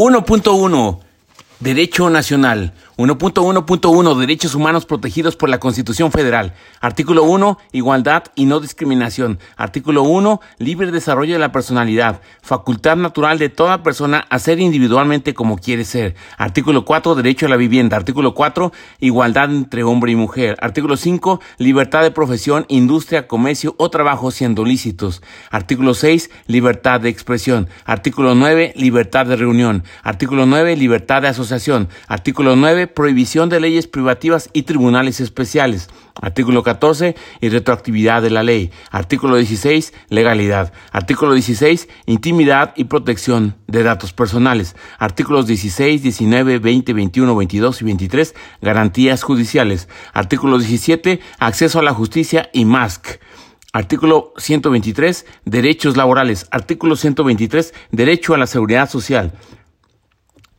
1.1 0.00 0.98
Derecho 1.58 2.08
Nacional. 2.08 2.72
1.1.1 3.00 4.18
Derechos 4.18 4.54
humanos 4.54 4.84
protegidos 4.84 5.34
por 5.34 5.48
la 5.48 5.58
Constitución 5.58 6.12
Federal. 6.12 6.52
Artículo 6.82 7.22
1. 7.22 7.56
Igualdad 7.72 8.24
y 8.34 8.44
no 8.44 8.60
discriminación. 8.60 9.38
Artículo 9.56 10.02
1. 10.02 10.38
Libre 10.58 10.90
desarrollo 10.90 11.32
de 11.32 11.38
la 11.38 11.50
personalidad. 11.50 12.20
Facultad 12.42 12.96
natural 12.96 13.38
de 13.38 13.48
toda 13.48 13.82
persona 13.82 14.26
a 14.28 14.38
ser 14.38 14.60
individualmente 14.60 15.32
como 15.32 15.56
quiere 15.56 15.86
ser. 15.86 16.14
Artículo 16.36 16.84
4. 16.84 17.14
Derecho 17.14 17.46
a 17.46 17.48
la 17.48 17.56
vivienda. 17.56 17.96
Artículo 17.96 18.34
4. 18.34 18.70
Igualdad 18.98 19.50
entre 19.50 19.82
hombre 19.82 20.12
y 20.12 20.16
mujer. 20.16 20.58
Artículo 20.60 20.98
5. 20.98 21.40
Libertad 21.56 22.02
de 22.02 22.10
profesión, 22.10 22.66
industria, 22.68 23.26
comercio 23.26 23.76
o 23.78 23.88
trabajo 23.88 24.30
siendo 24.30 24.62
lícitos. 24.62 25.22
Artículo 25.50 25.94
6. 25.94 26.30
Libertad 26.48 27.00
de 27.00 27.08
expresión. 27.08 27.70
Artículo 27.86 28.34
9. 28.34 28.74
Libertad 28.76 29.24
de 29.24 29.36
reunión. 29.36 29.84
Artículo 30.02 30.44
9. 30.44 30.76
Libertad 30.76 31.22
de 31.22 31.28
asociación. 31.28 31.88
Artículo 32.06 32.56
9 32.56 32.89
prohibición 32.94 33.48
de 33.48 33.60
leyes 33.60 33.86
privativas 33.86 34.50
y 34.52 34.62
tribunales 34.62 35.20
especiales. 35.20 35.88
Artículo 36.20 36.62
14, 36.62 37.16
retroactividad 37.40 38.22
de 38.22 38.30
la 38.30 38.42
ley. 38.42 38.70
Artículo 38.90 39.36
16, 39.36 39.92
legalidad. 40.08 40.72
Artículo 40.92 41.32
16, 41.32 41.88
intimidad 42.06 42.72
y 42.76 42.84
protección 42.84 43.56
de 43.66 43.82
datos 43.82 44.12
personales. 44.12 44.76
Artículos 44.98 45.46
16, 45.46 46.02
19, 46.02 46.58
20, 46.58 46.92
21, 46.92 47.36
22 47.36 47.82
y 47.82 47.84
23, 47.84 48.34
garantías 48.60 49.22
judiciales. 49.22 49.88
Artículo 50.12 50.58
17, 50.58 51.20
acceso 51.38 51.78
a 51.78 51.82
la 51.82 51.94
justicia 51.94 52.50
y 52.52 52.64
MASC. 52.64 53.20
Artículo 53.72 54.34
123, 54.36 55.26
derechos 55.44 55.96
laborales. 55.96 56.48
Artículo 56.50 56.96
123, 56.96 57.72
derecho 57.92 58.34
a 58.34 58.38
la 58.38 58.46
seguridad 58.46 58.90
social. 58.90 59.32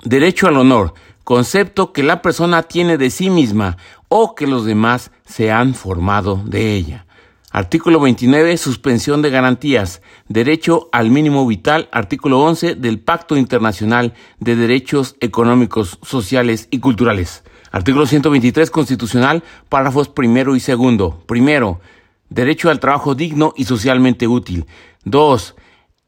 Derecho 0.04 0.48
al 0.48 0.58
honor 0.58 0.94
concepto 1.24 1.94
que 1.94 2.04
la 2.04 2.22
persona 2.22 2.64
tiene 2.64 2.98
de 2.98 3.10
sí 3.10 3.30
misma 3.30 3.78
o 4.08 4.36
que 4.36 4.48
los 4.48 4.66
demás 4.66 5.12
se 5.26 5.52
han 5.52 5.74
formado 5.74 6.42
de 6.46 6.76
ella. 6.76 7.06
Artículo 7.54 8.00
29. 8.00 8.56
Suspensión 8.58 9.22
de 9.22 9.30
garantías. 9.30 10.02
Derecho 10.30 10.88
al 10.94 11.12
mínimo 11.12 11.46
vital. 11.46 11.90
Artículo 11.92 12.40
11 12.40 12.76
del 12.76 13.00
Pacto 13.00 13.36
Internacional 13.36 14.14
de 14.40 14.56
Derechos 14.56 15.18
Económicos, 15.20 16.00
Sociales 16.02 16.70
y 16.72 16.80
Culturales. 16.80 17.44
Artículo 17.72 18.06
123 18.06 18.72
Constitucional. 18.72 19.44
Párrafos 19.68 20.08
primero 20.08 20.56
y 20.56 20.62
segundo. 20.62 21.24
Primero. 21.26 21.82
Derecho 22.30 22.70
al 22.70 22.80
trabajo 22.80 23.16
digno 23.16 23.54
y 23.58 23.66
socialmente 23.66 24.30
útil. 24.30 24.66
Dos. 25.04 25.56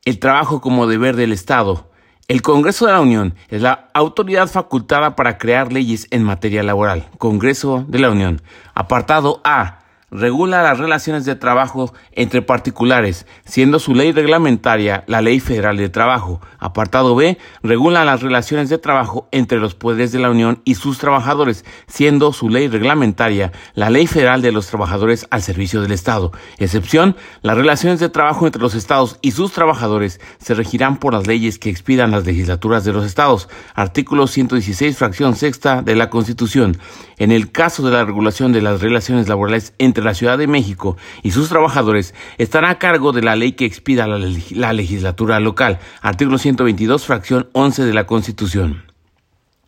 El 0.06 0.20
trabajo 0.20 0.62
como 0.62 0.88
deber 0.88 1.18
del 1.18 1.34
Estado. 1.34 1.90
El 2.30 2.42
Congreso 2.42 2.86
de 2.86 2.94
la 2.94 3.02
Unión 3.02 3.36
es 3.50 3.62
la 3.62 3.90
autoridad 3.94 4.48
facultada 4.48 5.16
para 5.16 5.38
crear 5.38 5.74
leyes 5.74 6.08
en 6.10 6.24
materia 6.24 6.64
laboral. 6.64 7.10
Congreso 7.18 7.84
de 7.88 8.00
la 8.00 8.10
Unión. 8.10 8.42
Apartado 8.74 9.42
A 9.44 9.83
regula 10.14 10.62
las 10.62 10.78
relaciones 10.78 11.26
de 11.26 11.36
trabajo 11.36 11.94
entre 12.12 12.42
particulares, 12.42 13.26
siendo 13.46 13.80
su 13.80 13.96
ley 13.96 14.12
reglamentaria 14.12 15.04
la 15.08 15.22
Ley 15.22 15.40
Federal 15.40 15.78
de 15.78 15.90
Trabajo. 15.90 16.40
Apartado 16.60 17.16
B, 17.16 17.38
regula 17.64 18.06
las 18.06 18.22
relaciones 18.22 18.70
de 18.70 18.78
trabajo 18.78 19.28
entre 19.32 19.60
los 19.60 19.74
poderes 19.74 20.12
de 20.12 20.20
la 20.20 20.30
Unión 20.30 20.62
y 20.66 20.76
sus 20.76 21.00
trabajadores, 21.00 21.66
siendo 21.88 22.32
su 22.32 22.50
ley 22.50 22.68
reglamentaria 22.68 23.52
la 23.74 23.90
Ley 23.90 24.06
Federal 24.06 24.42
de 24.42 24.52
los 24.52 24.68
Trabajadores 24.68 25.26
al 25.32 25.42
Servicio 25.42 25.82
del 25.82 25.92
Estado. 25.92 26.32
Excepción, 26.60 27.16
las 27.42 27.58
relaciones 27.58 28.00
de 28.00 28.10
trabajo 28.10 28.46
entre 28.46 28.62
los 28.62 28.76
estados 28.76 29.18
y 29.22 29.32
sus 29.32 29.52
trabajadores 29.52 30.22
se 30.38 30.54
regirán 30.54 30.98
por 30.98 31.14
las 31.14 31.26
leyes 31.26 31.58
que 31.58 31.70
expidan 31.70 32.12
las 32.12 32.26
legislaturas 32.26 32.84
de 32.84 32.94
los 32.94 33.06
estados. 33.06 33.50
Artículo 33.74 34.28
116, 34.28 34.96
fracción 34.96 35.36
sexta 35.36 35.82
de 35.82 35.96
la 35.96 36.12
Constitución. 36.12 36.78
En 37.18 37.32
el 37.32 37.52
caso 37.52 37.84
de 37.84 37.92
la 37.92 38.06
regulación 38.06 38.52
de 38.52 38.62
las 38.62 38.82
relaciones 38.82 39.28
laborales 39.28 39.74
entre 39.78 40.04
la 40.04 40.14
Ciudad 40.14 40.38
de 40.38 40.48
México 40.48 40.98
y 41.22 41.32
sus 41.32 41.50
trabajadores 41.50 42.14
estará 42.38 42.72
a 42.72 42.80
cargo 42.80 43.12
de 43.12 43.22
la 43.22 43.36
ley 43.36 43.54
que 43.54 43.66
expida 43.66 44.08
la, 44.08 44.74
legislatura 44.74 45.40
local. 45.40 45.80
Artículo 46.02 46.38
122, 46.38 47.06
fracción 47.06 47.50
11 47.54 47.86
de 47.86 47.94
la 47.94 48.06
Constitución. 48.06 48.92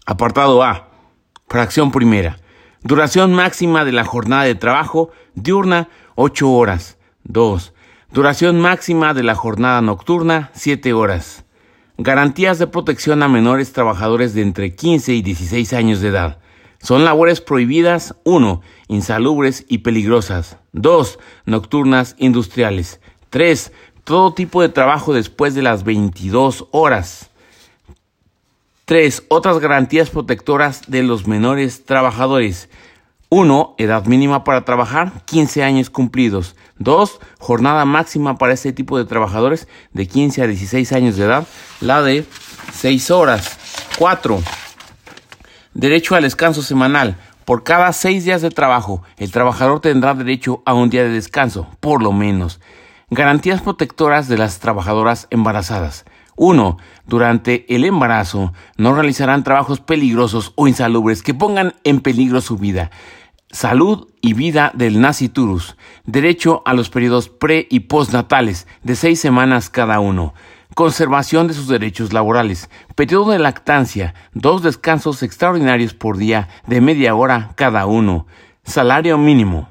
Apartado 0.06 0.64
A. 0.64 0.90
Fracción 1.48 1.92
primera. 1.92 2.40
Duración 2.82 3.34
máxima 3.34 3.86
de 3.86 3.92
la 3.92 4.06
jornada 4.06 4.44
de 4.44 4.56
trabajo 4.56 5.12
diurna 5.36 5.90
8 6.16 6.50
horas. 6.52 6.98
2. 7.24 7.74
Duración 8.12 8.60
máxima 8.60 9.14
de 9.14 9.24
la 9.24 9.36
jornada 9.36 9.82
nocturna 9.82 10.52
7 10.54 10.94
horas. 10.94 11.46
Garantías 11.98 12.60
de 12.60 12.68
protección 12.68 13.24
a 13.24 13.28
menores 13.28 13.74
trabajadores 13.74 14.34
de 14.34 14.42
entre 14.42 14.76
15 14.76 15.14
y 15.14 15.22
16 15.22 15.74
años 15.74 16.02
de 16.02 16.10
edad. 16.10 16.40
Son 16.86 17.04
labores 17.04 17.42
prohibidas 17.42 18.14
1. 18.26 18.62
Insalubres 18.90 19.66
y 19.68 19.80
peligrosas. 19.80 20.58
2. 20.74 21.18
Nocturnas 21.48 22.14
industriales. 22.20 23.00
3. 23.32 23.72
Todo 24.04 24.36
tipo 24.36 24.62
de 24.62 24.70
trabajo 24.70 25.12
después 25.12 25.56
de 25.56 25.64
las 25.64 25.84
22 25.84 26.68
horas. 26.70 27.32
3. 28.86 29.24
Otras 29.30 29.58
garantías 29.58 30.12
protectoras 30.12 30.84
de 30.86 31.02
los 31.02 31.26
menores 31.26 31.86
trabajadores. 31.86 32.70
1. 33.30 33.74
Edad 33.80 34.06
mínima 34.06 34.44
para 34.44 34.64
trabajar, 34.64 35.26
15 35.26 35.64
años 35.64 35.90
cumplidos. 35.90 36.56
2. 36.78 37.20
Jornada 37.40 37.86
máxima 37.86 38.38
para 38.38 38.54
este 38.54 38.74
tipo 38.74 39.00
de 39.00 39.06
trabajadores 39.06 39.68
de 39.94 40.08
15 40.08 40.44
a 40.44 40.46
16 40.46 40.92
años 40.92 41.18
de 41.18 41.26
edad, 41.26 41.48
la 41.82 42.04
de 42.04 42.26
6 42.74 43.10
horas. 43.10 43.58
4. 43.98 44.40
Derecho 45.76 46.16
al 46.16 46.24
descanso 46.24 46.62
semanal. 46.62 47.18
Por 47.44 47.64
cada 47.64 47.92
seis 47.92 48.24
días 48.24 48.42
de 48.42 48.50
trabajo, 48.50 49.04
el 49.18 49.30
trabajador 49.30 49.82
tendrá 49.82 50.14
derecho 50.14 50.64
a 50.66 50.74
un 50.74 50.90
día 50.90 51.04
de 51.04 51.10
descanso, 51.10 51.68
por 51.82 52.02
lo 52.02 52.14
menos. 52.14 52.62
Garantías 53.10 53.62
protectoras 53.62 54.30
de 54.30 54.38
las 54.38 54.60
trabajadoras 54.60 55.28
embarazadas. 55.32 56.06
1. 56.38 56.78
Durante 57.08 57.66
el 57.76 57.84
embarazo 57.84 58.54
no 58.78 58.96
realizarán 58.96 59.44
trabajos 59.44 59.82
peligrosos 59.82 60.54
o 60.56 60.70
insalubres 60.70 61.22
que 61.22 61.34
pongan 61.34 61.74
en 61.84 62.00
peligro 62.00 62.40
su 62.40 62.56
vida, 62.56 62.90
salud 63.52 64.08
y 64.22 64.34
vida 64.34 64.72
del 64.76 65.02
naciturus. 65.02 65.76
Derecho 66.06 66.62
a 66.66 66.74
los 66.74 66.90
periodos 66.90 67.28
pre 67.28 67.68
y 67.70 67.82
postnatales 67.82 68.66
de 68.84 68.96
seis 68.96 69.20
semanas 69.20 69.70
cada 69.70 70.00
uno 70.00 70.36
conservación 70.76 71.48
de 71.48 71.54
sus 71.54 71.70
derechos 71.70 72.12
laborales, 72.12 72.70
periodo 72.96 73.32
de 73.32 73.40
lactancia, 73.40 74.14
dos 74.34 74.62
descansos 74.62 75.24
extraordinarios 75.24 75.94
por 75.94 76.18
día 76.18 76.50
de 76.68 76.82
media 76.82 77.16
hora 77.16 77.52
cada 77.56 77.86
uno, 77.86 78.28
salario 78.66 79.18
mínimo, 79.18 79.70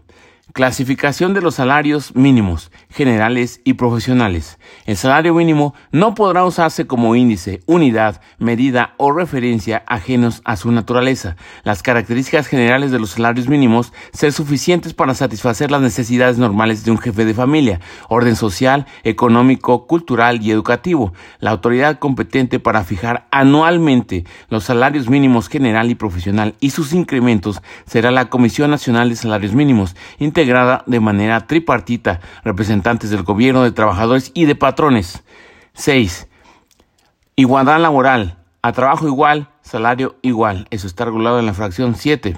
Clasificación 0.54 1.34
de 1.34 1.40
los 1.40 1.56
salarios 1.56 2.14
mínimos, 2.14 2.70
generales 2.88 3.60
y 3.64 3.72
profesionales. 3.72 4.60
El 4.86 4.96
salario 4.96 5.34
mínimo 5.34 5.74
no 5.90 6.14
podrá 6.14 6.44
usarse 6.44 6.86
como 6.86 7.16
índice, 7.16 7.58
unidad, 7.66 8.20
medida 8.38 8.94
o 8.96 9.10
referencia 9.10 9.82
ajenos 9.88 10.42
a 10.44 10.54
su 10.54 10.70
naturaleza. 10.70 11.34
Las 11.64 11.82
características 11.82 12.46
generales 12.46 12.92
de 12.92 13.00
los 13.00 13.10
salarios 13.10 13.48
mínimos 13.48 13.92
ser 14.12 14.30
suficientes 14.30 14.94
para 14.94 15.14
satisfacer 15.14 15.72
las 15.72 15.80
necesidades 15.80 16.38
normales 16.38 16.84
de 16.84 16.92
un 16.92 16.98
jefe 16.98 17.24
de 17.24 17.34
familia, 17.34 17.80
orden 18.08 18.36
social, 18.36 18.86
económico, 19.02 19.88
cultural 19.88 20.40
y 20.40 20.52
educativo. 20.52 21.12
La 21.40 21.50
autoridad 21.50 21.98
competente 21.98 22.60
para 22.60 22.84
fijar 22.84 23.26
anualmente 23.32 24.24
los 24.50 24.62
salarios 24.62 25.10
mínimos 25.10 25.48
general 25.48 25.90
y 25.90 25.96
profesional 25.96 26.54
y 26.60 26.70
sus 26.70 26.92
incrementos 26.92 27.60
será 27.86 28.12
la 28.12 28.26
Comisión 28.26 28.70
Nacional 28.70 29.08
de 29.08 29.16
Salarios 29.16 29.52
Mínimos, 29.52 29.96
de 30.44 31.00
manera 31.00 31.46
tripartita, 31.46 32.20
representantes 32.44 33.10
del 33.10 33.22
gobierno, 33.22 33.62
de 33.62 33.72
trabajadores 33.72 34.30
y 34.34 34.44
de 34.44 34.54
patrones. 34.54 35.22
6. 35.74 36.28
Igualdad 37.36 37.80
laboral. 37.80 38.38
A 38.62 38.72
trabajo 38.72 39.06
igual, 39.06 39.48
salario 39.62 40.16
igual. 40.22 40.66
Eso 40.70 40.86
está 40.86 41.04
regulado 41.04 41.38
en 41.38 41.46
la 41.46 41.54
fracción 41.54 41.94
7. 41.96 42.36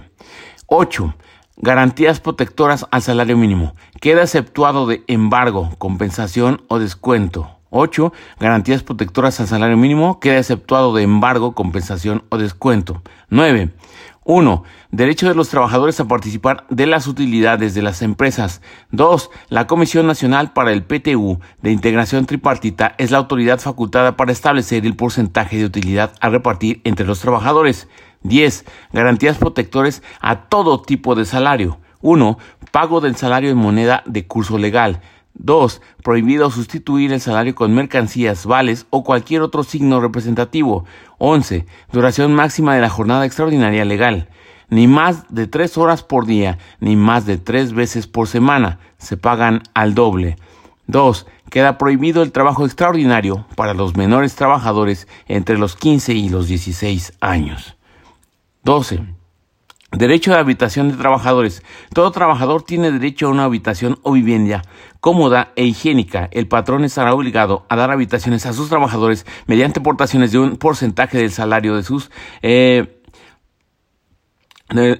8. 0.67 1.15
Garantías 1.59 2.21
protectoras 2.21 2.87
al 2.91 3.03
salario 3.03 3.37
mínimo. 3.37 3.75
Queda 4.01 4.23
exceptuado 4.23 4.87
de 4.87 5.05
embargo, 5.07 5.71
compensación 5.79 6.63
o 6.69 6.79
descuento. 6.79 7.51
8. 7.71 8.13
Garantías 8.41 8.83
protectoras 8.83 9.39
al 9.41 9.47
salario 9.47 9.77
mínimo. 9.77 10.21
Queda 10.21 10.39
exceptuado 10.39 10.95
de 10.95 11.03
embargo, 11.03 11.53
compensación 11.53 12.25
o 12.29 12.39
descuento. 12.39 13.03
9. 13.31 13.71
1. 14.27 14.65
Derecho 14.91 15.29
de 15.29 15.37
los 15.37 15.49
trabajadores 15.51 16.01
a 16.01 16.09
participar 16.09 16.67
de 16.69 16.87
las 16.87 17.07
utilidades 17.07 17.75
de 17.75 17.83
las 17.83 18.03
empresas. 18.03 18.61
2. 18.91 19.31
La 19.49 19.69
Comisión 19.69 20.09
Nacional 20.09 20.53
para 20.53 20.73
el 20.73 20.83
PTU 20.83 21.39
de 21.63 21.71
Integración 21.71 22.27
Tripartita 22.27 22.97
es 22.99 23.13
la 23.13 23.19
autoridad 23.19 23.61
facultada 23.61 24.17
para 24.17 24.33
establecer 24.33 24.85
el 24.85 24.97
porcentaje 24.97 25.59
de 25.59 25.67
utilidad 25.67 26.13
a 26.21 26.29
repartir 26.29 26.81
entre 26.83 27.07
los 27.07 27.21
trabajadores. 27.21 27.89
10. 28.25 28.65
Garantías 28.93 29.39
protectores 29.39 30.03
a 30.21 30.49
todo 30.49 30.83
tipo 30.83 31.15
de 31.15 31.25
salario. 31.25 31.79
1. 32.01 32.37
Pago 32.73 33.01
del 33.01 33.15
salario 33.15 33.51
en 33.51 33.59
moneda 33.59 34.03
de 34.07 34.27
curso 34.27 34.59
legal. 34.59 35.03
2. 35.39 35.83
Prohibido 36.03 36.51
sustituir 36.51 37.13
el 37.13 37.21
salario 37.21 37.55
con 37.55 37.75
mercancías, 37.75 38.47
vales 38.47 38.87
o 38.91 39.05
cualquier 39.05 39.43
otro 39.43 39.63
signo 39.63 40.01
representativo. 40.01 40.85
11. 41.19 41.67
Duración 41.93 42.35
máxima 42.35 42.75
de 42.75 42.81
la 42.81 42.91
jornada 42.91 43.25
extraordinaria 43.25 43.85
legal. 43.85 44.29
Ni 44.69 44.89
más 44.89 45.33
de 45.33 45.47
tres 45.47 45.79
horas 45.79 46.03
por 46.03 46.27
día, 46.27 46.59
ni 46.81 46.97
más 46.97 47.27
de 47.27 47.39
tres 47.39 47.73
veces 47.73 48.07
por 48.07 48.29
semana. 48.29 48.81
Se 48.99 49.17
pagan 49.17 49.63
al 49.75 49.95
doble. 49.95 50.37
2. 50.89 51.27
Queda 51.51 51.79
prohibido 51.79 52.23
el 52.23 52.33
trabajo 52.33 52.65
extraordinario 52.65 53.47
para 53.55 53.75
los 53.75 53.97
menores 53.97 54.35
trabajadores 54.35 55.07
entre 55.29 55.59
los 55.59 55.77
15 55.77 56.15
y 56.15 56.29
los 56.29 56.49
16 56.49 57.13
años. 57.21 57.77
12. 58.65 59.16
Derecho 59.97 60.33
de 60.33 60.39
habitación 60.39 60.91
de 60.91 60.97
trabajadores. 60.99 61.63
Todo 61.95 62.11
trabajador 62.11 62.63
tiene 62.63 62.93
derecho 62.93 63.27
a 63.27 63.31
una 63.31 63.45
habitación 63.45 63.99
o 64.03 64.13
vivienda 64.13 64.61
cómoda 65.01 65.53
e 65.57 65.65
higiénica. 65.65 66.29
El 66.33 66.49
patrón 66.49 66.85
estará 66.85 67.15
obligado 67.15 67.65
a 67.71 67.77
dar 67.77 67.91
habitaciones 67.91 68.45
a 68.45 68.53
sus 68.53 68.69
trabajadores 68.69 69.25
mediante 69.47 69.81
aportaciones 69.81 70.33
de 70.33 70.39
un 70.39 70.57
porcentaje 70.59 71.17
del 71.17 71.31
salario 71.31 71.77
de 71.77 71.83
sus 71.83 72.11
eh, 72.43 73.01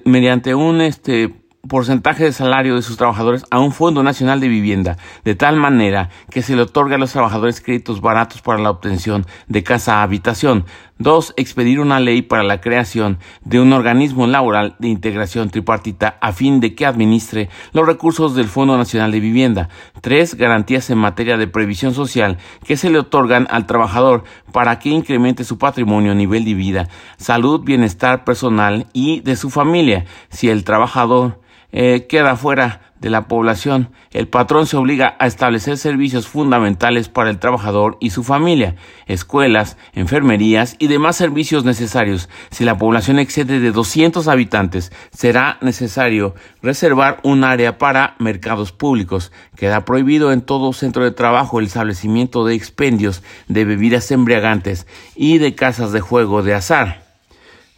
mediante 0.05 0.55
un 0.55 0.81
este 0.81 1.31
porcentaje 1.67 2.23
de 2.23 2.31
salario 2.31 2.75
de 2.75 2.81
sus 2.81 2.97
trabajadores 2.97 3.45
a 3.51 3.59
un 3.59 3.73
Fondo 3.73 4.01
Nacional 4.01 4.39
de 4.39 4.47
Vivienda, 4.47 4.97
de 5.23 5.35
tal 5.35 5.57
manera 5.57 6.09
que 6.31 6.41
se 6.41 6.55
le 6.55 6.63
otorgue 6.63 6.95
a 6.95 6.97
los 6.97 7.11
trabajadores 7.11 7.61
créditos 7.61 8.01
baratos 8.01 8.41
para 8.41 8.59
la 8.59 8.71
obtención 8.71 9.25
de 9.47 9.63
casa 9.63 10.01
habitación. 10.01 10.65
Dos, 10.99 11.33
expedir 11.37 11.79
una 11.79 11.99
ley 11.99 12.23
para 12.23 12.41
la 12.43 12.59
creación 12.59 13.19
de 13.43 13.59
un 13.59 13.71
organismo 13.71 14.25
laboral 14.25 14.75
de 14.79 14.87
integración 14.87 15.51
tripartita 15.51 16.17
a 16.21 16.31
fin 16.31 16.59
de 16.59 16.73
que 16.73 16.87
administre 16.87 17.49
los 17.71 17.85
recursos 17.85 18.33
del 18.33 18.47
Fondo 18.47 18.77
Nacional 18.77 19.11
de 19.11 19.19
Vivienda. 19.19 19.69
Tres, 20.01 20.33
garantías 20.33 20.89
en 20.89 20.97
materia 20.97 21.37
de 21.37 21.47
previsión 21.47 21.93
social 21.93 22.37
que 22.65 22.77
se 22.77 22.89
le 22.89 22.97
otorgan 22.97 23.47
al 23.51 23.67
trabajador 23.67 24.23
para 24.51 24.79
que 24.79 24.89
incremente 24.89 25.43
su 25.43 25.59
patrimonio, 25.59 26.15
nivel 26.15 26.45
de 26.45 26.55
vida, 26.55 26.89
salud, 27.17 27.61
bienestar 27.63 28.23
personal 28.23 28.87
y 28.91 29.19
de 29.19 29.35
su 29.35 29.51
familia. 29.51 30.05
Si 30.29 30.49
el 30.49 30.63
trabajador 30.63 31.41
eh, 31.71 32.05
queda 32.07 32.35
fuera 32.35 32.81
de 32.99 33.09
la 33.09 33.27
población, 33.27 33.89
el 34.11 34.27
patrón 34.27 34.65
se 34.65 34.77
obliga 34.77 35.15
a 35.19 35.27
establecer 35.27 35.77
servicios 35.77 36.27
fundamentales 36.27 37.09
para 37.09 37.29
el 37.29 37.37
trabajador 37.37 37.97
y 37.99 38.09
su 38.09 38.23
familia, 38.23 38.75
escuelas, 39.05 39.77
enfermerías 39.93 40.75
y 40.79 40.87
demás 40.87 41.15
servicios 41.15 41.63
necesarios. 41.63 42.29
Si 42.49 42.63
la 42.63 42.77
población 42.77 43.19
excede 43.19 43.59
de 43.59 43.71
200 43.71 44.27
habitantes, 44.27 44.91
será 45.11 45.57
necesario 45.61 46.33
reservar 46.63 47.19
un 47.23 47.43
área 47.43 47.77
para 47.77 48.15
mercados 48.17 48.71
públicos. 48.71 49.31
Queda 49.55 49.85
prohibido 49.85 50.31
en 50.31 50.41
todo 50.41 50.73
centro 50.73 51.03
de 51.03 51.11
trabajo 51.11 51.59
el 51.59 51.67
establecimiento 51.67 52.45
de 52.45 52.55
expendios 52.55 53.21
de 53.47 53.65
bebidas 53.65 54.09
embriagantes 54.09 54.87
y 55.15 55.37
de 55.37 55.53
casas 55.53 55.91
de 55.91 56.01
juego 56.01 56.41
de 56.41 56.55
azar. 56.55 57.05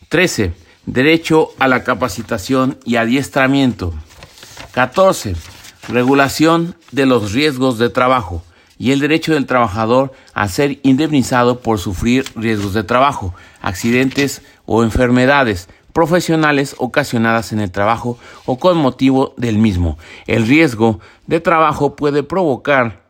13 0.08 0.69
Derecho 0.86 1.50
a 1.60 1.68
la 1.68 1.84
capacitación 1.84 2.78
y 2.86 2.96
adiestramiento. 2.96 3.94
14. 4.72 5.36
Regulación 5.88 6.76
de 6.92 7.06
los 7.06 7.34
riesgos 7.34 7.78
de 7.78 7.90
trabajo 7.90 8.44
y 8.78 8.92
el 8.92 9.00
derecho 9.00 9.34
del 9.34 9.46
trabajador 9.46 10.14
a 10.34 10.48
ser 10.48 10.80
indemnizado 10.84 11.60
por 11.60 11.80
sufrir 11.80 12.26
riesgos 12.36 12.74
de 12.74 12.84
trabajo, 12.84 13.36
accidentes 13.62 14.42
o 14.66 14.84
enfermedades 14.84 15.68
profesionales 15.92 16.76
ocasionadas 16.78 17.52
en 17.52 17.60
el 17.60 17.72
trabajo 17.72 18.18
o 18.46 18.58
con 18.58 18.78
motivo 18.78 19.34
del 19.38 19.58
mismo. 19.58 19.98
El 20.28 20.48
riesgo 20.48 21.02
de 21.28 21.42
trabajo 21.42 21.96
puede 21.96 22.24
provocar 22.24 23.04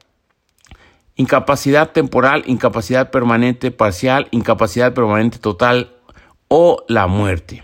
incapacidad 1.15 1.91
temporal, 1.91 2.43
incapacidad 2.47 3.11
permanente 3.11 3.71
parcial, 3.71 4.27
incapacidad 4.31 4.93
permanente 4.93 5.37
total 5.37 5.91
o 6.49 6.83
la 6.89 7.07
muerte 7.07 7.63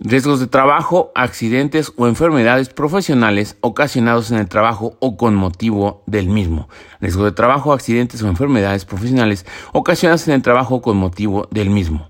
riesgos 0.00 0.40
de 0.40 0.46
trabajo, 0.46 1.12
accidentes 1.14 1.92
o 1.96 2.08
enfermedades 2.08 2.70
profesionales 2.70 3.56
ocasionados 3.60 4.30
en 4.30 4.38
el 4.38 4.48
trabajo 4.48 4.96
o 4.98 5.16
con 5.16 5.34
motivo 5.34 6.02
del 6.06 6.28
mismo. 6.28 6.68
Riesgos 7.00 7.26
de 7.26 7.32
trabajo, 7.32 7.72
accidentes 7.72 8.22
o 8.22 8.28
enfermedades 8.28 8.86
profesionales 8.86 9.44
ocasionadas 9.72 10.26
en 10.26 10.34
el 10.34 10.42
trabajo 10.42 10.80
con 10.80 10.96
motivo 10.96 11.48
del 11.50 11.68
mismo. 11.68 12.08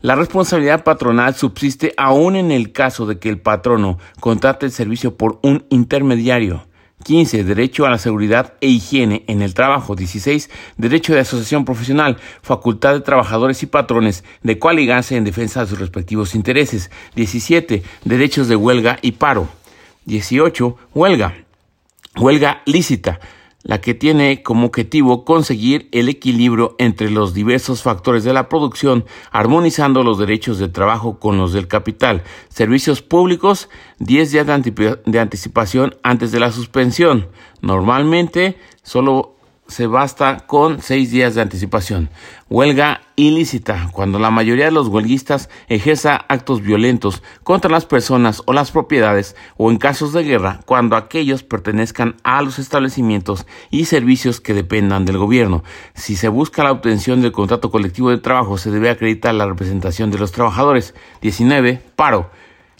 La 0.00 0.16
responsabilidad 0.16 0.84
patronal 0.84 1.34
subsiste 1.34 1.94
aún 1.96 2.36
en 2.36 2.50
el 2.50 2.72
caso 2.72 3.06
de 3.06 3.18
que 3.18 3.30
el 3.30 3.40
patrono 3.40 3.98
contrate 4.20 4.66
el 4.66 4.72
servicio 4.72 5.16
por 5.16 5.38
un 5.42 5.64
intermediario. 5.70 6.66
15. 7.04 7.44
Derecho 7.44 7.86
a 7.86 7.90
la 7.90 7.98
seguridad 7.98 8.54
e 8.60 8.66
higiene 8.66 9.24
en 9.28 9.42
el 9.42 9.54
trabajo. 9.54 9.94
16. 9.94 10.50
Derecho 10.76 11.14
de 11.14 11.20
asociación 11.20 11.64
profesional, 11.64 12.16
facultad 12.42 12.94
de 12.94 13.00
trabajadores 13.00 13.62
y 13.62 13.66
patrones 13.66 14.24
de 14.42 14.58
coaligarse 14.58 15.16
en 15.16 15.22
defensa 15.24 15.60
de 15.60 15.68
sus 15.68 15.78
respectivos 15.78 16.34
intereses. 16.34 16.90
17. 17.14 17.84
Derechos 18.04 18.48
de 18.48 18.56
huelga 18.56 18.98
y 19.02 19.12
paro. 19.12 19.48
18. 20.06 20.76
Huelga. 20.92 21.34
Huelga 22.16 22.62
lícita 22.66 23.20
la 23.64 23.80
que 23.80 23.94
tiene 23.94 24.42
como 24.42 24.66
objetivo 24.66 25.24
conseguir 25.24 25.88
el 25.90 26.08
equilibrio 26.08 26.76
entre 26.78 27.10
los 27.10 27.32
diversos 27.34 27.82
factores 27.82 28.22
de 28.22 28.34
la 28.34 28.48
producción, 28.48 29.06
armonizando 29.32 30.04
los 30.04 30.18
derechos 30.18 30.58
de 30.58 30.68
trabajo 30.68 31.18
con 31.18 31.38
los 31.38 31.52
del 31.52 31.66
capital. 31.66 32.22
Servicios 32.50 33.00
públicos, 33.02 33.70
10 33.98 34.30
días 34.30 34.46
de, 34.46 35.18
anticipación 35.18 35.96
antes 36.02 36.30
de 36.30 36.40
la 36.40 36.52
suspensión. 36.52 37.28
Normalmente 37.62 38.58
solo 38.82 39.33
se 39.66 39.86
basta 39.86 40.46
con 40.46 40.82
seis 40.82 41.10
días 41.10 41.34
de 41.34 41.40
anticipación. 41.42 42.10
Huelga 42.50 43.00
ilícita, 43.16 43.88
cuando 43.92 44.18
la 44.18 44.30
mayoría 44.30 44.66
de 44.66 44.70
los 44.70 44.88
huelguistas 44.88 45.48
ejerza 45.68 46.24
actos 46.28 46.60
violentos 46.60 47.22
contra 47.42 47.70
las 47.70 47.86
personas 47.86 48.42
o 48.44 48.52
las 48.52 48.70
propiedades, 48.70 49.36
o 49.56 49.70
en 49.70 49.78
casos 49.78 50.12
de 50.12 50.22
guerra, 50.22 50.60
cuando 50.66 50.96
aquellos 50.96 51.42
pertenezcan 51.42 52.16
a 52.24 52.42
los 52.42 52.58
establecimientos 52.58 53.46
y 53.70 53.86
servicios 53.86 54.40
que 54.40 54.54
dependan 54.54 55.04
del 55.04 55.18
gobierno. 55.18 55.64
Si 55.94 56.16
se 56.16 56.28
busca 56.28 56.62
la 56.62 56.72
obtención 56.72 57.22
del 57.22 57.32
contrato 57.32 57.70
colectivo 57.70 58.10
de 58.10 58.18
trabajo, 58.18 58.58
se 58.58 58.70
debe 58.70 58.90
acreditar 58.90 59.34
la 59.34 59.46
representación 59.46 60.10
de 60.10 60.18
los 60.18 60.32
trabajadores. 60.32 60.94
19. 61.22 61.80
Paro. 61.96 62.30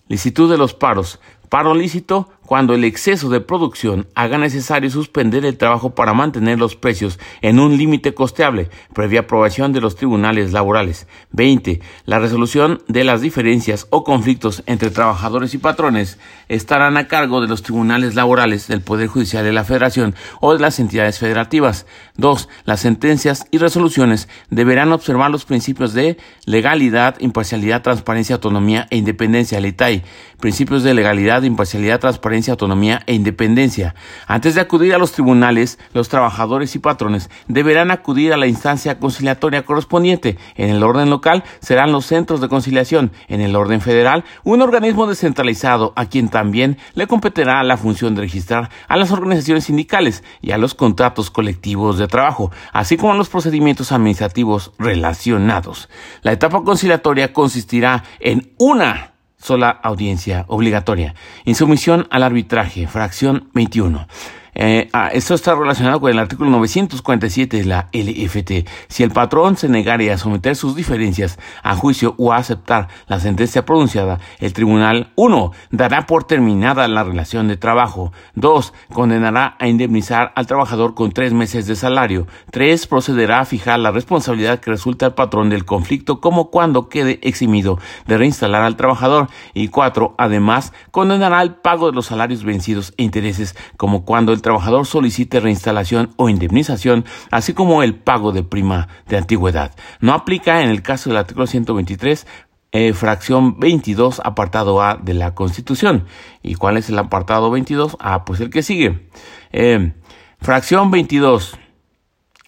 Licitud 0.08 0.50
de 0.50 0.58
los 0.58 0.74
paros. 0.74 1.18
Paro 1.48 1.74
lícito 1.74 2.30
cuando 2.46 2.74
el 2.74 2.84
exceso 2.84 3.28
de 3.28 3.40
producción 3.40 4.06
haga 4.14 4.38
necesario 4.38 4.90
suspender 4.90 5.44
el 5.44 5.56
trabajo 5.56 5.94
para 5.94 6.14
mantener 6.14 6.58
los 6.58 6.76
precios 6.76 7.18
en 7.42 7.58
un 7.58 7.76
límite 7.76 8.14
costeable, 8.14 8.68
previa 8.92 9.20
aprobación 9.20 9.72
de 9.72 9.80
los 9.80 9.96
tribunales 9.96 10.52
laborales. 10.52 11.06
20. 11.32 11.80
La 12.04 12.18
resolución 12.18 12.82
de 12.88 13.04
las 13.04 13.20
diferencias 13.20 13.86
o 13.90 14.04
conflictos 14.04 14.62
entre 14.66 14.90
trabajadores 14.90 15.54
y 15.54 15.58
patrones 15.58 16.18
estarán 16.48 16.96
a 16.96 17.08
cargo 17.08 17.40
de 17.40 17.48
los 17.48 17.62
tribunales 17.62 18.14
laborales 18.14 18.68
del 18.68 18.80
Poder 18.80 19.08
Judicial 19.08 19.44
de 19.44 19.52
la 19.52 19.64
Federación 19.64 20.14
o 20.40 20.52
de 20.52 20.60
las 20.60 20.78
entidades 20.78 21.18
federativas. 21.18 21.86
2. 22.16 22.48
Las 22.64 22.80
sentencias 22.80 23.46
y 23.50 23.58
resoluciones 23.58 24.28
deberán 24.50 24.92
observar 24.92 25.30
los 25.30 25.44
principios 25.44 25.94
de 25.94 26.18
legalidad, 26.44 27.16
imparcialidad, 27.20 27.82
transparencia, 27.82 28.36
autonomía 28.36 28.86
e 28.90 28.96
independencia. 28.96 29.60
LITAI. 29.60 30.02
Principios 30.40 30.82
de 30.82 30.94
legalidad, 30.94 31.42
imparcialidad, 31.42 32.00
transparencia, 32.00 32.33
autonomía 32.50 33.02
e 33.06 33.14
independencia. 33.14 33.94
Antes 34.26 34.54
de 34.54 34.60
acudir 34.60 34.94
a 34.94 34.98
los 34.98 35.12
tribunales, 35.12 35.78
los 35.92 36.08
trabajadores 36.08 36.74
y 36.74 36.78
patrones 36.78 37.30
deberán 37.48 37.90
acudir 37.90 38.32
a 38.32 38.36
la 38.36 38.46
instancia 38.46 38.98
conciliatoria 38.98 39.64
correspondiente. 39.64 40.36
En 40.56 40.70
el 40.70 40.82
orden 40.82 41.10
local 41.10 41.44
serán 41.60 41.92
los 41.92 42.06
centros 42.06 42.40
de 42.40 42.48
conciliación. 42.48 43.12
En 43.28 43.40
el 43.40 43.56
orden 43.56 43.80
federal, 43.80 44.24
un 44.42 44.62
organismo 44.62 45.06
descentralizado 45.06 45.92
a 45.96 46.06
quien 46.06 46.28
también 46.28 46.78
le 46.94 47.06
competirá 47.06 47.62
la 47.62 47.76
función 47.76 48.14
de 48.14 48.22
registrar 48.22 48.70
a 48.88 48.96
las 48.96 49.12
organizaciones 49.12 49.64
sindicales 49.64 50.22
y 50.40 50.52
a 50.52 50.58
los 50.58 50.74
contratos 50.74 51.30
colectivos 51.30 51.98
de 51.98 52.08
trabajo, 52.08 52.50
así 52.72 52.96
como 52.96 53.12
a 53.12 53.16
los 53.16 53.28
procedimientos 53.28 53.92
administrativos 53.92 54.72
relacionados. 54.78 55.88
La 56.22 56.32
etapa 56.32 56.62
conciliatoria 56.62 57.32
consistirá 57.32 58.04
en 58.20 58.52
una 58.58 59.13
sola 59.44 59.68
audiencia 59.68 60.46
obligatoria. 60.48 61.14
Insumisión 61.44 62.06
al 62.10 62.22
arbitraje, 62.22 62.86
fracción 62.86 63.50
21. 63.52 64.06
Eh, 64.54 64.88
ah, 64.92 65.08
esto 65.12 65.34
está 65.34 65.54
relacionado 65.54 66.00
con 66.00 66.10
el 66.10 66.18
artículo 66.18 66.50
947 66.50 67.58
de 67.58 67.64
la 67.64 67.88
LFT. 67.92 68.68
Si 68.88 69.02
el 69.02 69.10
patrón 69.10 69.56
se 69.56 69.68
negare 69.68 70.12
a 70.12 70.18
someter 70.18 70.54
sus 70.54 70.76
diferencias 70.76 71.38
a 71.62 71.74
juicio 71.74 72.14
o 72.18 72.32
a 72.32 72.36
aceptar 72.36 72.88
la 73.06 73.18
sentencia 73.18 73.64
pronunciada, 73.64 74.20
el 74.38 74.52
tribunal 74.52 75.12
1. 75.16 75.52
dará 75.70 76.06
por 76.06 76.24
terminada 76.24 76.86
la 76.88 77.02
relación 77.02 77.48
de 77.48 77.56
trabajo. 77.56 78.12
2. 78.34 78.72
condenará 78.92 79.56
a 79.58 79.66
indemnizar 79.66 80.32
al 80.36 80.46
trabajador 80.46 80.94
con 80.94 81.12
tres 81.12 81.32
meses 81.32 81.66
de 81.66 81.76
salario. 81.76 82.26
3. 82.52 82.86
procederá 82.86 83.40
a 83.40 83.44
fijar 83.44 83.80
la 83.80 83.90
responsabilidad 83.90 84.60
que 84.60 84.70
resulta 84.70 85.06
al 85.06 85.14
patrón 85.14 85.50
del 85.50 85.64
conflicto 85.64 86.20
como 86.20 86.50
cuando 86.50 86.88
quede 86.88 87.18
eximido 87.22 87.78
de 88.06 88.18
reinstalar 88.18 88.62
al 88.62 88.76
trabajador. 88.76 89.28
Y 89.52 89.68
4. 89.68 90.14
además 90.16 90.72
condenará 90.90 91.40
al 91.40 91.56
pago 91.56 91.86
de 91.86 91.96
los 91.96 92.06
salarios 92.06 92.44
vencidos 92.44 92.94
e 92.96 93.02
intereses 93.02 93.56
como 93.76 94.04
cuando 94.04 94.32
el 94.32 94.42
trabajador 94.44 94.84
solicite 94.84 95.40
reinstalación 95.40 96.12
o 96.16 96.28
indemnización, 96.28 97.06
así 97.30 97.54
como 97.54 97.82
el 97.82 97.94
pago 97.94 98.30
de 98.30 98.42
prima 98.42 98.88
de 99.08 99.16
antigüedad. 99.16 99.74
No 100.00 100.12
aplica 100.12 100.62
en 100.62 100.68
el 100.68 100.82
caso 100.82 101.08
del 101.08 101.16
artículo 101.16 101.46
123 101.46 102.26
eh, 102.72 102.92
fracción 102.92 103.58
22, 103.58 104.20
apartado 104.22 104.82
A 104.82 104.96
de 104.96 105.14
la 105.14 105.34
Constitución. 105.34 106.04
¿Y 106.42 106.56
cuál 106.56 106.76
es 106.76 106.90
el 106.90 106.98
apartado 106.98 107.50
22? 107.50 107.96
Ah, 108.00 108.26
pues 108.26 108.40
el 108.40 108.50
que 108.50 108.62
sigue. 108.62 109.08
Eh, 109.50 109.94
fracción 110.40 110.90
22, 110.90 111.56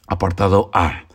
apartado 0.06 0.70
A. 0.74 1.05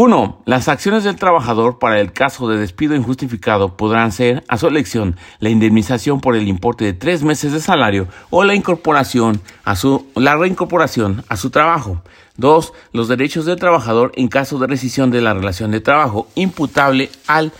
1. 0.00 0.42
Las 0.44 0.68
acciones 0.68 1.02
del 1.02 1.16
trabajador 1.16 1.80
para 1.80 1.98
el 1.98 2.12
caso 2.12 2.48
de 2.48 2.56
despido 2.56 2.94
injustificado 2.94 3.76
podrán 3.76 4.12
ser, 4.12 4.44
a 4.46 4.56
su 4.56 4.68
elección, 4.68 5.16
la 5.40 5.48
indemnización 5.48 6.20
por 6.20 6.36
el 6.36 6.46
importe 6.46 6.84
de 6.84 6.92
tres 6.92 7.24
meses 7.24 7.50
de 7.50 7.58
salario 7.58 8.06
o 8.30 8.44
la 8.44 8.54
a 8.54 9.74
su, 9.74 10.06
la 10.14 10.36
reincorporación 10.36 11.24
a 11.28 11.36
su 11.36 11.50
trabajo. 11.50 12.00
2. 12.36 12.72
Los 12.92 13.08
derechos 13.08 13.44
del 13.44 13.58
trabajador 13.58 14.12
en 14.14 14.28
caso 14.28 14.60
de 14.60 14.68
rescisión 14.68 15.10
de 15.10 15.20
la 15.20 15.34
relación 15.34 15.72
de 15.72 15.80
trabajo 15.80 16.28
imputable 16.36 17.10
al 17.26 17.50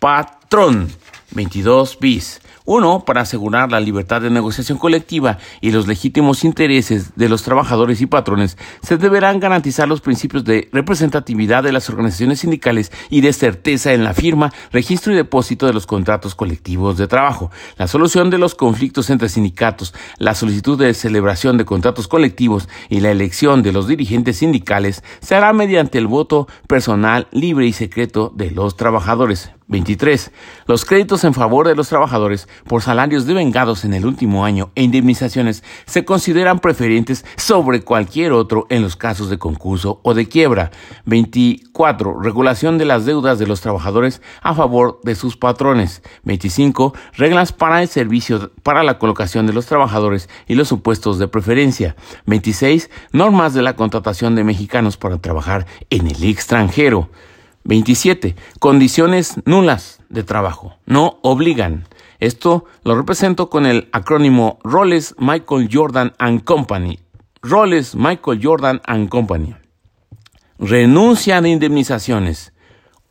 patrón. 0.00 0.88
22 1.32 1.98
bis. 2.00 2.40
Uno, 2.66 3.04
para 3.04 3.20
asegurar 3.20 3.70
la 3.70 3.78
libertad 3.78 4.22
de 4.22 4.30
negociación 4.30 4.78
colectiva 4.78 5.36
y 5.60 5.70
los 5.70 5.86
legítimos 5.86 6.44
intereses 6.44 7.14
de 7.14 7.28
los 7.28 7.42
trabajadores 7.42 8.00
y 8.00 8.06
patrones, 8.06 8.56
se 8.80 8.96
deberán 8.96 9.38
garantizar 9.38 9.86
los 9.86 10.00
principios 10.00 10.44
de 10.44 10.70
representatividad 10.72 11.62
de 11.62 11.72
las 11.72 11.90
organizaciones 11.90 12.40
sindicales 12.40 12.90
y 13.10 13.20
de 13.20 13.34
certeza 13.34 13.92
en 13.92 14.02
la 14.02 14.14
firma, 14.14 14.50
registro 14.72 15.12
y 15.12 15.16
depósito 15.16 15.66
de 15.66 15.74
los 15.74 15.86
contratos 15.86 16.34
colectivos 16.34 16.96
de 16.96 17.06
trabajo. 17.06 17.50
La 17.76 17.86
solución 17.86 18.30
de 18.30 18.38
los 18.38 18.54
conflictos 18.54 19.10
entre 19.10 19.28
sindicatos, 19.28 19.92
la 20.16 20.34
solicitud 20.34 20.78
de 20.78 20.94
celebración 20.94 21.58
de 21.58 21.66
contratos 21.66 22.08
colectivos 22.08 22.70
y 22.88 23.00
la 23.00 23.10
elección 23.10 23.62
de 23.62 23.72
los 23.72 23.88
dirigentes 23.88 24.38
sindicales 24.38 25.04
se 25.20 25.34
hará 25.34 25.52
mediante 25.52 25.98
el 25.98 26.06
voto 26.06 26.48
personal 26.66 27.28
libre 27.30 27.66
y 27.66 27.74
secreto 27.74 28.32
de 28.34 28.52
los 28.52 28.78
trabajadores. 28.78 29.50
23. 29.66 30.30
Los 30.66 30.84
créditos 30.84 31.24
en 31.24 31.34
favor 31.34 31.66
de 31.66 31.74
los 31.74 31.88
trabajadores 31.88 32.48
por 32.66 32.82
salarios 32.82 33.26
devengados 33.26 33.84
en 33.84 33.94
el 33.94 34.06
último 34.06 34.44
año 34.44 34.70
e 34.74 34.82
indemnizaciones 34.82 35.64
se 35.86 36.04
consideran 36.04 36.58
preferentes 36.58 37.24
sobre 37.36 37.82
cualquier 37.82 38.32
otro 38.32 38.66
en 38.70 38.82
los 38.82 38.96
casos 38.96 39.30
de 39.30 39.38
concurso 39.38 40.00
o 40.02 40.14
de 40.14 40.28
quiebra. 40.28 40.70
24. 41.06 42.20
Regulación 42.20 42.78
de 42.78 42.84
las 42.84 43.04
deudas 43.04 43.38
de 43.38 43.46
los 43.46 43.60
trabajadores 43.60 44.22
a 44.42 44.54
favor 44.54 45.00
de 45.02 45.14
sus 45.14 45.36
patrones. 45.36 46.02
25. 46.24 46.94
Reglas 47.16 47.52
para 47.52 47.82
el 47.82 47.88
servicio 47.88 48.52
para 48.62 48.82
la 48.82 48.98
colocación 48.98 49.46
de 49.46 49.52
los 49.52 49.66
trabajadores 49.66 50.28
y 50.46 50.54
los 50.54 50.68
supuestos 50.68 51.18
de 51.18 51.28
preferencia. 51.28 51.96
26. 52.26 52.90
Normas 53.12 53.54
de 53.54 53.62
la 53.62 53.76
contratación 53.76 54.34
de 54.34 54.44
mexicanos 54.44 54.96
para 54.96 55.18
trabajar 55.18 55.66
en 55.90 56.06
el 56.06 56.24
extranjero. 56.24 57.10
27. 57.64 58.36
Condiciones 58.60 59.40
nulas 59.46 60.00
de 60.10 60.22
trabajo. 60.22 60.76
No 60.86 61.18
obligan. 61.22 61.86
Esto 62.20 62.64
lo 62.84 62.96
represento 62.96 63.50
con 63.50 63.66
el 63.66 63.88
acrónimo 63.92 64.58
Roles 64.64 65.14
Michael 65.18 65.68
Jordan 65.72 66.12
and 66.18 66.44
Company. 66.44 66.98
Roles 67.42 67.94
Michael 67.94 68.40
Jordan 68.42 68.80
and 68.86 69.08
Company. 69.08 69.54
Renuncia 70.58 71.40
de 71.40 71.50
indemnizaciones. 71.50 72.52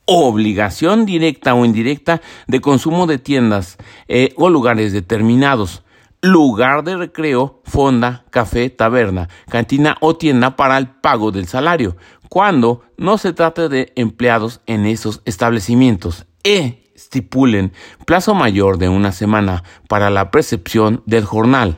Obligación 0.06 1.06
directa 1.06 1.54
o 1.54 1.64
indirecta 1.66 2.22
de 2.48 2.60
consumo 2.60 3.08
de 3.08 3.20
tiendas 3.20 3.78
eh, 4.08 4.34
o 4.38 4.50
lugares 4.50 4.92
determinados 4.92 5.84
lugar 6.24 6.86
de 6.86 6.96
recreo, 6.96 7.62
fonda, 7.66 8.24
café, 8.30 8.70
taberna, 8.70 9.28
cantina 9.50 9.98
o 10.00 10.16
tienda 10.16 10.56
para 10.56 10.78
el 10.78 10.88
pago 10.88 11.32
del 11.32 11.48
salario, 11.48 11.98
cuando 12.30 12.82
no 12.98 13.18
se 13.18 13.34
trate 13.34 13.68
de 13.68 13.92
empleados 13.98 14.62
en 14.66 14.86
esos 14.86 15.22
establecimientos. 15.26 16.26
E 16.46 16.83
estipulen 17.04 17.74
plazo 18.06 18.34
mayor 18.34 18.78
de 18.78 18.90
una 18.90 19.12
semana 19.12 19.64
para 19.88 20.10
la 20.10 20.32
percepción 20.32 21.04
del 21.06 21.26
jornal. 21.26 21.78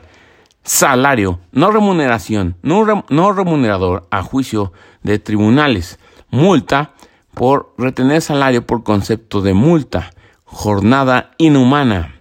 Salario, 0.62 1.38
no 1.52 1.70
remuneración, 1.70 2.56
no, 2.62 3.32
remunerador 3.32 4.08
a 4.10 4.22
juicio 4.22 4.72
de 5.02 5.18
tribunales. 5.18 5.98
Multa 6.30 6.92
por 7.34 7.74
retener 7.78 8.20
salario 8.20 8.66
por 8.66 8.82
concepto 8.82 9.42
de 9.42 9.54
multa. 9.54 10.10
Jornada 10.44 11.30
inhumana 11.38 12.15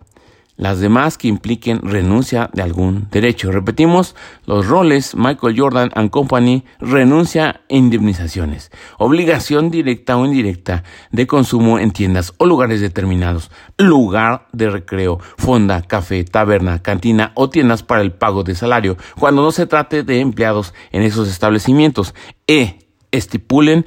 las 0.58 0.80
demás 0.80 1.18
que 1.18 1.28
impliquen 1.28 1.82
renuncia 1.82 2.50
de 2.54 2.62
algún 2.62 3.08
derecho. 3.12 3.52
Repetimos, 3.52 4.16
los 4.46 4.68
roles 4.68 5.16
Michael 5.16 5.60
Jordan 5.60 5.92
and 5.96 6.10
Company 6.10 6.64
renuncia 6.80 7.50
a 7.50 7.62
indemnizaciones, 7.68 8.72
obligación 8.98 9.70
directa 9.70 10.18
o 10.18 10.26
indirecta 10.26 10.84
de 11.12 11.28
consumo 11.28 11.80
en 11.80 11.92
tiendas 11.92 12.34
o 12.38 12.46
lugares 12.46 12.82
determinados, 12.82 13.52
lugar 13.78 14.48
de 14.54 14.70
recreo, 14.70 15.20
fonda, 15.38 15.82
café, 15.82 16.24
taberna, 16.24 16.82
cantina 16.82 17.32
o 17.36 17.50
tiendas 17.50 17.84
para 17.84 18.02
el 18.02 18.12
pago 18.12 18.44
de 18.44 18.56
salario, 18.56 18.98
cuando 19.20 19.42
no 19.42 19.52
se 19.52 19.68
trate 19.68 20.04
de 20.04 20.20
empleados 20.20 20.74
en 20.92 21.02
esos 21.02 21.28
establecimientos. 21.28 22.14
E. 22.48 22.80
Estipulen 23.12 23.86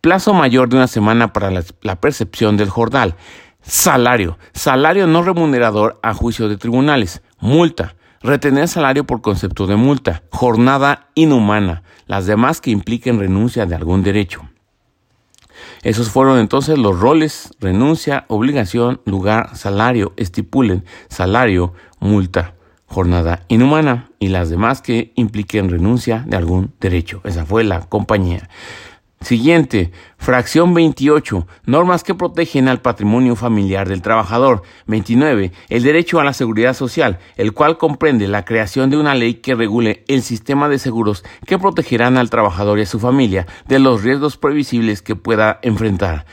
plazo 0.00 0.34
mayor 0.34 0.68
de 0.68 0.76
una 0.76 0.88
semana 0.88 1.32
para 1.32 1.50
la, 1.50 1.62
la 1.82 2.00
percepción 2.00 2.56
del 2.56 2.68
jornal. 2.68 3.14
Salario. 3.62 4.38
Salario 4.52 5.06
no 5.06 5.22
remunerador 5.22 5.98
a 6.02 6.14
juicio 6.14 6.48
de 6.48 6.56
tribunales. 6.56 7.22
Multa. 7.38 7.94
Retener 8.22 8.68
salario 8.68 9.04
por 9.04 9.22
concepto 9.22 9.66
de 9.66 9.76
multa. 9.76 10.22
Jornada 10.30 11.08
inhumana. 11.14 11.82
Las 12.06 12.26
demás 12.26 12.60
que 12.60 12.70
impliquen 12.70 13.18
renuncia 13.18 13.66
de 13.66 13.74
algún 13.74 14.02
derecho. 14.02 14.42
Esos 15.82 16.10
fueron 16.10 16.38
entonces 16.38 16.78
los 16.78 16.98
roles, 17.00 17.54
renuncia, 17.60 18.24
obligación, 18.28 19.00
lugar, 19.04 19.56
salario, 19.56 20.12
estipulen, 20.16 20.84
salario, 21.08 21.72
multa, 22.00 22.54
jornada 22.86 23.44
inhumana 23.48 24.10
y 24.18 24.28
las 24.28 24.50
demás 24.50 24.82
que 24.82 25.12
impliquen 25.14 25.70
renuncia 25.70 26.24
de 26.26 26.36
algún 26.36 26.72
derecho. 26.80 27.20
Esa 27.24 27.46
fue 27.46 27.64
la 27.64 27.80
compañía. 27.80 28.48
Siguiente, 29.22 29.92
fracción 30.16 30.72
28, 30.72 31.46
normas 31.66 32.02
que 32.02 32.14
protegen 32.14 32.68
al 32.68 32.80
patrimonio 32.80 33.36
familiar 33.36 33.86
del 33.86 34.00
trabajador. 34.00 34.62
29, 34.86 35.52
el 35.68 35.82
derecho 35.82 36.20
a 36.20 36.24
la 36.24 36.32
seguridad 36.32 36.72
social, 36.72 37.18
el 37.36 37.52
cual 37.52 37.76
comprende 37.76 38.26
la 38.28 38.46
creación 38.46 38.88
de 38.88 38.96
una 38.96 39.14
ley 39.14 39.34
que 39.34 39.54
regule 39.54 40.04
el 40.08 40.22
sistema 40.22 40.70
de 40.70 40.78
seguros 40.78 41.22
que 41.46 41.58
protegerán 41.58 42.16
al 42.16 42.30
trabajador 42.30 42.78
y 42.78 42.82
a 42.82 42.86
su 42.86 42.98
familia 42.98 43.46
de 43.68 43.78
los 43.78 44.02
riesgos 44.02 44.38
previsibles 44.38 45.02
que 45.02 45.16
pueda 45.16 45.60
enfrentar. 45.62 46.24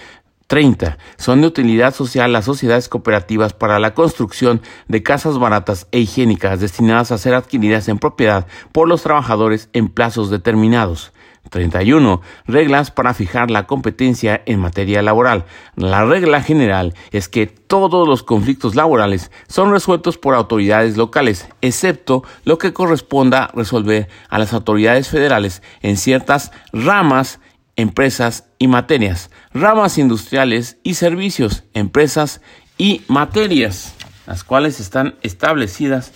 30. 0.47 0.97
Son 1.17 1.41
de 1.41 1.47
utilidad 1.47 1.93
social 1.93 2.31
las 2.31 2.45
sociedades 2.45 2.87
cooperativas 2.87 3.51
para 3.51 3.79
la 3.79 3.93
construcción 3.93 4.61
de 4.87 5.03
casas 5.03 5.37
baratas 5.37 5.87
e 5.91 5.99
higiénicas 5.99 6.61
destinadas 6.61 7.11
a 7.11 7.17
ser 7.17 7.33
adquiridas 7.33 7.89
en 7.89 7.99
propiedad 7.99 8.47
por 8.71 8.87
los 8.87 9.03
trabajadores 9.03 9.69
en 9.73 9.89
plazos 9.89 10.29
determinados. 10.29 11.11
31. 11.49 12.21
Reglas 12.45 12.91
para 12.91 13.13
fijar 13.13 13.51
la 13.51 13.65
competencia 13.65 14.41
en 14.45 14.59
materia 14.59 15.01
laboral. 15.01 15.45
La 15.75 16.05
regla 16.05 16.41
general 16.41 16.93
es 17.11 17.29
que 17.29 17.47
todos 17.47 18.07
los 18.07 18.23
conflictos 18.23 18.75
laborales 18.75 19.31
son 19.47 19.71
resueltos 19.71 20.17
por 20.17 20.35
autoridades 20.35 20.97
locales, 20.97 21.47
excepto 21.61 22.23
lo 22.43 22.57
que 22.57 22.73
corresponda 22.73 23.51
resolver 23.53 24.07
a 24.29 24.39
las 24.39 24.53
autoridades 24.53 25.09
federales 25.09 25.61
en 25.81 25.97
ciertas 25.97 26.51
ramas, 26.71 27.39
empresas 27.75 28.45
y 28.57 28.67
materias, 28.67 29.29
ramas 29.53 29.97
industriales 29.97 30.77
y 30.83 30.95
servicios, 30.95 31.63
empresas 31.73 32.41
y 32.77 33.01
materias, 33.07 33.93
las 34.25 34.43
cuales 34.43 34.79
están 34.79 35.15
establecidas 35.21 36.11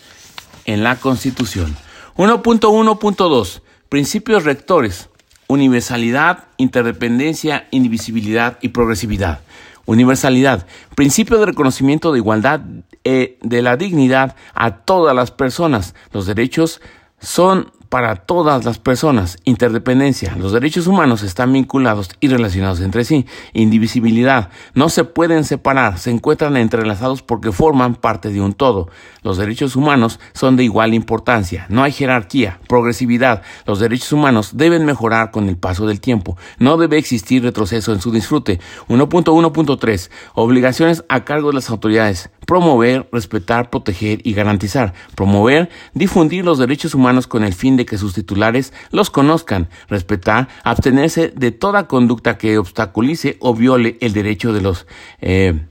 en 0.66 0.84
la 0.84 0.96
Constitución. 0.96 1.76
1.1.2 2.18 3.62
Principios 3.92 4.46
rectores 4.46 5.10
universalidad, 5.52 6.46
interdependencia, 6.56 7.68
indivisibilidad 7.72 8.58
y 8.62 8.70
progresividad. 8.70 9.42
Universalidad, 9.86 10.66
principio 10.96 11.40
de 11.40 11.46
reconocimiento 11.46 12.14
de 12.14 12.20
igualdad 12.20 12.62
eh, 13.04 13.38
de 13.42 13.62
la 13.62 13.76
dignidad 13.76 14.38
a 14.54 14.78
todas 14.78 15.14
las 15.14 15.32
personas. 15.32 15.94
Los 16.14 16.26
derechos 16.26 16.80
son 17.20 17.70
para 17.92 18.16
todas 18.16 18.64
las 18.64 18.80
personas. 18.80 19.38
Interdependencia. 19.44 20.34
Los 20.38 20.54
derechos 20.54 20.88
humanos 20.88 21.24
están 21.24 21.52
vinculados 21.52 22.10
y 22.22 22.30
relacionados 22.30 22.80
entre 22.80 23.04
sí. 23.04 23.26
Indivisibilidad. 23.52 24.50
No 24.74 24.88
se 24.88 25.04
pueden 25.04 25.44
separar, 25.44 26.00
se 26.00 26.10
encuentran 26.10 26.56
entrelazados 26.56 27.22
porque 27.22 27.52
forman 27.52 27.96
parte 27.96 28.30
de 28.30 28.40
un 28.40 28.54
todo. 28.54 28.88
Los 29.24 29.36
derechos 29.36 29.76
humanos 29.76 30.22
son 30.34 30.56
de 30.56 30.64
igual 30.64 30.94
importancia. 30.94 31.66
No 31.68 31.84
hay 31.84 31.92
jerarquía. 31.92 32.62
Progresividad. 32.70 33.42
Los 33.66 33.82
derechos 33.82 34.14
humanos 34.14 34.52
deben 34.54 34.86
mejorar 34.86 35.32
con 35.32 35.50
el 35.50 35.58
paso 35.58 35.86
del 35.86 36.00
tiempo. 36.00 36.38
No 36.60 36.78
debe 36.78 36.98
existir 36.98 37.44
retroceso 37.44 37.92
en 37.92 38.00
su 38.00 38.14
disfrute. 38.14 38.62
1.1.3. 38.88 40.10
Obligaciones 40.34 41.04
a 41.10 41.26
cargo 41.26 41.50
de 41.50 41.56
las 41.56 41.70
autoridades 41.70 42.30
promover, 42.52 43.08
respetar, 43.14 43.70
proteger 43.70 44.20
y 44.28 44.34
garantizar. 44.34 44.94
Promover, 45.16 45.70
difundir 45.94 46.44
los 46.44 46.58
derechos 46.58 46.94
humanos 46.94 47.26
con 47.26 47.46
el 47.46 47.54
fin 47.54 47.78
de 47.78 47.86
que 47.86 47.98
sus 47.98 48.14
titulares 48.14 48.74
los 48.92 49.10
conozcan. 49.10 49.70
Respetar, 49.88 50.50
abstenerse 50.66 51.30
de 51.30 51.52
toda 51.52 51.88
conducta 51.88 52.38
que 52.38 52.58
obstaculice 52.58 53.38
o 53.40 53.56
viole 53.56 53.98
el 54.02 54.12
derecho 54.12 54.52
de 54.52 54.60
los, 54.60 54.86
eh, 55.22 55.62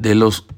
de 0.00 0.16
los, 0.16 0.48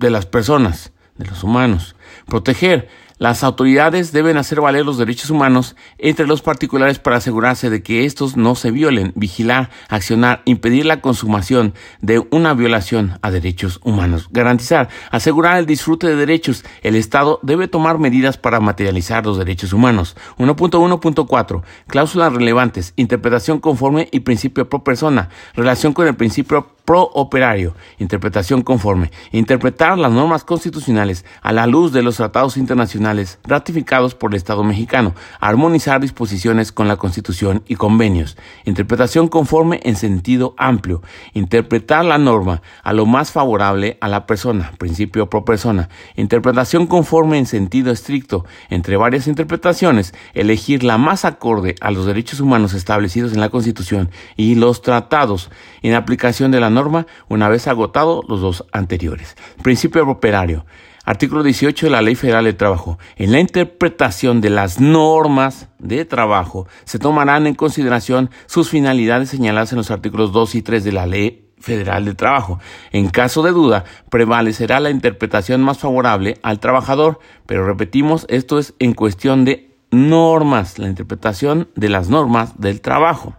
de 0.00 0.10
las 0.10 0.26
personas, 0.26 0.92
de 1.18 1.26
los 1.26 1.44
humanos. 1.44 1.94
Proteger, 2.26 2.88
las 3.20 3.44
autoridades 3.44 4.12
deben 4.12 4.38
hacer 4.38 4.62
valer 4.62 4.86
los 4.86 4.96
derechos 4.96 5.28
humanos 5.28 5.76
entre 5.98 6.26
los 6.26 6.40
particulares 6.40 6.98
para 6.98 7.18
asegurarse 7.18 7.68
de 7.68 7.82
que 7.82 8.06
estos 8.06 8.38
no 8.38 8.54
se 8.54 8.70
violen, 8.70 9.12
vigilar, 9.14 9.68
accionar, 9.90 10.40
impedir 10.46 10.86
la 10.86 11.02
consumación 11.02 11.74
de 12.00 12.26
una 12.30 12.54
violación 12.54 13.18
a 13.20 13.30
derechos 13.30 13.78
humanos, 13.84 14.30
garantizar, 14.32 14.88
asegurar 15.10 15.58
el 15.58 15.66
disfrute 15.66 16.06
de 16.06 16.16
derechos. 16.16 16.64
El 16.80 16.96
Estado 16.96 17.40
debe 17.42 17.68
tomar 17.68 17.98
medidas 17.98 18.38
para 18.38 18.58
materializar 18.58 19.26
los 19.26 19.36
derechos 19.36 19.74
humanos. 19.74 20.16
1.1.4. 20.38 21.62
Cláusulas 21.88 22.32
relevantes, 22.32 22.94
interpretación 22.96 23.60
conforme 23.60 24.08
y 24.12 24.20
principio 24.20 24.66
pro 24.66 24.82
persona, 24.82 25.28
relación 25.54 25.92
con 25.92 26.06
el 26.06 26.16
principio 26.16 26.68
pro 26.90 27.08
operario, 27.14 27.76
interpretación 28.00 28.62
conforme, 28.62 29.12
interpretar 29.30 29.96
las 29.96 30.10
normas 30.10 30.42
constitucionales 30.42 31.24
a 31.40 31.52
la 31.52 31.68
luz 31.68 31.92
de 31.92 32.02
los 32.02 32.16
tratados 32.16 32.56
internacionales 32.56 33.38
ratificados 33.44 34.16
por 34.16 34.32
el 34.32 34.36
Estado 34.38 34.64
mexicano, 34.64 35.14
armonizar 35.38 36.00
disposiciones 36.00 36.72
con 36.72 36.88
la 36.88 36.96
Constitución 36.96 37.62
y 37.68 37.76
convenios, 37.76 38.36
interpretación 38.64 39.28
conforme 39.28 39.78
en 39.84 39.94
sentido 39.94 40.56
amplio, 40.58 41.00
interpretar 41.32 42.04
la 42.04 42.18
norma 42.18 42.60
a 42.82 42.92
lo 42.92 43.06
más 43.06 43.30
favorable 43.30 43.96
a 44.00 44.08
la 44.08 44.26
persona, 44.26 44.72
principio 44.76 45.30
pro 45.30 45.44
persona, 45.44 45.90
interpretación 46.16 46.88
conforme 46.88 47.38
en 47.38 47.46
sentido 47.46 47.92
estricto, 47.92 48.44
entre 48.68 48.96
varias 48.96 49.28
interpretaciones, 49.28 50.12
elegir 50.34 50.82
la 50.82 50.98
más 50.98 51.24
acorde 51.24 51.76
a 51.80 51.92
los 51.92 52.06
derechos 52.06 52.40
humanos 52.40 52.74
establecidos 52.74 53.32
en 53.32 53.38
la 53.38 53.48
Constitución 53.48 54.10
y 54.34 54.56
los 54.56 54.82
tratados, 54.82 55.52
en 55.82 55.94
aplicación 55.94 56.50
de 56.50 56.60
la 56.60 56.70
norma 56.70 57.06
una 57.28 57.48
vez 57.48 57.66
agotado 57.68 58.22
los 58.28 58.40
dos 58.40 58.64
anteriores. 58.72 59.36
Principio 59.62 60.08
operario. 60.08 60.64
Artículo 61.04 61.42
18 61.42 61.86
de 61.86 61.90
la 61.90 62.02
Ley 62.02 62.14
Federal 62.14 62.44
de 62.44 62.52
Trabajo. 62.52 62.98
En 63.16 63.32
la 63.32 63.40
interpretación 63.40 64.40
de 64.40 64.50
las 64.50 64.80
normas 64.80 65.68
de 65.78 66.04
trabajo 66.04 66.66
se 66.84 66.98
tomarán 66.98 67.46
en 67.46 67.54
consideración 67.54 68.30
sus 68.46 68.68
finalidades 68.68 69.30
señaladas 69.30 69.72
en 69.72 69.78
los 69.78 69.90
artículos 69.90 70.32
2 70.32 70.54
y 70.54 70.62
3 70.62 70.84
de 70.84 70.92
la 70.92 71.06
Ley 71.06 71.48
Federal 71.58 72.04
de 72.04 72.14
Trabajo. 72.14 72.58
En 72.92 73.08
caso 73.08 73.42
de 73.42 73.52
duda, 73.52 73.84
prevalecerá 74.10 74.78
la 74.78 74.90
interpretación 74.90 75.62
más 75.62 75.78
favorable 75.78 76.38
al 76.42 76.60
trabajador, 76.60 77.18
pero 77.46 77.66
repetimos, 77.66 78.26
esto 78.28 78.58
es 78.58 78.74
en 78.78 78.94
cuestión 78.94 79.44
de 79.44 79.76
normas, 79.90 80.78
la 80.78 80.88
interpretación 80.88 81.68
de 81.74 81.88
las 81.88 82.08
normas 82.08 82.60
del 82.60 82.80
trabajo. 82.80 83.34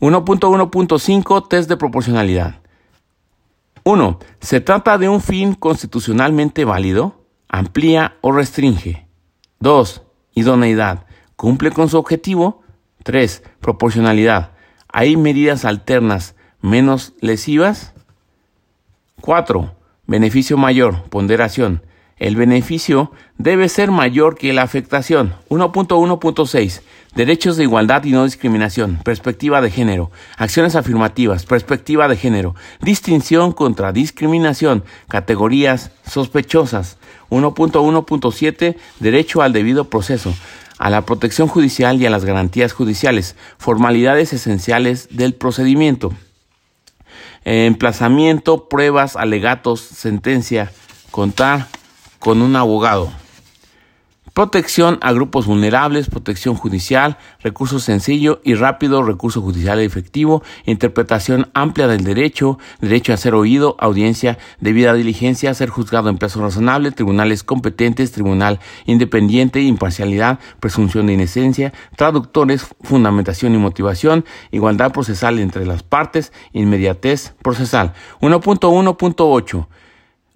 1.1.5 0.00 1.48
Test 1.48 1.68
de 1.68 1.76
proporcionalidad. 1.76 2.60
1. 3.82 4.18
¿Se 4.40 4.60
trata 4.60 4.96
de 4.96 5.08
un 5.08 5.20
fin 5.20 5.54
constitucionalmente 5.54 6.64
válido? 6.64 7.24
¿Amplía 7.48 8.16
o 8.20 8.30
restringe? 8.30 9.08
2. 9.58 10.02
Idoneidad. 10.34 11.06
¿Cumple 11.34 11.72
con 11.72 11.88
su 11.88 11.98
objetivo? 11.98 12.62
3. 13.02 13.42
Proporcionalidad. 13.60 14.52
¿Hay 14.92 15.16
medidas 15.16 15.64
alternas 15.64 16.36
menos 16.60 17.14
lesivas? 17.20 17.92
4. 19.20 19.74
Beneficio 20.06 20.56
mayor. 20.56 21.02
Ponderación. 21.04 21.82
El 22.18 22.36
beneficio 22.36 23.12
debe 23.36 23.68
ser 23.68 23.90
mayor 23.90 24.36
que 24.36 24.52
la 24.52 24.62
afectación. 24.62 25.34
1.1.6. 25.48 26.82
Derechos 27.14 27.56
de 27.56 27.64
igualdad 27.64 28.04
y 28.04 28.12
no 28.12 28.24
discriminación. 28.24 28.98
Perspectiva 29.02 29.60
de 29.60 29.70
género. 29.70 30.10
Acciones 30.36 30.76
afirmativas. 30.76 31.46
Perspectiva 31.46 32.08
de 32.08 32.16
género. 32.16 32.54
Distinción 32.80 33.52
contra 33.52 33.92
discriminación. 33.92 34.84
Categorías 35.08 35.90
sospechosas. 36.06 36.98
1.1.7. 37.30 38.76
Derecho 39.00 39.42
al 39.42 39.52
debido 39.52 39.84
proceso 39.90 40.34
a 40.78 40.90
la 40.90 41.02
protección 41.02 41.48
judicial 41.48 42.00
y 42.00 42.06
a 42.06 42.10
las 42.10 42.24
garantías 42.24 42.72
judiciales, 42.72 43.34
formalidades 43.58 44.32
esenciales 44.32 45.08
del 45.10 45.34
procedimiento, 45.34 46.12
emplazamiento, 47.44 48.68
pruebas, 48.68 49.16
alegatos, 49.16 49.80
sentencia, 49.80 50.70
contar, 51.10 51.66
con 52.18 52.42
un 52.42 52.56
abogado. 52.56 53.12
Protección 54.38 54.98
a 55.00 55.10
grupos 55.10 55.46
vulnerables, 55.46 56.08
protección 56.08 56.54
judicial, 56.54 57.18
recurso 57.40 57.80
sencillo 57.80 58.40
y 58.44 58.54
rápido, 58.54 59.02
recurso 59.02 59.42
judicial 59.42 59.80
efectivo, 59.80 60.44
interpretación 60.64 61.50
amplia 61.54 61.88
del 61.88 62.04
derecho, 62.04 62.56
derecho 62.80 63.12
a 63.12 63.16
ser 63.16 63.34
oído, 63.34 63.74
audiencia, 63.80 64.38
debida 64.60 64.94
diligencia, 64.94 65.52
ser 65.54 65.70
juzgado 65.70 66.08
en 66.08 66.18
plazo 66.18 66.40
razonable, 66.40 66.92
tribunales 66.92 67.42
competentes, 67.42 68.12
tribunal 68.12 68.60
independiente, 68.86 69.60
imparcialidad, 69.60 70.38
presunción 70.60 71.08
de 71.08 71.14
inocencia, 71.14 71.72
traductores, 71.96 72.64
fundamentación 72.80 73.56
y 73.56 73.58
motivación, 73.58 74.24
igualdad 74.52 74.92
procesal 74.92 75.40
entre 75.40 75.66
las 75.66 75.82
partes, 75.82 76.32
inmediatez 76.52 77.34
procesal. 77.42 77.92
1.1.8 78.20 79.66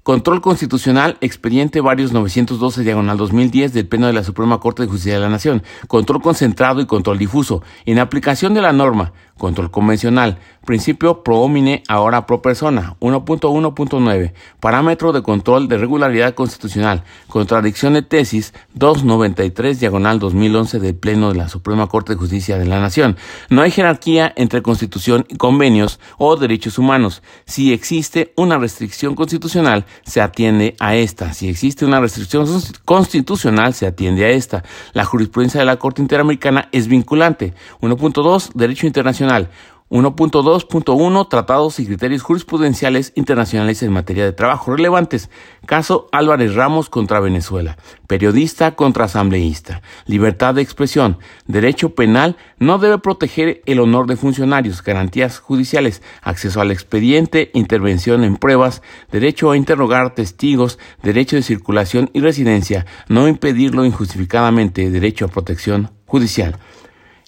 Control 0.02 0.40
Constitucional, 0.40 1.16
expediente 1.20 1.80
varios 1.80 2.12
912 2.12 2.82
diagonal 2.82 3.16
2010 3.16 3.72
del 3.72 3.86
Pleno 3.86 4.08
de 4.08 4.12
la 4.12 4.24
Suprema 4.24 4.58
Corte 4.58 4.82
de 4.82 4.88
Justicia 4.88 5.14
de 5.14 5.20
la 5.20 5.28
Nación. 5.28 5.62
Control 5.86 6.20
concentrado 6.20 6.80
y 6.80 6.86
control 6.86 7.18
difuso. 7.18 7.62
En 7.86 8.00
aplicación 8.00 8.52
de 8.52 8.62
la 8.62 8.72
norma, 8.72 9.12
control 9.38 9.70
convencional. 9.70 10.38
Principio 10.64 11.24
pro 11.24 11.38
homine, 11.38 11.82
ahora 11.88 12.24
pro 12.24 12.40
persona. 12.40 12.94
1.1.9. 13.00 14.32
Parámetro 14.60 15.12
de 15.12 15.22
control 15.22 15.66
de 15.66 15.76
regularidad 15.76 16.34
constitucional. 16.34 17.02
Contradicción 17.26 17.94
de 17.94 18.02
tesis 18.02 18.54
293 18.74 19.80
diagonal 19.80 20.20
2011 20.20 20.78
del 20.78 20.94
Pleno 20.94 21.30
de 21.30 21.38
la 21.38 21.48
Suprema 21.48 21.88
Corte 21.88 22.12
de 22.12 22.18
Justicia 22.18 22.58
de 22.58 22.66
la 22.66 22.80
Nación. 22.80 23.16
No 23.48 23.62
hay 23.62 23.72
jerarquía 23.72 24.32
entre 24.36 24.62
constitución 24.62 25.26
y 25.28 25.36
convenios 25.36 25.98
o 26.18 26.36
derechos 26.36 26.78
humanos. 26.78 27.22
Si 27.44 27.72
existe 27.72 28.32
una 28.36 28.58
restricción 28.58 29.16
constitucional, 29.16 29.84
se 30.04 30.20
atiende 30.20 30.76
a 30.78 30.94
esta. 30.94 31.32
Si 31.32 31.48
existe 31.48 31.84
una 31.84 32.00
restricción 32.00 32.46
constitucional, 32.84 33.74
se 33.74 33.86
atiende 33.86 34.24
a 34.24 34.30
esta. 34.30 34.62
La 34.92 35.04
jurisprudencia 35.04 35.58
de 35.58 35.66
la 35.66 35.76
Corte 35.76 36.02
Interamericana 36.02 36.68
es 36.70 36.86
vinculante. 36.86 37.54
1.2. 37.80 38.52
Derecho 38.54 38.86
internacional. 38.86 39.21
1.2.1 39.92 41.28
Tratados 41.28 41.78
y 41.78 41.84
criterios 41.84 42.22
jurisprudenciales 42.22 43.12
internacionales 43.14 43.82
en 43.82 43.92
materia 43.92 44.24
de 44.24 44.32
trabajo 44.32 44.74
relevantes. 44.74 45.28
Caso 45.66 46.08
Álvarez 46.12 46.54
Ramos 46.54 46.88
contra 46.88 47.20
Venezuela. 47.20 47.76
Periodista 48.06 48.74
contra 48.74 49.04
asambleísta. 49.04 49.82
Libertad 50.06 50.54
de 50.54 50.62
expresión. 50.62 51.18
Derecho 51.46 51.94
penal 51.94 52.38
no 52.58 52.78
debe 52.78 52.96
proteger 53.00 53.60
el 53.66 53.80
honor 53.80 54.06
de 54.06 54.16
funcionarios. 54.16 54.82
Garantías 54.82 55.38
judiciales. 55.38 56.00
Acceso 56.22 56.62
al 56.62 56.70
expediente. 56.70 57.50
Intervención 57.52 58.24
en 58.24 58.38
pruebas. 58.38 58.80
Derecho 59.10 59.50
a 59.50 59.58
interrogar 59.58 60.14
testigos. 60.14 60.78
Derecho 61.02 61.36
de 61.36 61.42
circulación 61.42 62.08
y 62.14 62.20
residencia. 62.20 62.86
No 63.08 63.28
impedirlo 63.28 63.84
injustificadamente. 63.84 64.88
Derecho 64.88 65.26
a 65.26 65.28
protección 65.28 65.90
judicial. 66.06 66.56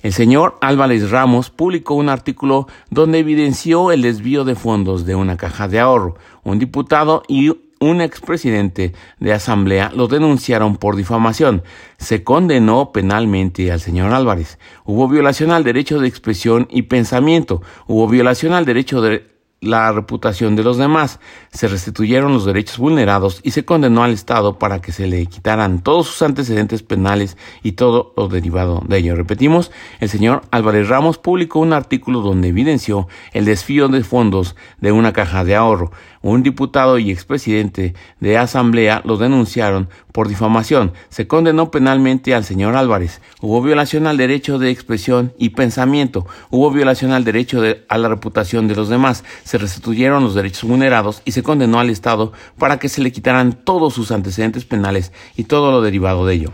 El 0.05 0.13
señor 0.13 0.59
Álvarez 0.61 1.11
Ramos 1.11 1.49
publicó 1.49 1.95
un 1.95 2.11
artículo 2.11 2.69
donde 2.91 3.21
evidenció 3.21 3.91
el 3.91 4.03
desvío 4.03 4.45
de 4.45 4.55
fondos 4.55 5.07
de 5.07 5.15
una 5.15 5.39
caja 5.39 5.67
de 5.67 5.81
ahorro. 5.81 6.17
Un 6.43 6.59
diputado 6.59 7.23
y 7.27 7.53
un 7.81 8.03
expresidente 8.03 8.93
de 9.19 9.33
asamblea 9.33 9.91
lo 9.97 10.07
denunciaron 10.07 10.77
por 10.77 10.97
difamación. 10.97 11.63
Se 11.97 12.23
condenó 12.23 12.93
penalmente 12.93 13.73
al 13.73 13.81
señor 13.81 14.13
Álvarez. 14.13 14.59
Hubo 14.85 15.09
violación 15.09 15.51
al 15.51 15.65
derecho 15.65 15.99
de 15.99 16.09
expresión 16.09 16.69
y 16.71 16.83
pensamiento. 16.83 17.63
Hubo 17.87 18.07
violación 18.07 18.53
al 18.53 18.67
derecho 18.67 19.01
de 19.01 19.34
la 19.65 19.93
reputación 19.93 20.57
de 20.57 20.63
los 20.63 20.77
demás, 20.77 21.21
se 21.53 21.69
restituyeron 21.69 22.33
los 22.33 22.45
derechos 22.45 22.79
vulnerados 22.79 23.41
y 23.43 23.51
se 23.51 23.65
condenó 23.65 24.05
al 24.05 24.13
Estado 24.13 24.59
para 24.59 24.81
que 24.81 24.93
se 24.93 25.07
le 25.07 25.27
quitaran 25.27 25.83
todos 25.83 26.07
sus 26.07 26.23
antecedentes 26.23 26.83
penales 26.83 27.37
y 27.63 27.73
todo 27.73 28.13
lo 28.17 28.29
derivado 28.29 28.83
de 28.87 28.99
ello. 28.99 29.17
Repetimos, 29.17 29.73
el 30.01 30.09
señor 30.09 30.43
Álvarez 30.51 30.89
Ramos 30.89 31.19
publicó 31.19 31.61
un 31.61 31.73
artículo 31.73 32.21
donde 32.21 32.49
evidenció 32.49 33.09
el 33.33 33.45
desfío 33.45 33.89
de 33.89 34.05
fondos 34.05 34.57
de 34.81 34.93
una 34.93 35.13
caja 35.13 35.45
de 35.45 35.57
ahorro. 35.57 35.91
Un 36.25 36.43
diputado 36.43 36.99
y 36.99 37.11
expresidente 37.11 37.93
de 38.19 38.39
Asamblea 38.39 39.03
lo 39.05 39.19
denunciaron 39.19 39.91
por 40.11 40.27
difamación. 40.27 40.95
Se 41.11 41.27
condenó 41.27 41.71
penalmente 41.71 42.35
al 42.35 42.45
señor 42.45 42.77
Álvarez. 42.77 43.21
Hubo 43.43 43.61
violación 43.61 44.07
al 44.07 44.17
derecho 44.17 44.59
de 44.59 44.71
expresión 44.71 45.35
y 45.37 45.51
pensamiento. 45.51 46.27
Hubo 46.49 46.71
violación 46.71 47.13
al 47.13 47.25
derecho 47.25 47.61
a 47.91 47.99
la 47.99 48.09
reputación 48.09 48.69
de 48.69 48.75
los 48.75 48.89
demás. 48.89 49.23
Se 49.45 49.59
restituyeron 49.59 50.25
los 50.25 50.35
derechos 50.35 50.67
vulnerados 50.67 51.21
y 51.27 51.33
se 51.33 51.43
condenó 51.43 51.79
al 51.79 51.91
Estado 51.91 52.33
para 52.57 52.79
que 52.79 52.89
se 52.89 53.03
le 53.03 53.13
quitaran 53.13 53.53
todos 53.53 53.93
sus 53.93 54.11
antecedentes 54.11 54.65
penales 54.65 55.13
y 55.37 55.45
todo 55.45 55.73
lo 55.73 55.83
derivado 55.83 56.25
de 56.25 56.37
ello. 56.37 56.53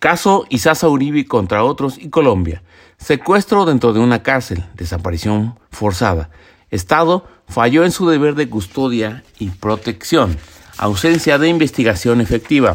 Caso 0.00 0.44
Isaza 0.48 0.88
Uribe 0.88 1.24
contra 1.24 1.62
otros 1.62 1.98
y 1.98 2.08
Colombia. 2.08 2.64
Secuestro 2.98 3.64
dentro 3.64 3.92
de 3.92 4.00
una 4.00 4.24
cárcel. 4.24 4.64
Desaparición 4.74 5.56
forzada. 5.70 6.30
Estado 6.70 7.26
falló 7.50 7.84
en 7.84 7.92
su 7.92 8.08
deber 8.08 8.34
de 8.34 8.48
custodia 8.48 9.24
y 9.38 9.50
protección. 9.50 10.36
Ausencia 10.78 11.38
de 11.38 11.48
investigación 11.48 12.20
efectiva. 12.20 12.74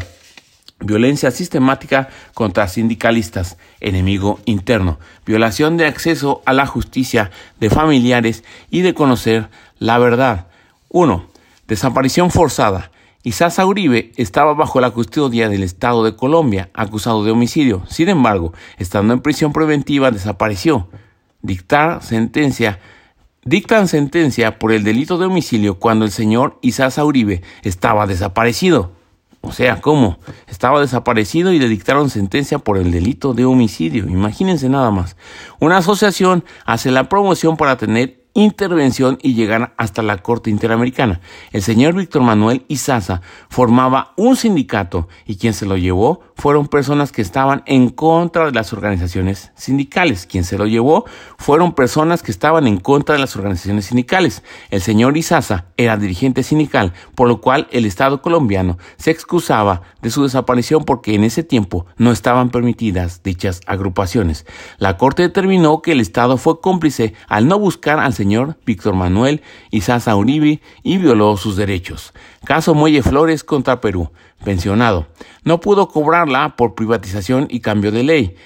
Violencia 0.78 1.30
sistemática 1.30 2.10
contra 2.34 2.68
sindicalistas, 2.68 3.56
enemigo 3.80 4.38
interno, 4.44 4.98
violación 5.24 5.78
de 5.78 5.86
acceso 5.86 6.42
a 6.44 6.52
la 6.52 6.66
justicia 6.66 7.30
de 7.58 7.70
familiares 7.70 8.44
y 8.70 8.82
de 8.82 8.92
conocer 8.92 9.48
la 9.78 9.98
verdad. 9.98 10.48
1. 10.90 11.26
Desaparición 11.66 12.30
forzada. 12.30 12.90
Isasa 13.22 13.66
Uribe 13.66 14.12
estaba 14.16 14.52
bajo 14.52 14.80
la 14.80 14.90
custodia 14.90 15.48
del 15.48 15.62
Estado 15.62 16.04
de 16.04 16.14
Colombia, 16.14 16.68
acusado 16.74 17.24
de 17.24 17.32
homicidio. 17.32 17.82
Sin 17.88 18.10
embargo, 18.10 18.52
estando 18.78 19.14
en 19.14 19.20
prisión 19.20 19.52
preventiva, 19.52 20.10
desapareció. 20.10 20.88
Dictar 21.40 22.04
sentencia. 22.04 22.78
Dictan 23.46 23.86
sentencia 23.86 24.58
por 24.58 24.72
el 24.72 24.82
delito 24.82 25.18
de 25.18 25.26
homicidio 25.26 25.78
cuando 25.78 26.04
el 26.04 26.10
señor 26.10 26.58
Isasa 26.62 27.04
Uribe 27.04 27.42
estaba 27.62 28.08
desaparecido. 28.08 28.90
O 29.40 29.52
sea, 29.52 29.80
¿cómo? 29.80 30.18
Estaba 30.48 30.80
desaparecido 30.80 31.52
y 31.52 31.60
le 31.60 31.68
dictaron 31.68 32.10
sentencia 32.10 32.58
por 32.58 32.76
el 32.76 32.90
delito 32.90 33.34
de 33.34 33.44
homicidio. 33.44 34.08
Imagínense 34.08 34.68
nada 34.68 34.90
más. 34.90 35.16
Una 35.60 35.76
asociación 35.76 36.44
hace 36.64 36.90
la 36.90 37.08
promoción 37.08 37.56
para 37.56 37.76
tener 37.76 38.26
intervención 38.34 39.16
y 39.22 39.34
llegar 39.34 39.74
hasta 39.76 40.02
la 40.02 40.18
Corte 40.18 40.50
Interamericana. 40.50 41.20
El 41.52 41.62
señor 41.62 41.94
Víctor 41.94 42.22
Manuel 42.22 42.64
Izaza 42.66 43.22
formaba 43.48 44.12
un 44.16 44.34
sindicato 44.34 45.06
y 45.24 45.36
quien 45.36 45.54
se 45.54 45.66
lo 45.66 45.76
llevó 45.76 46.20
fueron 46.36 46.68
personas 46.68 47.12
que 47.12 47.22
estaban 47.22 47.62
en 47.66 47.88
contra 47.88 48.44
de 48.44 48.52
las 48.52 48.72
organizaciones 48.72 49.52
sindicales. 49.56 50.26
Quien 50.26 50.44
se 50.44 50.58
lo 50.58 50.66
llevó 50.66 51.06
fueron 51.38 51.74
personas 51.74 52.22
que 52.22 52.30
estaban 52.30 52.66
en 52.66 52.78
contra 52.78 53.14
de 53.14 53.20
las 53.20 53.34
organizaciones 53.36 53.86
sindicales. 53.86 54.42
El 54.70 54.82
señor 54.82 55.16
Izaza 55.16 55.64
era 55.76 55.96
dirigente 55.96 56.42
sindical, 56.42 56.92
por 57.14 57.26
lo 57.26 57.40
cual 57.40 57.66
el 57.70 57.86
Estado 57.86 58.20
colombiano 58.20 58.76
se 58.98 59.10
excusaba 59.10 59.82
de 60.02 60.10
su 60.10 60.22
desaparición 60.22 60.84
porque 60.84 61.14
en 61.14 61.24
ese 61.24 61.42
tiempo 61.42 61.86
no 61.96 62.12
estaban 62.12 62.50
permitidas 62.50 63.22
dichas 63.22 63.62
agrupaciones. 63.66 64.44
La 64.78 64.98
Corte 64.98 65.22
determinó 65.22 65.80
que 65.80 65.92
el 65.92 66.00
Estado 66.00 66.36
fue 66.36 66.60
cómplice 66.60 67.14
al 67.28 67.48
no 67.48 67.58
buscar 67.58 67.98
al 67.98 68.12
señor 68.12 68.58
Víctor 68.66 68.94
Manuel 68.94 69.42
Izaza 69.70 70.14
Uribe 70.16 70.60
y 70.82 70.98
violó 70.98 71.36
sus 71.36 71.56
derechos. 71.56 72.12
Caso 72.44 72.74
Muelle 72.74 73.02
Flores 73.02 73.42
contra 73.42 73.80
Perú. 73.80 74.10
Pensionado. 74.46 75.08
No 75.42 75.58
pudo 75.58 75.88
cobrarla 75.88 76.54
por 76.54 76.76
privatización 76.76 77.48
y 77.50 77.58
cambio 77.58 77.90
de 77.90 78.04
ley. 78.04 78.36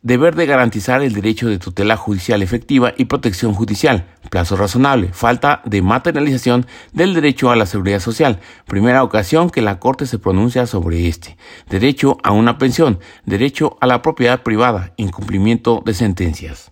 Deber 0.00 0.36
de 0.36 0.46
garantizar 0.46 1.02
el 1.02 1.12
derecho 1.12 1.48
de 1.48 1.58
tutela 1.58 1.96
judicial 1.96 2.40
efectiva 2.40 2.92
y 2.96 3.06
protección 3.06 3.52
judicial. 3.52 4.06
Plazo 4.30 4.54
razonable. 4.54 5.10
Falta 5.12 5.60
de 5.64 5.82
materialización 5.82 6.66
del 6.92 7.14
derecho 7.14 7.50
a 7.50 7.56
la 7.56 7.66
seguridad 7.66 7.98
social. 7.98 8.38
Primera 8.64 9.02
ocasión 9.02 9.50
que 9.50 9.60
la 9.60 9.80
Corte 9.80 10.06
se 10.06 10.20
pronuncia 10.20 10.68
sobre 10.68 11.08
este. 11.08 11.36
Derecho 11.68 12.18
a 12.22 12.30
una 12.30 12.56
pensión. 12.56 13.00
Derecho 13.24 13.76
a 13.80 13.88
la 13.88 14.02
propiedad 14.02 14.44
privada. 14.44 14.92
Incumplimiento 14.98 15.82
de 15.84 15.94
sentencias. 15.94 16.70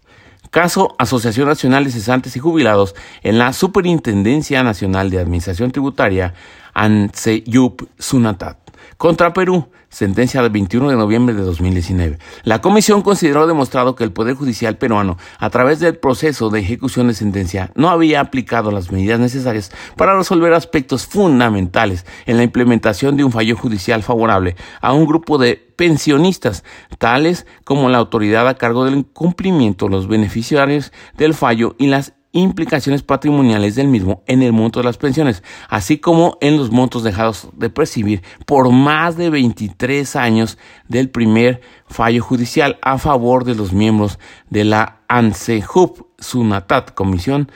Caso 0.50 0.94
Asociación 0.98 1.48
Nacional 1.48 1.82
de 1.82 1.90
Cesantes 1.90 2.36
y 2.36 2.38
Jubilados 2.38 2.94
en 3.24 3.38
la 3.38 3.52
Superintendencia 3.52 4.62
Nacional 4.62 5.10
de 5.10 5.18
Administración 5.18 5.72
Tributaria, 5.72 6.34
ANSEYUP 6.74 7.82
Sunatat. 7.98 8.67
Contra 8.98 9.32
Perú, 9.32 9.68
sentencia 9.90 10.42
del 10.42 10.50
21 10.50 10.90
de 10.90 10.96
noviembre 10.96 11.32
de 11.32 11.42
2019. 11.42 12.18
La 12.42 12.60
comisión 12.60 13.02
consideró 13.02 13.46
demostrado 13.46 13.94
que 13.94 14.02
el 14.02 14.10
Poder 14.10 14.34
Judicial 14.34 14.76
peruano, 14.76 15.18
a 15.38 15.50
través 15.50 15.78
del 15.78 15.96
proceso 15.96 16.50
de 16.50 16.58
ejecución 16.58 17.06
de 17.06 17.14
sentencia, 17.14 17.70
no 17.76 17.90
había 17.90 18.18
aplicado 18.18 18.72
las 18.72 18.90
medidas 18.90 19.20
necesarias 19.20 19.70
para 19.94 20.16
resolver 20.16 20.52
aspectos 20.52 21.06
fundamentales 21.06 22.06
en 22.26 22.38
la 22.38 22.42
implementación 22.42 23.16
de 23.16 23.22
un 23.22 23.30
fallo 23.30 23.56
judicial 23.56 24.02
favorable 24.02 24.56
a 24.80 24.92
un 24.92 25.06
grupo 25.06 25.38
de 25.38 25.54
pensionistas, 25.76 26.64
tales 26.98 27.46
como 27.62 27.90
la 27.90 27.98
autoridad 27.98 28.48
a 28.48 28.56
cargo 28.56 28.84
del 28.84 29.06
cumplimiento, 29.06 29.88
los 29.88 30.08
beneficiarios 30.08 30.92
del 31.16 31.34
fallo 31.34 31.76
y 31.78 31.86
las 31.86 32.14
implicaciones 32.32 33.02
patrimoniales 33.02 33.74
del 33.74 33.88
mismo 33.88 34.22
en 34.26 34.42
el 34.42 34.52
monto 34.52 34.80
de 34.80 34.84
las 34.84 34.98
pensiones, 34.98 35.42
así 35.68 35.98
como 35.98 36.36
en 36.40 36.56
los 36.56 36.70
montos 36.70 37.02
dejados 37.02 37.48
de 37.54 37.70
percibir 37.70 38.22
por 38.46 38.70
más 38.70 39.16
de 39.16 39.30
23 39.30 40.16
años 40.16 40.58
del 40.88 41.08
primer 41.08 41.60
fallo 41.86 42.22
judicial 42.22 42.78
a 42.82 42.98
favor 42.98 43.44
de 43.44 43.54
los 43.54 43.72
miembros 43.72 44.18
de 44.50 44.64
la 44.64 45.00
ANSEJUP, 45.08 46.06
SUNATAT, 46.18 46.94
Comisión, 46.94 47.50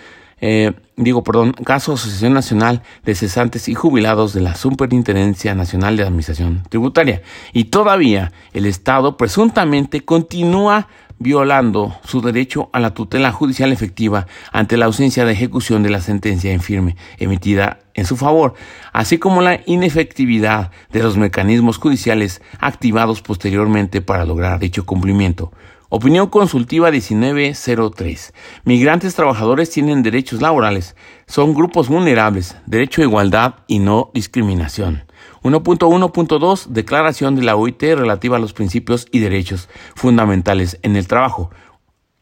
eh, 0.45 0.73
digo, 0.97 1.23
perdón, 1.23 1.53
caso 1.53 1.93
Asociación 1.93 2.35
Nacional 2.35 2.83
de 3.05 3.15
Cesantes 3.15 3.69
y 3.69 3.75
Jubilados 3.75 4.33
de 4.33 4.41
la 4.41 4.57
Superintendencia 4.57 5.55
Nacional 5.55 5.97
de 5.97 6.03
Administración 6.03 6.65
Tributaria. 6.69 7.23
Y 7.53 7.65
todavía 7.67 8.33
el 8.53 8.67
Estado 8.67 9.17
presuntamente 9.17 10.05
continúa 10.05 10.89
violando 11.23 11.97
su 12.05 12.21
derecho 12.21 12.69
a 12.73 12.81
la 12.81 12.95
tutela 12.95 13.33
judicial 13.33 13.73
efectiva 13.73 14.27
ante 14.53 14.77
la 14.77 14.87
ausencia 14.87 15.25
de 15.25 15.33
ejecución 15.33 15.83
de 15.83 15.91
la 15.91 16.01
sentencia 16.01 16.53
en 16.53 16.61
firme 16.61 16.97
emitida 17.19 17.79
en 17.95 18.07
su 18.07 18.17
favor, 18.17 18.55
así 18.93 19.19
como 19.19 19.43
la 19.43 19.61
inefectividad 19.67 20.71
de 20.91 21.03
los 21.03 21.17
mecanismos 21.17 21.79
judiciales 21.79 22.43
activados 22.59 23.23
posteriormente 23.23 24.01
para 24.01 24.25
lograr 24.25 24.59
dicho 24.59 24.85
cumplimiento. 24.85 25.53
Opinión 25.95 26.29
consultiva 26.29 26.91
1903. 26.91 28.33
Migrantes 28.65 29.15
trabajadores 29.15 29.69
tienen 29.69 30.03
derechos 30.03 30.41
laborales. 30.41 30.97
Son 31.27 31.53
grupos 31.53 31.89
vulnerables. 31.89 32.57
Derecho 32.65 33.03
a 33.03 33.05
igualdad 33.05 33.57
y 33.67 33.79
no 33.79 34.11
discriminación. 34.15 35.05
1.1.2 35.43 36.67
Declaración 36.67 37.35
de 37.35 37.43
la 37.43 37.57
OIT 37.57 37.83
relativa 37.83 38.37
a 38.37 38.41
los 38.41 38.53
principios 38.53 39.07
y 39.11 39.19
derechos 39.19 39.69
fundamentales 39.95 40.79
en 40.83 40.97
el 40.97 41.09
trabajo. 41.09 41.51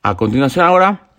A 0.02 0.16
continuación 0.16 0.64
ahora 0.64 1.11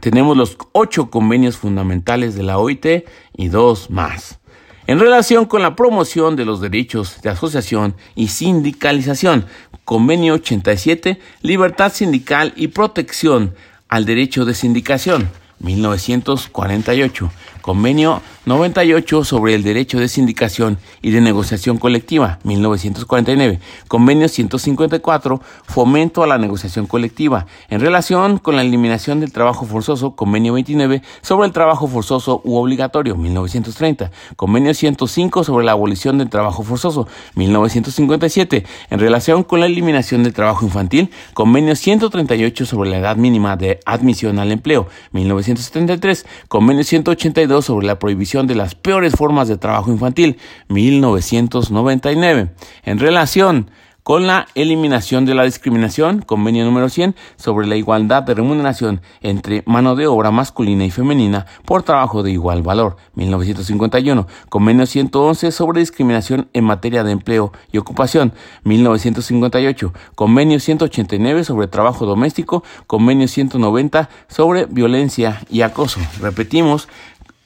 tenemos 0.00 0.36
los 0.36 0.56
ocho 0.72 1.10
convenios 1.10 1.56
fundamentales 1.56 2.34
de 2.34 2.42
la 2.42 2.58
OIT 2.58 3.04
y 3.36 3.48
dos 3.48 3.90
más. 3.90 4.38
En 4.86 4.98
relación 5.00 5.44
con 5.44 5.60
la 5.60 5.76
promoción 5.76 6.34
de 6.34 6.46
los 6.46 6.60
derechos 6.60 7.20
de 7.20 7.30
asociación 7.30 7.94
y 8.14 8.28
sindicalización, 8.28 9.44
convenio 9.84 10.34
87, 10.34 11.18
libertad 11.42 11.92
sindical 11.92 12.52
y 12.56 12.68
protección 12.68 13.54
al 13.88 14.04
derecho 14.04 14.44
de 14.44 14.54
sindicación. 14.54 15.30
1948, 15.60 17.30
Convenio 17.60 18.20
98 18.46 19.24
sobre 19.24 19.54
el 19.54 19.62
derecho 19.62 19.98
de 19.98 20.08
sindicación 20.08 20.78
y 21.02 21.10
de 21.10 21.20
negociación 21.20 21.78
colectiva, 21.78 22.38
1949, 22.44 23.60
Convenio 23.88 24.28
154, 24.28 25.40
Fomento 25.64 26.22
a 26.22 26.26
la 26.26 26.38
negociación 26.38 26.86
colectiva, 26.86 27.46
en 27.68 27.80
relación 27.80 28.38
con 28.38 28.56
la 28.56 28.62
eliminación 28.62 29.20
del 29.20 29.32
trabajo 29.32 29.66
forzoso, 29.66 30.16
Convenio 30.16 30.54
29 30.54 31.02
sobre 31.22 31.46
el 31.46 31.52
trabajo 31.52 31.86
forzoso 31.86 32.40
u 32.44 32.56
obligatorio, 32.56 33.16
1930, 33.16 34.10
Convenio 34.36 34.74
105 34.74 35.44
sobre 35.44 35.64
la 35.64 35.72
abolición 35.72 36.18
del 36.18 36.28
trabajo 36.28 36.62
forzoso, 36.62 37.06
1957, 37.34 38.64
en 38.90 38.98
relación 38.98 39.44
con 39.44 39.60
la 39.60 39.66
eliminación 39.66 40.22
del 40.22 40.32
trabajo 40.32 40.64
infantil, 40.64 41.10
Convenio 41.34 41.76
138 41.76 42.66
sobre 42.66 42.90
la 42.90 42.98
edad 42.98 43.16
mínima 43.16 43.56
de 43.56 43.80
admisión 43.86 44.38
al 44.38 44.52
empleo, 44.52 44.88
1957, 45.12 45.68
1973, 45.68 46.26
Convenio 46.48 46.84
182 46.84 47.57
sobre 47.62 47.86
la 47.86 47.98
prohibición 47.98 48.46
de 48.46 48.54
las 48.54 48.74
peores 48.74 49.14
formas 49.14 49.48
de 49.48 49.56
trabajo 49.56 49.90
infantil, 49.90 50.38
1999. 50.68 52.50
En 52.84 52.98
relación 52.98 53.70
con 54.08 54.26
la 54.26 54.46
eliminación 54.54 55.26
de 55.26 55.34
la 55.34 55.42
discriminación, 55.42 56.22
convenio 56.22 56.64
número 56.64 56.88
100 56.88 57.14
sobre 57.36 57.66
la 57.66 57.76
igualdad 57.76 58.22
de 58.22 58.32
remuneración 58.32 59.02
entre 59.20 59.62
mano 59.66 59.96
de 59.96 60.06
obra 60.06 60.30
masculina 60.30 60.86
y 60.86 60.90
femenina 60.90 61.44
por 61.66 61.82
trabajo 61.82 62.22
de 62.22 62.30
igual 62.30 62.62
valor, 62.62 62.96
1951, 63.16 64.26
convenio 64.48 64.86
111 64.86 65.52
sobre 65.52 65.80
discriminación 65.80 66.48
en 66.54 66.64
materia 66.64 67.04
de 67.04 67.12
empleo 67.12 67.52
y 67.70 67.76
ocupación, 67.76 68.32
1958, 68.64 69.92
convenio 70.14 70.58
189 70.58 71.44
sobre 71.44 71.66
trabajo 71.66 72.06
doméstico, 72.06 72.64
convenio 72.86 73.28
190 73.28 74.08
sobre 74.26 74.64
violencia 74.64 75.42
y 75.50 75.60
acoso. 75.60 76.00
Repetimos, 76.18 76.88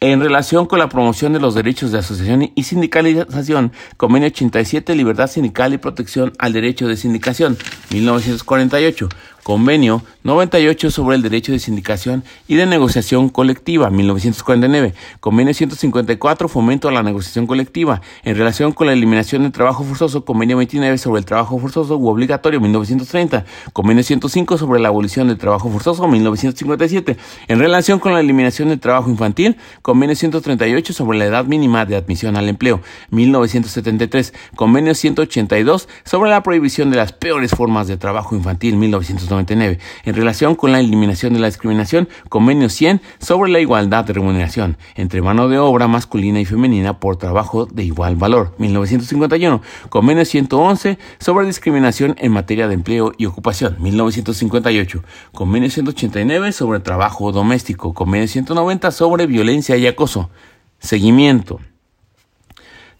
en 0.03 0.21
relación 0.21 0.67
con 0.67 0.81
la 0.81 0.88
promoción 0.88 1.33
de 1.33 1.38
los 1.38 1.55
derechos 1.55 1.93
de 1.93 1.99
asociación 1.99 2.51
y 2.57 2.62
sindicalización, 2.65 3.71
Convenio 3.97 4.27
87, 4.27 4.97
Libertad 4.97 5.29
Sindical 5.29 5.75
y 5.75 5.79
Protección 5.79 6.33
al 6.41 6.53
Derecho 6.53 6.88
de 6.88 6.97
Sindicación, 6.97 7.57
1948, 7.91 9.09
Convenio 9.42 10.02
98 10.22 10.92
sobre 10.92 11.16
el 11.16 11.22
derecho 11.22 11.50
de 11.50 11.59
sindicación 11.59 12.22
y 12.46 12.55
de 12.55 12.64
negociación 12.64 13.28
colectiva, 13.28 13.90
1949. 13.90 14.94
Convenio 15.18 15.52
154, 15.52 16.48
fomento 16.48 16.88
a 16.88 16.92
la 16.92 17.02
negociación 17.02 17.48
colectiva. 17.48 18.02
En 18.22 18.37
relación 18.37 18.70
con 18.70 18.87
la 18.87 18.92
eliminación 18.92 19.42
del 19.42 19.50
trabajo 19.50 19.83
forzoso, 19.83 20.24
Convenio 20.24 20.59
29 20.59 20.96
sobre 20.96 21.18
el 21.18 21.24
trabajo 21.24 21.59
forzoso 21.59 21.96
u 21.96 22.09
obligatorio, 22.09 22.61
1930. 22.61 23.44
Convenio 23.72 24.05
105 24.05 24.59
sobre 24.59 24.81
la 24.81 24.88
abolición 24.88 25.26
del 25.26 25.38
trabajo 25.38 25.68
forzoso, 25.70 26.07
1957. 26.07 27.16
En 27.48 27.59
relación 27.59 27.98
con 27.98 28.12
la 28.12 28.20
eliminación 28.20 28.68
del 28.68 28.78
trabajo 28.78 29.11
infantil, 29.11 29.57
Convenio 29.83 30.14
138 30.14 30.92
sobre 30.92 31.18
la 31.18 31.24
edad 31.24 31.46
mínima 31.46 31.85
de 31.85 31.96
admisión 31.96 32.37
al 32.37 32.48
empleo, 32.48 32.81
1973. 33.11 34.35
Convenio 34.55 34.94
182 34.94 35.88
sobre 36.05 36.31
la 36.31 36.44
prohibición 36.44 36.90
de 36.90 36.96
las 36.98 37.12
peores 37.12 37.50
formas 37.50 37.88
de 37.88 37.96
trabajo 37.96 38.37
infantil, 38.37 38.76
1999. 39.33 39.79
En 40.05 40.14
relación 40.14 40.55
con 40.55 40.73
la 40.73 40.81
eliminación 40.81 41.33
de 41.33 41.40
la 41.40 41.47
discriminación, 41.47 42.09
Convenio 42.29 42.68
100 42.68 43.01
sobre 43.18 43.51
la 43.51 43.61
igualdad 43.61 44.05
de 44.05 44.12
remuneración 44.12 44.77
entre 44.95 45.23
mano 45.23 45.49
de 45.49 45.59
obra 45.59 45.88
masculina 45.88 46.40
y 46.40 46.45
femenina 46.45 47.01
por 47.01 47.16
trabajo 47.16 47.66
de 47.66 47.85
igual 47.85 48.16
valor, 48.16 48.55
1951. 48.59 49.62
Convenio 49.88 50.25
111 50.25 50.99
sobre 51.18 51.47
discriminación 51.47 52.14
en 52.18 52.33
materia 52.33 52.68
de 52.68 52.75
empleo 52.75 53.12
y 53.16 53.27
ocupación, 53.27 53.77
1958. 53.81 55.03
Convenio 55.33 55.71
189 55.71 56.53
sobre 56.53 56.81
trabajo 56.81 57.33
doméstico. 57.33 57.95
Convenio 57.95 58.29
190 58.29 58.90
sobre 58.90 59.27
violencia 59.27 59.77
y 59.77 59.87
acoso. 59.87 60.31
Seguimiento. 60.79 61.61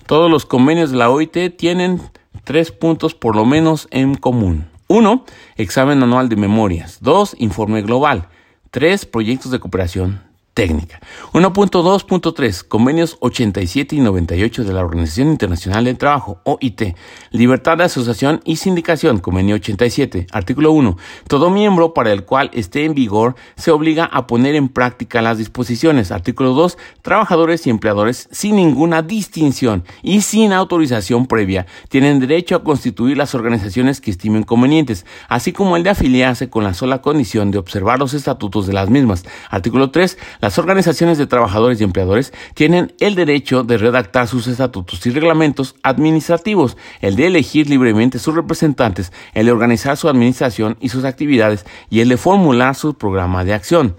Todos 0.07 0.31
los 0.31 0.47
convenios 0.47 0.90
de 0.90 0.99
la 0.99 1.11
OIT 1.11 1.57
tienen 1.57 2.01
tres 2.45 2.73
puntos 2.73 3.14
por 3.14 3.37
lo 3.37 3.45
menos 3.45 3.88
en 3.90 4.14
común. 4.14 4.72
1. 4.92 5.24
Examen 5.57 6.02
anual 6.02 6.28
de 6.28 6.37
memorias. 6.37 6.98
2. 7.00 7.37
Informe 7.38 7.81
global. 7.81 8.28
3. 8.70 9.07
Proyectos 9.07 9.50
de 9.50 9.59
cooperación 9.59 10.32
técnica. 10.55 11.01
1.2.3 11.33 12.67
Convenios 12.67 13.17
87 13.21 13.97
y 13.97 14.01
98 14.01 14.65
de 14.65 14.73
la 14.73 14.85
Organización 14.85 15.29
Internacional 15.29 15.85
del 15.85 15.99
Trabajo, 15.99 16.41
OIT. 16.45 16.95
Libertad 17.31 17.79
de 17.79 17.85
asociación 17.85 18.41
y 18.45 18.57
sindicación, 18.57 19.19
convenio 19.19 19.55
87. 19.55 20.27
Artículo 20.33 20.73
1. 20.73 20.97
Todo 21.27 21.51
miembro 21.51 21.95
para 21.95 22.12
el 22.12 22.25
cual 22.25 22.51
esté 22.53 22.85
en 22.85 22.95
vigor 22.95 23.35
se 23.57 23.71
obliga 23.71 24.05
a 24.05 24.27
poner 24.27 24.55
en 24.55 24.69
práctica 24.69 25.23
las 25.23 25.38
disposiciones. 25.38 26.11
Artículo 26.11 26.53
2. 26.53 26.77
Trabajadores 27.01 27.67
y 27.67 27.71
empleadores 27.71 28.29
sin 28.31 28.57
ninguna 28.57 29.03
distinción 29.03 29.85
y 30.03 30.21
sin 30.21 30.53
autorización 30.53 31.27
previa 31.27 31.67
tienen 31.88 32.21
derecho 32.21 32.57
a 32.57 32.62
constituir 32.62 33.17
las 33.17 33.35
organizaciones 33.35 34.01
que 34.01 34.11
estimen 34.11 34.43
convenientes, 34.43 35.07
así 35.29 35.53
como 35.53 35.77
el 35.77 35.83
de 35.83 35.91
afiliarse 35.91 36.51
con 36.51 36.65
la 36.65 36.75
sola 36.75 37.01
condición 37.01 37.51
de 37.51 37.59
observar 37.59 37.99
los 37.99 38.15
estatutos 38.15 38.67
de 38.67 38.73
las 38.73 38.91
mismas. 38.91 39.25
Artículo 39.49 39.91
3. 39.91 40.19
Las 40.42 40.59
organizaciones 40.59 41.18
de 41.18 41.28
trabajadores 41.28 41.81
y 41.81 41.85
empleadores 41.85 42.33
tienen 42.55 42.92
el 42.98 43.14
derecho 43.14 43.62
de 43.62 43.78
redactar 43.78 44.26
sus 44.26 44.48
estatutos 44.48 45.07
y 45.07 45.11
reglamentos 45.11 45.76
administrativos, 45.85 46.76
el 47.00 47.14
de 47.14 47.28
elegir 47.28 47.70
libremente 47.70 48.18
sus 48.18 48.35
representantes, 48.35 49.12
el 49.35 49.46
de 49.46 49.52
organizar 49.52 49.96
su 49.96 50.09
administración 50.09 50.76
y 50.81 50.88
sus 50.88 51.05
actividades 51.05 51.64
y 51.90 52.00
el 52.00 52.09
de 52.09 52.16
formular 52.16 52.74
su 52.74 52.94
programa 52.94 53.44
de 53.44 53.55
acción. 53.55 53.94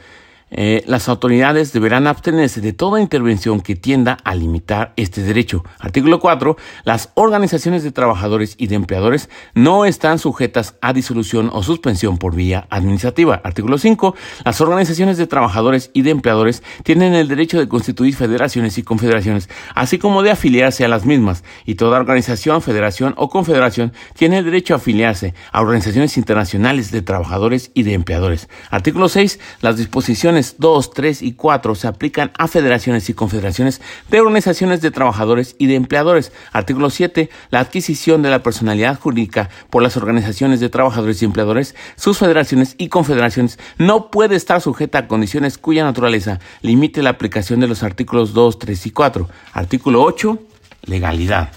Eh, 0.56 0.84
las 0.86 1.10
autoridades 1.10 1.74
deberán 1.74 2.06
abstenerse 2.06 2.62
de 2.62 2.74
toda 2.74 3.02
intervención 3.02 3.60
que 3.62 3.76
tienda 3.76 4.18
a 4.24 4.36
limitar 4.36 4.94
este 4.98 5.22
derecho. 5.24 5.64
Artículo 5.80 6.20
4. 6.20 6.56
Las 6.84 7.10
organizaciones 7.16 7.84
de 7.84 7.92
trabajadores 7.92 8.56
y 8.58 8.68
de 8.68 8.76
empleadores 8.76 9.30
no 9.56 9.86
están 9.86 10.20
sujetas 10.20 10.76
a 10.82 10.94
disolución 10.94 11.50
o 11.52 11.64
suspensión 11.64 12.18
por 12.18 12.36
vía 12.36 12.68
administrativa. 12.70 13.42
Artículo 13.44 13.80
5. 13.80 14.16
Las 14.46 14.62
organizaciones 14.62 15.18
de 15.18 15.28
trabajadores 15.28 15.90
y 15.94 16.04
de 16.04 16.12
empleadores 16.12 16.62
tienen 16.84 17.16
el 17.16 17.28
derecho 17.28 17.58
de 17.58 17.68
constituir 17.68 18.16
federaciones 18.16 18.78
y 18.78 18.84
confederaciones, 18.84 19.50
así 19.74 19.98
como 19.98 20.22
de 20.22 20.32
afiliarse 20.32 20.86
a 20.86 20.88
las 20.88 21.06
mismas, 21.06 21.44
y 21.66 21.76
toda 21.76 22.00
organización, 22.00 22.62
federación 22.62 23.16
o 23.18 23.30
confederación 23.30 23.94
tiene 24.16 24.38
el 24.38 24.46
derecho 24.46 24.76
a 24.76 24.78
afiliarse 24.78 25.34
a 25.52 25.62
organizaciones 25.62 26.18
internacionales 26.18 26.92
de 26.92 27.02
trabajadores 27.02 27.72
y 27.74 27.84
de 27.84 27.94
empleadores. 27.94 28.50
Artículo 28.70 29.10
6. 29.10 29.40
Las 29.62 29.78
disposiciones 29.78 30.43
2, 30.58 30.92
3 30.92 31.22
y 31.22 31.34
4 31.34 31.76
se 31.76 31.88
aplican 31.88 32.32
a 32.38 32.48
federaciones 32.48 33.10
y 33.10 33.14
confederaciones 33.14 33.82
de 34.10 34.20
organizaciones 34.20 34.82
de 34.82 34.92
trabajadores 34.92 35.56
y 35.60 35.68
de 35.68 35.76
empleadores. 35.76 36.32
Artículo 36.52 36.90
7. 36.90 37.30
La 37.50 37.60
adquisición 37.60 38.22
de 38.22 38.30
la 38.30 38.44
personalidad 38.44 39.00
jurídica 39.00 39.50
por 39.70 39.82
las 39.82 39.98
organizaciones 39.98 40.60
de 40.60 40.70
trabajadores 40.70 41.22
y 41.22 41.26
empleadores, 41.26 41.76
sus 41.96 42.18
federaciones 42.18 42.76
y 42.78 42.90
confederaciones 42.90 43.60
no 43.78 44.12
puede 44.12 44.36
estar 44.36 44.62
sujeta 44.62 45.00
a 45.00 45.08
condiciones 45.08 45.58
cuya 45.58 45.84
naturaleza 45.84 46.40
limite 46.62 47.04
la 47.04 47.12
aplicación 47.12 47.60
de 47.60 47.68
los 47.68 47.84
artículos 47.84 48.34
2, 48.34 48.60
3 48.60 48.86
y 48.86 48.92
4. 48.92 49.30
Artículo 49.54 50.04
8. 50.04 50.40
Legalidad. 50.86 51.52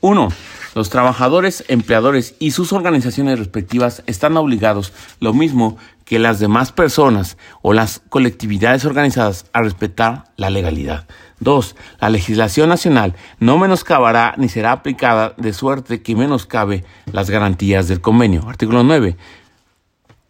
1. 0.00 0.28
Los 0.74 0.88
trabajadores, 0.88 1.64
empleadores 1.68 2.34
y 2.38 2.52
sus 2.52 2.72
organizaciones 2.72 3.38
respectivas 3.38 4.02
están 4.06 4.36
obligados, 4.38 4.92
lo 5.20 5.34
mismo 5.34 5.76
que 6.12 6.18
las 6.18 6.40
demás 6.40 6.72
personas 6.72 7.38
o 7.62 7.72
las 7.72 8.02
colectividades 8.10 8.84
organizadas, 8.84 9.46
a 9.54 9.62
respetar 9.62 10.24
la 10.36 10.50
legalidad. 10.50 11.06
2. 11.40 11.74
La 12.02 12.10
legislación 12.10 12.68
nacional 12.68 13.14
no 13.38 13.56
menoscabará 13.56 14.34
ni 14.36 14.50
será 14.50 14.72
aplicada 14.72 15.32
de 15.38 15.54
suerte 15.54 16.02
que 16.02 16.14
menoscabe 16.14 16.84
las 17.10 17.30
garantías 17.30 17.88
del 17.88 18.02
convenio. 18.02 18.46
Artículo 18.46 18.82
9. 18.82 19.16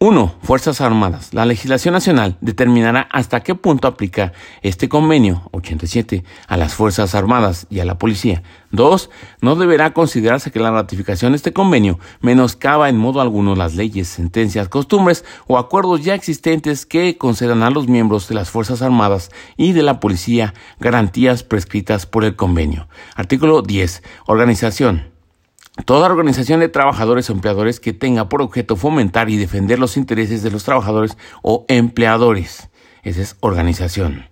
1. 0.03 0.35
Fuerzas 0.41 0.81
Armadas. 0.81 1.33
La 1.33 1.45
legislación 1.45 1.93
nacional 1.93 2.35
determinará 2.41 3.07
hasta 3.09 3.39
qué 3.39 3.55
punto 3.55 3.87
aplica 3.87 4.33
este 4.61 4.89
convenio 4.89 5.47
87 5.53 6.25
a 6.45 6.57
las 6.57 6.73
Fuerzas 6.73 7.15
Armadas 7.15 7.67
y 7.69 7.79
a 7.79 7.85
la 7.85 7.97
policía. 7.97 8.43
2. 8.71 9.09
No 9.39 9.55
deberá 9.55 9.93
considerarse 9.93 10.51
que 10.51 10.59
la 10.59 10.71
ratificación 10.71 11.31
de 11.31 11.37
este 11.37 11.53
convenio 11.53 11.99
menoscaba 12.19 12.89
en 12.89 12.97
modo 12.97 13.21
alguno 13.21 13.55
las 13.55 13.75
leyes, 13.75 14.09
sentencias, 14.09 14.67
costumbres 14.67 15.23
o 15.47 15.57
acuerdos 15.57 16.03
ya 16.03 16.15
existentes 16.15 16.85
que 16.85 17.17
concedan 17.17 17.63
a 17.63 17.69
los 17.69 17.87
miembros 17.87 18.27
de 18.27 18.35
las 18.35 18.49
Fuerzas 18.49 18.81
Armadas 18.81 19.31
y 19.55 19.71
de 19.71 19.83
la 19.83 20.01
policía 20.01 20.53
garantías 20.81 21.43
prescritas 21.43 22.05
por 22.07 22.25
el 22.25 22.35
convenio. 22.35 22.89
Artículo 23.15 23.61
10. 23.61 24.03
Organización. 24.25 25.12
Toda 25.85 26.05
organización 26.05 26.59
de 26.59 26.69
trabajadores 26.69 27.29
o 27.29 27.33
empleadores 27.33 27.79
que 27.79 27.93
tenga 27.93 28.29
por 28.29 28.43
objeto 28.43 28.75
fomentar 28.75 29.31
y 29.31 29.37
defender 29.37 29.79
los 29.79 29.97
intereses 29.97 30.43
de 30.43 30.51
los 30.51 30.63
trabajadores 30.63 31.17
o 31.41 31.65
empleadores. 31.67 32.69
Esa 33.01 33.21
es 33.21 33.37
organización. 33.39 34.27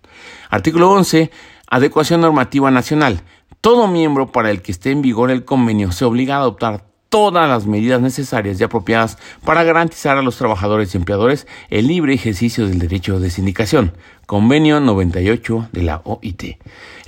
Artículo 0.51 0.91
11. 0.91 1.31
Adecuación 1.67 2.21
normativa 2.21 2.69
nacional. 2.69 3.23
Todo 3.59 3.87
miembro 3.87 4.31
para 4.31 4.51
el 4.51 4.61
que 4.61 4.71
esté 4.71 4.91
en 4.91 5.01
vigor 5.01 5.31
el 5.31 5.43
convenio 5.43 5.91
se 5.91 6.05
obliga 6.05 6.35
a 6.35 6.39
adoptar 6.41 6.85
todas 7.11 7.49
las 7.49 7.65
medidas 7.65 8.01
necesarias 8.01 8.59
y 8.59 8.63
apropiadas 8.63 9.17
para 9.43 9.63
garantizar 9.63 10.17
a 10.17 10.21
los 10.21 10.37
trabajadores 10.37 10.93
y 10.93 10.97
empleadores 10.97 11.45
el 11.69 11.87
libre 11.87 12.13
ejercicio 12.13 12.67
del 12.67 12.79
derecho 12.79 13.19
de 13.19 13.29
sindicación. 13.29 13.93
Convenio 14.25 14.79
98 14.79 15.69
de 15.73 15.83
la 15.83 16.01
OIT. 16.05 16.57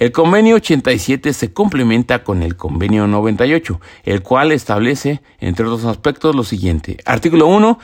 El 0.03 0.11
convenio 0.11 0.57
87 0.57 1.31
se 1.31 1.53
complementa 1.53 2.25
con 2.25 2.43
el 2.43 2.57
convenio 2.57 3.07
98, 3.07 3.79
el 4.03 4.21
cual 4.21 4.51
establece, 4.51 5.21
entre 5.39 5.65
otros 5.65 5.85
aspectos, 5.85 6.35
lo 6.35 6.43
siguiente. 6.43 6.97
Artículo 7.05 7.47
1 7.47 7.79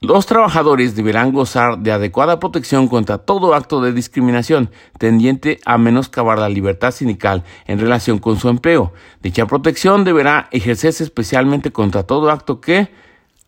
los 0.00 0.26
trabajadores 0.26 0.96
deberán 0.96 1.30
gozar 1.30 1.78
de 1.78 1.92
adecuada 1.92 2.40
protección 2.40 2.88
contra 2.88 3.18
todo 3.18 3.54
acto 3.54 3.80
de 3.80 3.92
discriminación 3.92 4.72
tendiente 4.98 5.60
a 5.64 5.78
menoscabar 5.78 6.40
la 6.40 6.48
libertad 6.48 6.90
sindical 6.90 7.44
en 7.68 7.78
relación 7.78 8.18
con 8.18 8.36
su 8.40 8.48
empleo. 8.48 8.92
Dicha 9.22 9.46
protección 9.46 10.02
deberá 10.02 10.48
ejercerse 10.50 11.04
especialmente 11.04 11.70
contra 11.70 12.02
todo 12.02 12.32
acto 12.32 12.60
que 12.60 12.88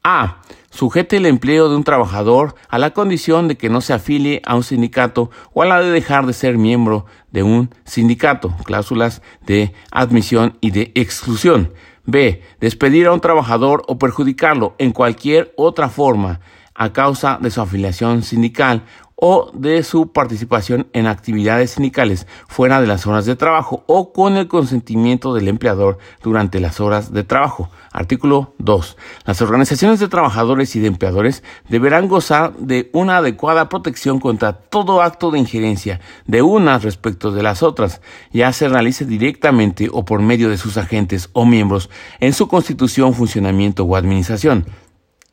a. 0.04 0.42
Sujete 0.74 1.18
el 1.18 1.26
empleo 1.26 1.68
de 1.68 1.76
un 1.76 1.84
trabajador 1.84 2.56
a 2.68 2.80
la 2.80 2.90
condición 2.90 3.46
de 3.46 3.56
que 3.56 3.68
no 3.68 3.80
se 3.80 3.92
afilie 3.92 4.42
a 4.44 4.56
un 4.56 4.64
sindicato 4.64 5.30
o 5.52 5.62
a 5.62 5.66
la 5.66 5.80
de 5.80 5.92
dejar 5.92 6.26
de 6.26 6.32
ser 6.32 6.58
miembro 6.58 7.06
de 7.30 7.44
un 7.44 7.70
sindicato. 7.84 8.52
Cláusulas 8.64 9.22
de 9.46 9.72
admisión 9.92 10.58
y 10.60 10.72
de 10.72 10.90
exclusión. 10.96 11.72
B. 12.06 12.42
Despedir 12.58 13.06
a 13.06 13.12
un 13.12 13.20
trabajador 13.20 13.84
o 13.86 14.00
perjudicarlo 14.00 14.74
en 14.78 14.90
cualquier 14.90 15.54
otra 15.56 15.88
forma 15.88 16.40
a 16.74 16.92
causa 16.92 17.38
de 17.40 17.52
su 17.52 17.60
afiliación 17.60 18.24
sindical 18.24 18.82
o 19.26 19.50
de 19.54 19.82
su 19.84 20.12
participación 20.12 20.86
en 20.92 21.06
actividades 21.06 21.70
sindicales 21.70 22.26
fuera 22.46 22.82
de 22.82 22.86
las 22.86 23.06
horas 23.06 23.24
de 23.24 23.36
trabajo 23.36 23.82
o 23.86 24.12
con 24.12 24.36
el 24.36 24.48
consentimiento 24.48 25.32
del 25.32 25.48
empleador 25.48 25.96
durante 26.22 26.60
las 26.60 26.78
horas 26.78 27.10
de 27.10 27.24
trabajo. 27.24 27.70
Artículo 27.90 28.52
2. 28.58 28.98
Las 29.24 29.40
organizaciones 29.40 29.98
de 29.98 30.08
trabajadores 30.08 30.76
y 30.76 30.80
de 30.80 30.88
empleadores 30.88 31.42
deberán 31.70 32.06
gozar 32.06 32.54
de 32.58 32.90
una 32.92 33.16
adecuada 33.16 33.70
protección 33.70 34.20
contra 34.20 34.52
todo 34.52 35.00
acto 35.00 35.30
de 35.30 35.38
injerencia 35.38 36.02
de 36.26 36.42
unas 36.42 36.82
respecto 36.82 37.30
de 37.30 37.42
las 37.42 37.62
otras, 37.62 38.02
ya 38.30 38.52
se 38.52 38.68
realice 38.68 39.06
directamente 39.06 39.88
o 39.90 40.04
por 40.04 40.20
medio 40.20 40.50
de 40.50 40.58
sus 40.58 40.76
agentes 40.76 41.30
o 41.32 41.46
miembros 41.46 41.88
en 42.20 42.34
su 42.34 42.46
constitución, 42.46 43.14
funcionamiento 43.14 43.84
o 43.84 43.96
administración. 43.96 44.66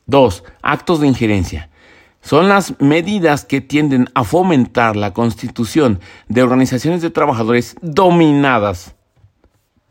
2. 0.06 0.46
Actos 0.62 1.02
de 1.02 1.08
injerencia. 1.08 1.71
Son 2.22 2.48
las 2.48 2.80
medidas 2.80 3.46
que 3.46 3.62
tienden 3.62 4.10
a 4.14 4.24
fomentar 4.24 4.96
la 4.96 5.12
constitución 5.12 6.00
de 6.28 6.44
organizaciones 6.44 7.02
de 7.02 7.10
trabajadores 7.10 7.76
dominadas 7.82 8.96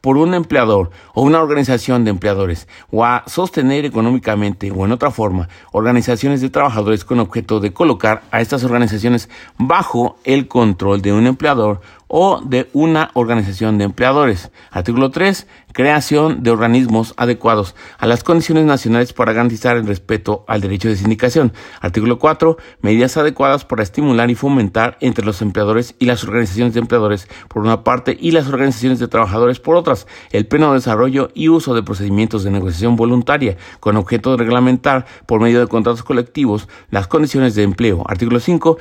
por 0.00 0.16
un 0.16 0.34
empleador 0.34 0.90
o 1.14 1.22
una 1.22 1.42
organización 1.42 2.04
de 2.04 2.10
empleadores 2.10 2.68
o 2.90 3.04
a 3.04 3.24
sostener 3.26 3.84
económicamente 3.84 4.70
o 4.70 4.84
en 4.84 4.92
otra 4.92 5.10
forma 5.10 5.48
organizaciones 5.72 6.40
de 6.40 6.50
trabajadores 6.50 7.04
con 7.04 7.20
objeto 7.20 7.60
de 7.60 7.72
colocar 7.72 8.22
a 8.30 8.40
estas 8.40 8.64
organizaciones 8.64 9.28
bajo 9.58 10.16
el 10.24 10.48
control 10.48 11.02
de 11.02 11.12
un 11.12 11.26
empleador 11.26 11.80
o 12.12 12.40
de 12.44 12.68
una 12.72 13.10
organización 13.14 13.78
de 13.78 13.84
empleadores. 13.84 14.50
Artículo 14.72 15.10
3. 15.10 15.46
Creación 15.72 16.42
de 16.42 16.50
organismos 16.50 17.14
adecuados 17.16 17.76
a 17.98 18.06
las 18.06 18.24
condiciones 18.24 18.64
nacionales 18.64 19.12
para 19.12 19.32
garantizar 19.32 19.76
el 19.76 19.86
respeto 19.86 20.44
al 20.48 20.60
derecho 20.60 20.88
de 20.88 20.96
sindicación. 20.96 21.52
Artículo 21.80 22.18
4. 22.18 22.56
Medidas 22.82 23.16
adecuadas 23.16 23.64
para 23.64 23.84
estimular 23.84 24.28
y 24.28 24.34
fomentar 24.34 24.98
entre 25.00 25.24
los 25.24 25.40
empleadores 25.40 25.94
y 26.00 26.06
las 26.06 26.24
organizaciones 26.24 26.74
de 26.74 26.80
empleadores 26.80 27.28
por 27.48 27.62
una 27.62 27.84
parte 27.84 28.16
y 28.20 28.32
las 28.32 28.48
organizaciones 28.48 28.98
de 28.98 29.06
trabajadores 29.06 29.60
por 29.60 29.76
otras. 29.76 30.08
El 30.32 30.48
pleno 30.48 30.74
desarrollo 30.74 31.30
y 31.32 31.48
uso 31.48 31.74
de 31.74 31.84
procedimientos 31.84 32.42
de 32.42 32.50
negociación 32.50 32.96
voluntaria 32.96 33.56
con 33.78 33.96
objeto 33.96 34.32
de 34.32 34.38
reglamentar 34.38 35.06
por 35.26 35.40
medio 35.40 35.60
de 35.60 35.68
contratos 35.68 36.02
colectivos 36.02 36.68
las 36.90 37.06
condiciones 37.06 37.54
de 37.54 37.62
empleo. 37.62 38.02
Artículo 38.08 38.40
5 38.40 38.78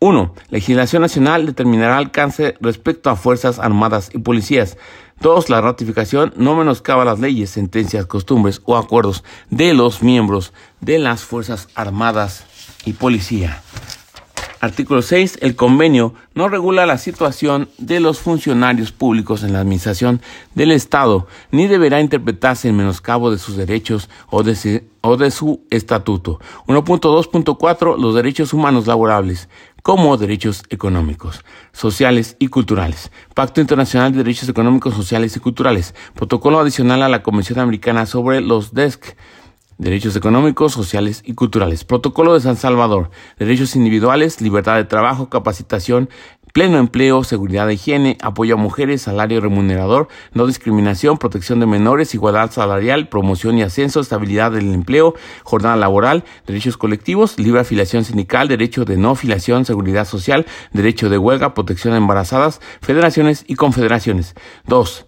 1. 0.00 0.32
Legislación 0.50 1.02
nacional 1.02 1.44
determinará 1.44 1.98
alcance 1.98 2.54
respecto 2.60 3.10
a 3.10 3.16
Fuerzas 3.16 3.58
Armadas 3.58 4.10
y 4.14 4.18
Policías. 4.18 4.76
2. 5.20 5.50
La 5.50 5.60
ratificación 5.60 6.32
no 6.36 6.54
menoscaba 6.54 7.04
las 7.04 7.18
leyes, 7.18 7.50
sentencias, 7.50 8.06
costumbres 8.06 8.62
o 8.64 8.76
acuerdos 8.76 9.24
de 9.50 9.74
los 9.74 10.00
miembros 10.00 10.52
de 10.80 11.00
las 11.00 11.22
Fuerzas 11.22 11.66
Armadas 11.74 12.44
y 12.84 12.92
Policía. 12.92 13.60
Artículo 14.60 15.02
6. 15.02 15.38
El 15.40 15.54
convenio 15.54 16.14
no 16.34 16.48
regula 16.48 16.84
la 16.84 16.98
situación 16.98 17.68
de 17.78 18.00
los 18.00 18.18
funcionarios 18.18 18.90
públicos 18.90 19.44
en 19.44 19.52
la 19.52 19.60
administración 19.60 20.20
del 20.54 20.72
Estado, 20.72 21.28
ni 21.52 21.68
deberá 21.68 22.00
interpretarse 22.00 22.68
en 22.68 22.76
menoscabo 22.76 23.30
de 23.30 23.38
sus 23.38 23.56
derechos 23.56 24.08
o 24.30 24.42
de, 24.42 25.30
su 25.30 25.60
estatuto. 25.70 26.40
1.2.4. 26.66 27.98
Los 27.98 28.16
derechos 28.16 28.52
humanos 28.52 28.88
laborables 28.88 29.48
como 29.82 30.16
derechos 30.16 30.62
económicos, 30.70 31.44
sociales 31.72 32.36
y 32.38 32.48
culturales. 32.48 33.10
Pacto 33.34 33.60
Internacional 33.60 34.12
de 34.12 34.18
Derechos 34.18 34.48
Económicos, 34.48 34.94
Sociales 34.94 35.36
y 35.36 35.40
Culturales. 35.40 35.94
Protocolo 36.14 36.58
adicional 36.60 37.02
a 37.02 37.08
la 37.08 37.22
Convención 37.22 37.58
Americana 37.58 38.06
sobre 38.06 38.40
los 38.40 38.74
DESC. 38.74 39.16
Derechos 39.78 40.16
económicos, 40.16 40.72
sociales 40.72 41.22
y 41.24 41.34
culturales. 41.34 41.84
Protocolo 41.84 42.34
de 42.34 42.40
San 42.40 42.56
Salvador. 42.56 43.10
Derechos 43.38 43.76
individuales, 43.76 44.40
libertad 44.40 44.74
de 44.74 44.84
trabajo, 44.84 45.28
capacitación, 45.28 46.10
pleno 46.52 46.78
empleo, 46.78 47.24
seguridad 47.24 47.66
de 47.66 47.74
higiene, 47.74 48.18
apoyo 48.22 48.54
a 48.54 48.58
mujeres, 48.58 49.02
salario 49.02 49.40
remunerador, 49.40 50.08
no 50.32 50.46
discriminación, 50.46 51.18
protección 51.18 51.60
de 51.60 51.66
menores, 51.66 52.14
igualdad 52.14 52.50
salarial, 52.50 53.08
promoción 53.08 53.58
y 53.58 53.62
ascenso, 53.62 54.00
estabilidad 54.00 54.52
del 54.52 54.72
empleo, 54.72 55.14
jornada 55.42 55.76
laboral, 55.76 56.24
derechos 56.46 56.76
colectivos, 56.76 57.38
libre 57.38 57.60
afiliación 57.60 58.04
sindical, 58.04 58.48
derecho 58.48 58.84
de 58.84 58.96
no 58.96 59.10
afiliación, 59.10 59.64
seguridad 59.64 60.06
social, 60.06 60.46
derecho 60.72 61.08
de 61.08 61.18
huelga, 61.18 61.54
protección 61.54 61.94
a 61.94 61.98
embarazadas, 61.98 62.60
federaciones 62.80 63.44
y 63.46 63.54
confederaciones. 63.54 64.34
2. 64.66 65.06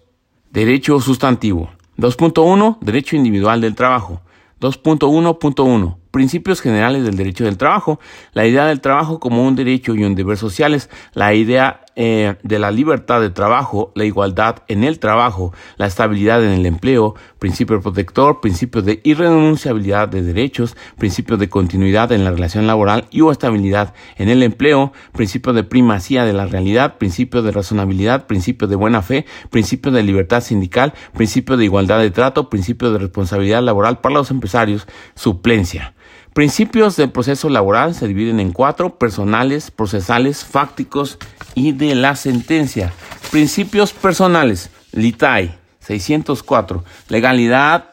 Derecho 0.51 0.99
sustantivo. 0.99 1.69
2.1. 1.97 2.79
Derecho 2.81 3.15
individual 3.15 3.61
del 3.61 3.75
trabajo. 3.75 4.21
2.1.1 4.59 6.00
Principios 6.11 6.61
generales 6.61 7.03
del 7.03 7.15
derecho 7.15 7.45
del 7.45 7.57
trabajo. 7.57 7.99
La 8.33 8.45
idea 8.45 8.65
del 8.65 8.81
trabajo 8.81 9.19
como 9.19 9.45
un 9.45 9.55
derecho 9.55 9.95
y 9.95 10.03
un 10.03 10.15
deber 10.15 10.37
sociales. 10.37 10.89
La 11.13 11.33
idea 11.33 11.81
eh, 11.97 12.35
de 12.41 12.57
la 12.57 12.71
libertad 12.71 13.19
de 13.19 13.31
trabajo, 13.31 13.91
la 13.95 14.05
igualdad 14.05 14.63
en 14.69 14.85
el 14.85 14.97
trabajo, 14.97 15.53
la 15.75 15.87
estabilidad 15.87 16.41
en 16.41 16.51
el 16.51 16.65
empleo, 16.65 17.15
principio 17.37 17.81
protector, 17.81 18.39
principio 18.39 18.81
de 18.81 19.01
irrenunciabilidad 19.03 20.07
de 20.07 20.21
derechos, 20.21 20.77
principio 20.97 21.35
de 21.35 21.49
continuidad 21.49 22.13
en 22.13 22.23
la 22.23 22.31
relación 22.31 22.65
laboral 22.65 23.07
y 23.11 23.19
o 23.19 23.29
estabilidad 23.29 23.93
en 24.15 24.29
el 24.29 24.41
empleo, 24.41 24.93
principio 25.11 25.51
de 25.51 25.65
primacía 25.65 26.23
de 26.23 26.31
la 26.31 26.45
realidad, 26.45 26.97
principio 26.97 27.41
de 27.41 27.51
razonabilidad, 27.51 28.25
principio 28.25 28.69
de 28.69 28.77
buena 28.77 29.01
fe, 29.01 29.25
principio 29.49 29.91
de 29.91 30.03
libertad 30.03 30.39
sindical, 30.39 30.93
principio 31.13 31.57
de 31.57 31.65
igualdad 31.65 31.99
de 31.99 32.11
trato, 32.11 32.49
principio 32.49 32.93
de 32.93 32.99
responsabilidad 32.99 33.61
laboral 33.63 33.99
para 33.99 34.15
los 34.15 34.31
empresarios, 34.31 34.87
suplencia. 35.13 35.93
Principios 36.33 36.95
del 36.95 37.11
proceso 37.11 37.49
laboral 37.49 37.93
se 37.93 38.07
dividen 38.07 38.39
en 38.39 38.53
cuatro, 38.53 38.97
personales, 38.97 39.69
procesales, 39.69 40.45
fácticos 40.45 41.17
y 41.55 41.73
de 41.73 41.93
la 41.93 42.15
sentencia. 42.15 42.93
Principios 43.31 43.91
personales, 43.91 44.69
LITAI 44.93 45.57
604, 45.81 46.85
legalidad, 47.09 47.89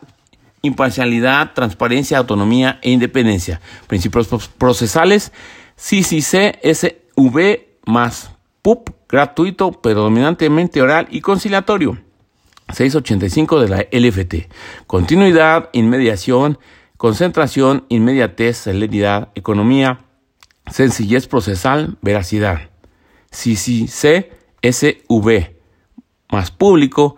imparcialidad, 0.63 1.53
transparencia, 1.53 2.19
autonomía 2.19 2.79
e 2.83 2.91
independencia. 2.91 3.61
Principios 3.89 4.29
procesales, 4.57 5.33
CCC-SV 5.77 7.67
más 7.87 8.31
PUP, 8.63 8.91
gratuito, 9.09 9.73
predominantemente 9.73 10.81
oral 10.81 11.09
y 11.11 11.21
conciliatorio. 11.23 11.99
685 12.73 13.61
de 13.61 13.69
la 13.69 13.87
LFT. 13.91 14.53
Continuidad, 14.87 15.71
inmediación, 15.73 16.59
concentración, 16.99 17.87
inmediatez, 17.89 18.59
celeridad, 18.59 19.31
economía, 19.35 20.05
sencillez 20.71 21.27
procesal, 21.27 21.97
veracidad. 22.03 22.71
CCC, 23.31 24.33
SV, 24.63 25.57
más 26.31 26.51
público, 26.51 27.17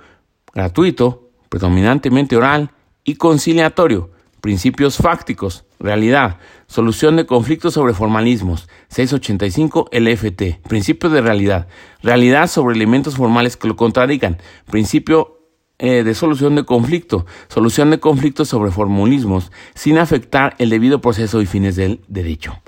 gratuito, 0.53 1.31
predominantemente 1.49 2.37
oral 2.37 2.73
y 3.05 3.17
conciliatorio. 3.17 4.11
Principios 4.41 4.97
fácticos, 4.97 5.65
realidad, 5.79 6.39
solución 6.67 7.17
de 7.17 7.27
conflictos 7.27 7.75
sobre 7.75 7.95
formalismos, 7.95 8.69
685 8.89 9.91
LFT, 9.93 10.67
principio 10.67 11.11
de 11.11 11.21
realidad, 11.21 11.69
realidad 12.03 12.49
sobre 12.49 12.75
elementos 12.75 13.17
formales 13.17 13.57
que 13.57 13.69
lo 13.69 13.77
contradigan, 13.77 14.39
principio 14.71 15.40
eh, 15.83 16.05
de 16.05 16.15
solución 16.15 16.57
de 16.57 16.65
conflicto, 16.65 17.25
solución 17.49 17.91
de 17.91 17.99
conflictos 18.01 18.49
sobre 18.49 18.71
formulismos, 18.71 19.51
sin 19.75 19.97
afectar 19.97 20.55
el 20.59 20.69
debido 20.69 21.01
proceso 21.01 21.41
y 21.41 21.47
fines 21.47 21.75
del 21.75 22.03
derecho. 22.07 22.61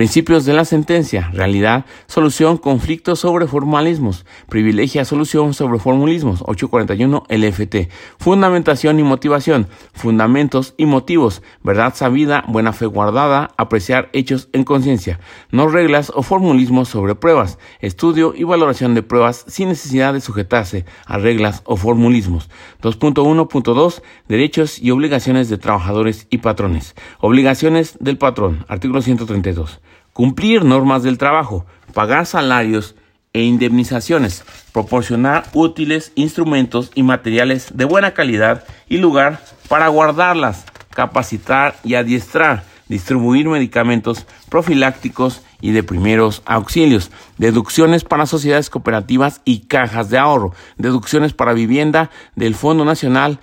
Principios 0.00 0.46
de 0.46 0.54
la 0.54 0.64
sentencia, 0.64 1.30
realidad, 1.34 1.84
solución, 2.06 2.56
conflicto 2.56 3.16
sobre 3.16 3.46
formalismos, 3.46 4.24
privilegia, 4.48 5.04
solución 5.04 5.52
sobre 5.52 5.78
formulismos, 5.78 6.40
841 6.46 7.24
LFT, 7.28 7.90
fundamentación 8.18 8.98
y 8.98 9.02
motivación, 9.02 9.68
fundamentos 9.92 10.72
y 10.78 10.86
motivos, 10.86 11.42
verdad 11.62 11.94
sabida, 11.94 12.44
buena 12.48 12.72
fe 12.72 12.86
guardada, 12.86 13.50
apreciar 13.58 14.08
hechos 14.14 14.48
en 14.54 14.64
conciencia, 14.64 15.20
no 15.50 15.68
reglas 15.68 16.10
o 16.14 16.22
formulismos 16.22 16.88
sobre 16.88 17.14
pruebas, 17.14 17.58
estudio 17.80 18.32
y 18.34 18.44
valoración 18.44 18.94
de 18.94 19.02
pruebas 19.02 19.44
sin 19.48 19.68
necesidad 19.68 20.14
de 20.14 20.22
sujetarse 20.22 20.86
a 21.04 21.18
reglas 21.18 21.60
o 21.66 21.76
formulismos. 21.76 22.48
2.1.2 22.80 24.00
Derechos 24.28 24.78
y 24.78 24.92
obligaciones 24.92 25.50
de 25.50 25.58
trabajadores 25.58 26.26
y 26.30 26.38
patrones. 26.38 26.94
Obligaciones 27.18 27.98
del 28.00 28.16
patrón. 28.16 28.64
Artículo 28.66 29.02
132. 29.02 29.82
Cumplir 30.20 30.66
normas 30.66 31.02
del 31.02 31.16
trabajo. 31.16 31.64
Pagar 31.94 32.26
salarios 32.26 32.94
e 33.32 33.40
indemnizaciones. 33.40 34.44
Proporcionar 34.70 35.46
útiles 35.54 36.12
instrumentos 36.14 36.90
y 36.94 37.02
materiales 37.02 37.68
de 37.72 37.86
buena 37.86 38.12
calidad 38.12 38.64
y 38.86 38.98
lugar 38.98 39.42
para 39.66 39.88
guardarlas. 39.88 40.66
Capacitar 40.90 41.74
y 41.84 41.94
adiestrar 41.94 42.64
distribuir 42.86 43.48
medicamentos 43.48 44.26
profilácticos 44.50 45.40
y 45.62 45.70
de 45.70 45.82
primeros 45.82 46.42
auxilios, 46.44 47.10
deducciones 47.38 48.04
para 48.04 48.26
sociedades 48.26 48.68
cooperativas 48.68 49.40
y 49.46 49.60
cajas 49.60 50.10
de 50.10 50.18
ahorro, 50.18 50.52
deducciones 50.76 51.32
para 51.32 51.54
vivienda 51.54 52.10
del 52.36 52.54
Fondo 52.54 52.84
Nacional 52.84 53.38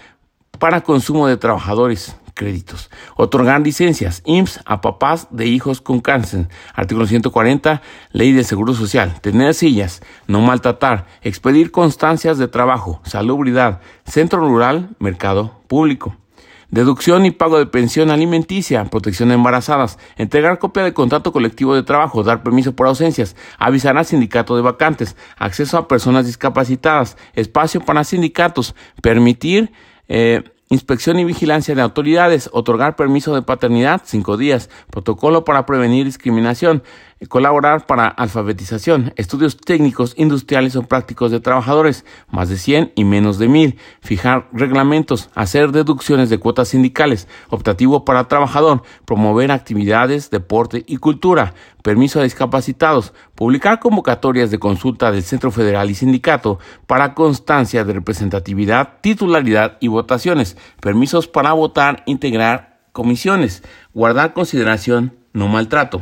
para 0.59 0.81
consumo 0.81 1.27
de 1.27 1.37
trabajadores, 1.37 2.17
créditos. 2.37 2.89
Otorgar 3.17 3.59
licencias, 3.59 4.21
IMSS 4.25 4.61
a 4.65 4.79
papás 4.79 5.27
de 5.31 5.47
hijos 5.47 5.81
con 5.81 5.99
cáncer. 5.99 6.47
Artículo 6.73 7.05
140, 7.05 7.81
Ley 8.13 8.31
de 8.31 8.45
Seguro 8.45 8.73
Social. 8.73 9.19
Tener 9.19 9.53
sillas, 9.53 10.01
no 10.27 10.39
maltratar, 10.39 11.07
expedir 11.21 11.71
constancias 11.71 12.37
de 12.37 12.47
trabajo, 12.47 13.01
salubridad, 13.03 13.81
centro 14.05 14.39
rural, 14.39 14.91
mercado 14.99 15.59
público. 15.67 16.15
Deducción 16.69 17.25
y 17.25 17.31
pago 17.31 17.59
de 17.59 17.65
pensión 17.65 18.11
alimenticia, 18.11 18.83
protección 18.85 19.29
de 19.29 19.35
embarazadas, 19.35 19.97
entregar 20.17 20.59
copia 20.59 20.83
de 20.83 20.93
contrato 20.93 21.31
colectivo 21.31 21.73
de 21.73 21.83
trabajo, 21.83 22.23
dar 22.23 22.43
permiso 22.43 22.75
por 22.75 22.87
ausencias, 22.87 23.37
avisar 23.57 23.97
al 23.97 24.05
sindicato 24.05 24.53
de 24.57 24.61
vacantes, 24.61 25.15
acceso 25.37 25.77
a 25.77 25.87
personas 25.87 26.25
discapacitadas, 26.25 27.15
espacio 27.35 27.79
para 27.79 28.03
sindicatos, 28.03 28.75
permitir 29.01 29.71
eh, 30.09 30.43
Inspección 30.69 31.17
y 31.17 31.23
vigilancia 31.23 31.75
de 31.75 31.81
autoridades, 31.81 32.49
otorgar 32.51 32.97
permiso 32.97 33.33
de 33.33 33.41
paternidad, 33.41 34.01
cinco 34.03 34.35
días, 34.35 34.69
protocolo 34.91 35.45
para 35.45 35.65
prevenir 35.65 36.03
discriminación, 36.03 36.83
colaborar 37.25 37.87
para 37.87 38.07
alfabetización, 38.07 39.13
estudios 39.15 39.57
técnicos, 39.57 40.13
industriales 40.17 40.75
o 40.75 40.83
prácticos 40.83 41.31
de 41.31 41.39
trabajadores, 41.39 42.05
más 42.29 42.49
de 42.49 42.57
100 42.57 42.93
y 42.95 43.05
menos 43.05 43.39
de 43.39 43.47
1000, 43.47 43.77
fijar 44.01 44.47
reglamentos, 44.53 45.29
hacer 45.33 45.71
deducciones 45.71 46.29
de 46.29 46.37
cuotas 46.37 46.69
sindicales, 46.69 47.27
optativo 47.49 48.05
para 48.05 48.27
trabajador, 48.27 48.83
promover 49.05 49.51
actividades, 49.51 50.29
deporte 50.29 50.83
y 50.85 50.97
cultura, 50.97 51.55
permiso 51.81 52.19
a 52.19 52.23
discapacitados, 52.23 53.13
publicar 53.33 53.79
convocatorias 53.79 54.51
de 54.51 54.59
consulta 54.59 55.11
del 55.11 55.23
Centro 55.23 55.49
Federal 55.49 55.89
y 55.89 55.95
Sindicato 55.95 56.59
para 56.85 57.15
constancia 57.15 57.83
de 57.83 57.93
representatividad, 57.93 58.99
titularidad 59.01 59.77
y 59.79 59.87
votaciones, 59.87 60.55
permisos 60.81 61.27
para 61.27 61.53
votar, 61.53 62.03
integrar 62.05 62.77
comisiones, 62.91 63.63
guardar 63.93 64.33
consideración, 64.33 65.15
no 65.33 65.47
maltrato. 65.47 66.01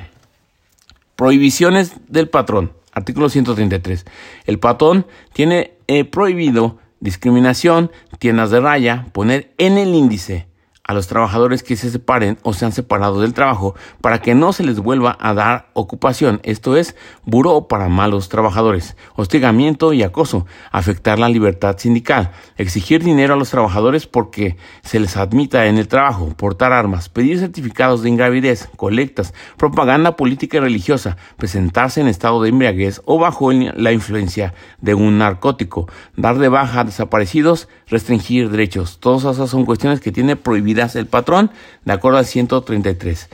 Prohibiciones 1.15 1.93
del 2.07 2.29
patrón. 2.29 2.73
Artículo 2.93 3.29
133. 3.29 4.05
El 4.45 4.59
patrón 4.59 5.05
tiene 5.33 5.73
eh, 5.87 6.05
prohibido 6.05 6.77
discriminación, 6.99 7.91
tiendas 8.19 8.51
de 8.51 8.59
raya, 8.59 9.07
poner 9.11 9.53
en 9.57 9.77
el 9.77 9.93
índice 9.93 10.47
a 10.85 10.93
los 10.93 11.07
trabajadores 11.07 11.63
que 11.63 11.75
se 11.75 11.89
separen 11.89 12.37
o 12.43 12.53
se 12.53 12.63
han 12.63 12.71
separado 12.71 13.19
del 13.19 13.33
trabajo 13.33 13.75
para 14.01 14.21
que 14.21 14.35
no 14.35 14.53
se 14.53 14.63
les 14.63 14.79
vuelva 14.79 15.17
a 15.19 15.33
dar 15.33 15.69
ocupación, 15.73 16.39
esto 16.43 16.77
es, 16.77 16.95
buró 17.25 17.67
para 17.67 17.89
malos 17.89 18.29
trabajadores, 18.29 18.95
hostigamiento 19.15 19.93
y 19.93 20.03
acoso, 20.03 20.45
afectar 20.71 21.17
la 21.17 21.27
libertad 21.27 21.75
sindical, 21.79 22.31
exigir 22.57 23.03
dinero 23.03 23.33
a 23.33 23.37
los 23.37 23.49
trabajadores 23.49 24.05
porque 24.05 24.57
se 24.83 24.99
les 24.99 25.17
admita 25.17 25.65
en 25.65 25.79
el 25.79 25.87
trabajo, 25.87 26.29
portar 26.37 26.71
armas, 26.71 27.09
pedir 27.09 27.39
certificados 27.39 28.03
de 28.03 28.09
ingravidez, 28.09 28.69
colectas, 28.75 29.33
propaganda 29.57 30.15
política 30.15 30.57
y 30.57 30.59
religiosa, 30.59 31.17
presentarse 31.37 31.99
en 31.99 32.07
estado 32.07 32.43
de 32.43 32.49
embriaguez 32.49 33.01
o 33.05 33.17
bajo 33.17 33.51
la 33.51 33.91
influencia 33.91 34.53
de 34.81 34.93
un 34.93 35.17
narcótico, 35.17 35.89
dar 36.15 36.37
de 36.37 36.49
baja 36.49 36.81
a 36.81 36.83
desaparecidos, 36.83 37.69
restringir 37.87 38.51
derechos. 38.51 38.99
Todas 38.99 39.35
esas 39.35 39.49
son 39.49 39.65
cuestiones 39.65 39.99
que 39.99 40.11
tiene 40.11 40.35
prohibido 40.35 40.74
el 40.95 41.07
patrón, 41.07 41.51
de 41.83 41.93
acuerdo 41.93 42.17
al 42.17 42.25
133. 42.25 43.29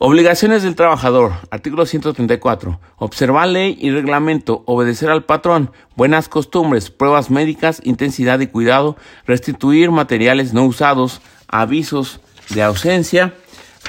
Obligaciones 0.00 0.62
del 0.62 0.76
trabajador. 0.76 1.32
Artículo 1.50 1.84
134. 1.84 2.78
Observar 2.98 3.48
ley 3.48 3.76
y 3.80 3.90
reglamento. 3.90 4.62
Obedecer 4.64 5.10
al 5.10 5.24
patrón. 5.24 5.72
Buenas 5.96 6.28
costumbres. 6.28 6.88
Pruebas 6.90 7.30
médicas. 7.30 7.80
Intensidad 7.82 8.38
y 8.38 8.46
cuidado. 8.46 8.96
Restituir 9.26 9.90
materiales 9.90 10.52
no 10.52 10.64
usados. 10.66 11.20
Avisos 11.48 12.20
de 12.50 12.62
ausencia. 12.62 13.34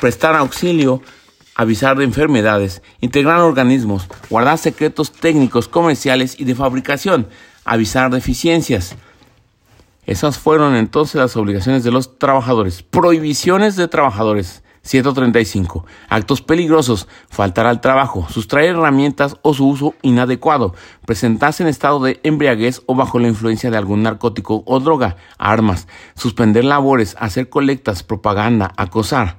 Prestar 0.02 0.36
auxilio. 0.36 1.04
Avisar 1.54 1.96
de 1.96 2.06
enfermedades. 2.06 2.82
Integrar 3.02 3.42
organismos. 3.42 4.08
Guardar 4.32 4.58
secretos 4.58 5.12
técnicos, 5.12 5.68
comerciales 5.68 6.40
y 6.40 6.46
de 6.46 6.56
fabricación. 6.56 7.28
Avisar 7.66 8.10
deficiencias. 8.10 8.96
Esas 10.10 10.40
fueron 10.40 10.76
entonces 10.76 11.22
las 11.22 11.38
obligaciones 11.38 11.84
de 11.84 11.92
los 11.92 12.18
trabajadores. 12.18 12.82
Prohibiciones 12.82 13.76
de 13.76 13.88
trabajadores. 13.88 14.64
135. 14.82 15.86
Actos 16.10 16.42
peligrosos. 16.42 17.08
Faltar 17.30 17.68
al 17.68 17.80
trabajo. 17.80 18.26
Sustraer 18.28 18.70
herramientas 18.72 19.38
o 19.44 19.54
su 19.54 19.68
uso 19.68 19.94
inadecuado. 20.02 20.74
Presentarse 21.06 21.62
en 21.62 21.70
estado 21.70 22.00
de 22.00 22.20
embriaguez 22.24 22.82
o 22.88 22.96
bajo 22.96 23.20
la 23.20 23.28
influencia 23.28 23.70
de 23.70 23.78
algún 23.78 24.02
narcótico 24.02 24.64
o 24.66 24.80
droga. 24.80 25.16
Armas. 25.38 25.88
Suspender 26.16 26.66
labores. 26.66 27.16
Hacer 27.20 27.48
colectas. 27.50 28.02
Propaganda. 28.02 28.74
Acosar. 28.78 29.38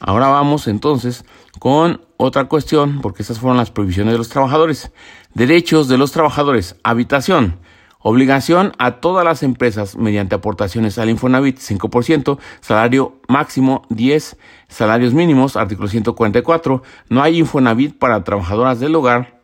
Ahora 0.00 0.26
vamos 0.26 0.66
entonces 0.66 1.24
con 1.60 2.00
otra 2.16 2.46
cuestión, 2.46 3.00
porque 3.00 3.22
esas 3.22 3.38
fueron 3.38 3.58
las 3.58 3.70
prohibiciones 3.70 4.12
de 4.12 4.18
los 4.18 4.28
trabajadores. 4.28 4.90
Derechos 5.34 5.86
de 5.86 5.98
los 5.98 6.10
trabajadores. 6.10 6.74
Habitación. 6.82 7.60
Obligación 8.00 8.72
a 8.78 9.00
todas 9.00 9.24
las 9.24 9.42
empresas 9.42 9.96
mediante 9.96 10.36
aportaciones 10.36 10.98
al 10.98 11.10
Infonavit 11.10 11.58
5%, 11.58 12.38
salario 12.60 13.20
máximo 13.26 13.82
10, 13.88 14.36
salarios 14.68 15.14
mínimos, 15.14 15.56
artículo 15.56 15.88
144. 15.88 16.82
No 17.08 17.22
hay 17.22 17.38
Infonavit 17.38 17.98
para 17.98 18.22
trabajadoras 18.22 18.78
del 18.78 18.94
hogar 18.94 19.37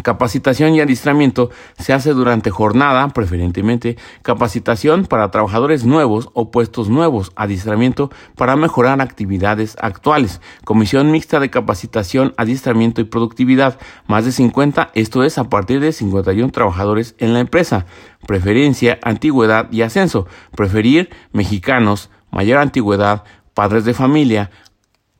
Capacitación 0.00 0.74
y 0.74 0.80
adiestramiento 0.80 1.50
se 1.78 1.92
hace 1.92 2.12
durante 2.14 2.50
jornada, 2.50 3.06
preferentemente 3.08 3.98
capacitación 4.22 5.04
para 5.04 5.30
trabajadores 5.30 5.84
nuevos 5.84 6.30
o 6.32 6.50
puestos 6.50 6.88
nuevos, 6.88 7.30
adiestramiento 7.36 8.10
para 8.34 8.56
mejorar 8.56 9.02
actividades 9.02 9.76
actuales, 9.80 10.40
comisión 10.64 11.12
mixta 11.12 11.40
de 11.40 11.50
capacitación, 11.50 12.32
adiestramiento 12.38 13.02
y 13.02 13.04
productividad, 13.04 13.78
más 14.06 14.24
de 14.24 14.32
50, 14.32 14.90
esto 14.94 15.24
es 15.24 15.36
a 15.36 15.50
partir 15.50 15.78
de 15.80 15.92
51 15.92 16.50
trabajadores 16.52 17.14
en 17.18 17.34
la 17.34 17.40
empresa, 17.40 17.84
preferencia, 18.26 18.98
antigüedad 19.02 19.70
y 19.70 19.82
ascenso, 19.82 20.26
preferir 20.56 21.10
mexicanos, 21.32 22.10
mayor 22.30 22.58
antigüedad, 22.58 23.24
padres 23.52 23.84
de 23.84 23.92
familia, 23.92 24.50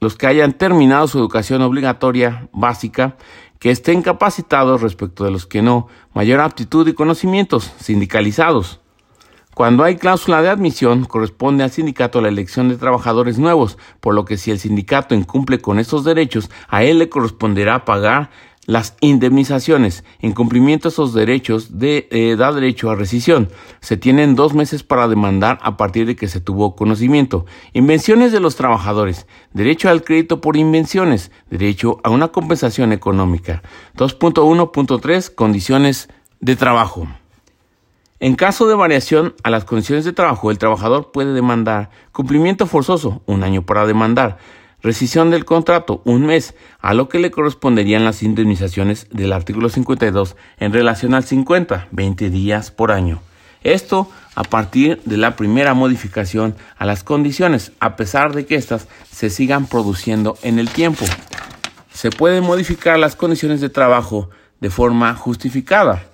los 0.00 0.16
que 0.16 0.26
hayan 0.26 0.52
terminado 0.54 1.06
su 1.06 1.18
educación 1.18 1.62
obligatoria 1.62 2.48
básica, 2.52 3.16
que 3.62 3.70
estén 3.70 4.02
capacitados 4.02 4.82
respecto 4.82 5.22
de 5.22 5.30
los 5.30 5.46
que 5.46 5.62
no, 5.62 5.86
mayor 6.14 6.40
aptitud 6.40 6.88
y 6.88 6.94
conocimientos, 6.94 7.72
sindicalizados. 7.78 8.80
Cuando 9.54 9.84
hay 9.84 9.94
cláusula 9.94 10.42
de 10.42 10.48
admisión, 10.48 11.04
corresponde 11.04 11.62
al 11.62 11.70
sindicato 11.70 12.20
la 12.20 12.26
elección 12.26 12.68
de 12.68 12.76
trabajadores 12.76 13.38
nuevos, 13.38 13.78
por 14.00 14.16
lo 14.16 14.24
que 14.24 14.36
si 14.36 14.50
el 14.50 14.58
sindicato 14.58 15.14
incumple 15.14 15.60
con 15.60 15.78
estos 15.78 16.02
derechos, 16.02 16.50
a 16.66 16.82
él 16.82 16.98
le 16.98 17.08
corresponderá 17.08 17.84
pagar 17.84 18.30
las 18.66 18.96
indemnizaciones, 19.00 20.04
en 20.20 20.32
cumplimiento 20.32 20.88
de 20.88 20.92
esos 20.92 21.12
derechos, 21.12 21.78
de, 21.78 22.08
eh, 22.10 22.36
da 22.36 22.52
derecho 22.52 22.90
a 22.90 22.94
rescisión. 22.94 23.48
Se 23.80 23.96
tienen 23.96 24.36
dos 24.36 24.54
meses 24.54 24.84
para 24.84 25.08
demandar 25.08 25.58
a 25.62 25.76
partir 25.76 26.06
de 26.06 26.14
que 26.14 26.28
se 26.28 26.40
tuvo 26.40 26.76
conocimiento. 26.76 27.44
Invenciones 27.72 28.30
de 28.30 28.40
los 28.40 28.54
trabajadores. 28.54 29.26
Derecho 29.52 29.88
al 29.88 30.04
crédito 30.04 30.40
por 30.40 30.56
invenciones. 30.56 31.32
Derecho 31.50 31.98
a 32.04 32.10
una 32.10 32.28
compensación 32.28 32.92
económica. 32.92 33.62
2.1.3. 33.96 35.34
Condiciones 35.34 36.08
de 36.40 36.54
trabajo. 36.54 37.08
En 38.20 38.36
caso 38.36 38.68
de 38.68 38.76
variación 38.76 39.34
a 39.42 39.50
las 39.50 39.64
condiciones 39.64 40.04
de 40.04 40.12
trabajo, 40.12 40.52
el 40.52 40.58
trabajador 40.58 41.10
puede 41.10 41.32
demandar 41.32 41.90
cumplimiento 42.12 42.66
forzoso, 42.66 43.20
un 43.26 43.42
año 43.42 43.62
para 43.62 43.84
demandar 43.84 44.38
Rescisión 44.82 45.30
del 45.30 45.44
contrato, 45.44 46.02
un 46.04 46.26
mes, 46.26 46.54
a 46.80 46.92
lo 46.92 47.08
que 47.08 47.20
le 47.20 47.30
corresponderían 47.30 48.04
las 48.04 48.24
indemnizaciones 48.24 49.06
del 49.12 49.32
artículo 49.32 49.68
52 49.68 50.36
en 50.58 50.72
relación 50.72 51.14
al 51.14 51.22
50, 51.22 51.86
20 51.92 52.30
días 52.30 52.72
por 52.72 52.90
año. 52.90 53.20
Esto 53.62 54.10
a 54.34 54.42
partir 54.42 55.00
de 55.04 55.18
la 55.18 55.36
primera 55.36 55.74
modificación 55.74 56.56
a 56.78 56.84
las 56.84 57.04
condiciones, 57.04 57.70
a 57.78 57.94
pesar 57.94 58.34
de 58.34 58.44
que 58.44 58.56
éstas 58.56 58.88
se 59.08 59.30
sigan 59.30 59.66
produciendo 59.66 60.36
en 60.42 60.58
el 60.58 60.68
tiempo. 60.68 61.04
Se 61.92 62.10
pueden 62.10 62.42
modificar 62.42 62.98
las 62.98 63.14
condiciones 63.14 63.60
de 63.60 63.68
trabajo 63.68 64.30
de 64.60 64.70
forma 64.70 65.14
justificada. 65.14 66.06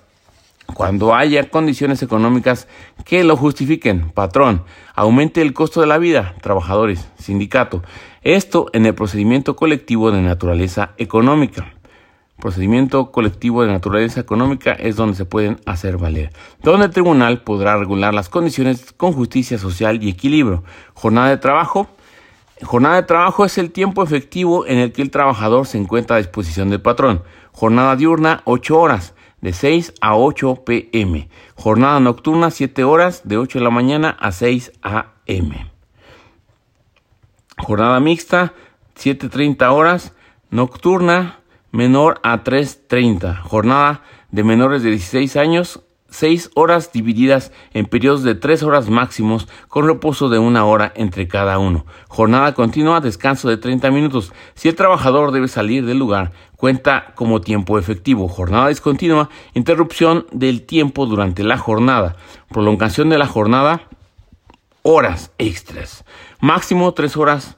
Cuando 0.75 1.15
haya 1.15 1.49
condiciones 1.49 2.03
económicas 2.03 2.67
que 3.03 3.23
lo 3.23 3.35
justifiquen, 3.35 4.11
patrón, 4.11 4.63
aumente 4.93 5.41
el 5.41 5.53
costo 5.53 5.81
de 5.81 5.87
la 5.87 5.97
vida, 5.97 6.35
trabajadores, 6.41 7.07
sindicato. 7.17 7.81
Esto 8.23 8.67
en 8.73 8.85
el 8.85 8.93
procedimiento 8.93 9.55
colectivo 9.55 10.11
de 10.11 10.21
naturaleza 10.21 10.91
económica. 10.97 11.73
Procedimiento 12.37 13.11
colectivo 13.11 13.63
de 13.63 13.71
naturaleza 13.71 14.19
económica 14.19 14.73
es 14.73 14.97
donde 14.97 15.15
se 15.15 15.25
pueden 15.25 15.59
hacer 15.65 15.97
valer, 15.97 16.31
donde 16.61 16.87
el 16.87 16.91
tribunal 16.91 17.43
podrá 17.43 17.77
regular 17.77 18.13
las 18.13 18.29
condiciones 18.29 18.93
con 18.93 19.13
justicia 19.13 19.57
social 19.57 20.03
y 20.03 20.09
equilibrio. 20.09 20.63
Jornada 20.93 21.29
de 21.29 21.37
trabajo. 21.37 21.87
Jornada 22.61 22.95
de 22.95 23.03
trabajo 23.03 23.45
es 23.45 23.57
el 23.57 23.71
tiempo 23.71 24.03
efectivo 24.03 24.65
en 24.65 24.79
el 24.79 24.91
que 24.91 25.01
el 25.01 25.11
trabajador 25.11 25.65
se 25.65 25.77
encuentra 25.77 26.17
a 26.17 26.19
disposición 26.19 26.69
del 26.69 26.81
patrón. 26.81 27.23
Jornada 27.53 27.95
diurna, 27.95 28.41
8 28.43 28.77
horas 28.77 29.13
de 29.39 29.53
6 29.53 29.93
a 30.01 30.17
8 30.17 30.63
pm. 30.65 31.29
Jornada 31.55 31.99
nocturna 32.01 32.51
7 32.51 32.83
horas 32.83 33.21
de 33.23 33.37
8 33.37 33.59
de 33.59 33.63
la 33.63 33.71
mañana 33.71 34.17
a 34.19 34.33
6 34.33 34.73
am. 34.81 35.78
Jornada 37.59 37.99
mixta 37.99 38.53
7.30 38.97 39.71
horas. 39.71 40.13
Nocturna 40.51 41.39
menor 41.71 42.19
a 42.23 42.43
3.30. 42.43 43.41
Jornada 43.41 44.03
de 44.31 44.43
menores 44.43 44.83
de 44.83 44.89
16 44.89 45.35
años 45.35 45.83
6 46.11 46.51
horas 46.55 46.91
divididas 46.91 47.51
en 47.73 47.85
periodos 47.85 48.23
de 48.23 48.35
3 48.35 48.63
horas 48.63 48.89
máximos 48.89 49.47
con 49.67 49.87
reposo 49.87 50.29
de 50.29 50.39
una 50.39 50.65
hora 50.65 50.91
entre 50.95 51.27
cada 51.27 51.59
uno. 51.59 51.85
Jornada 52.07 52.53
continua, 52.53 53.01
descanso 53.01 53.49
de 53.49 53.57
30 53.57 53.91
minutos. 53.91 54.33
Si 54.55 54.67
el 54.67 54.75
trabajador 54.75 55.31
debe 55.31 55.47
salir 55.47 55.85
del 55.85 55.99
lugar, 55.99 56.31
cuenta 56.55 57.13
como 57.15 57.41
tiempo 57.41 57.77
efectivo. 57.77 58.27
Jornada 58.27 58.69
discontinua, 58.69 59.29
interrupción 59.53 60.25
del 60.31 60.65
tiempo 60.65 61.05
durante 61.05 61.43
la 61.43 61.57
jornada. 61.57 62.15
Prolongación 62.49 63.09
de 63.09 63.17
la 63.17 63.27
jornada 63.27 63.83
horas 64.81 65.31
extras. 65.37 66.05
Máximo 66.41 66.93
tres 66.93 67.17
horas 67.17 67.57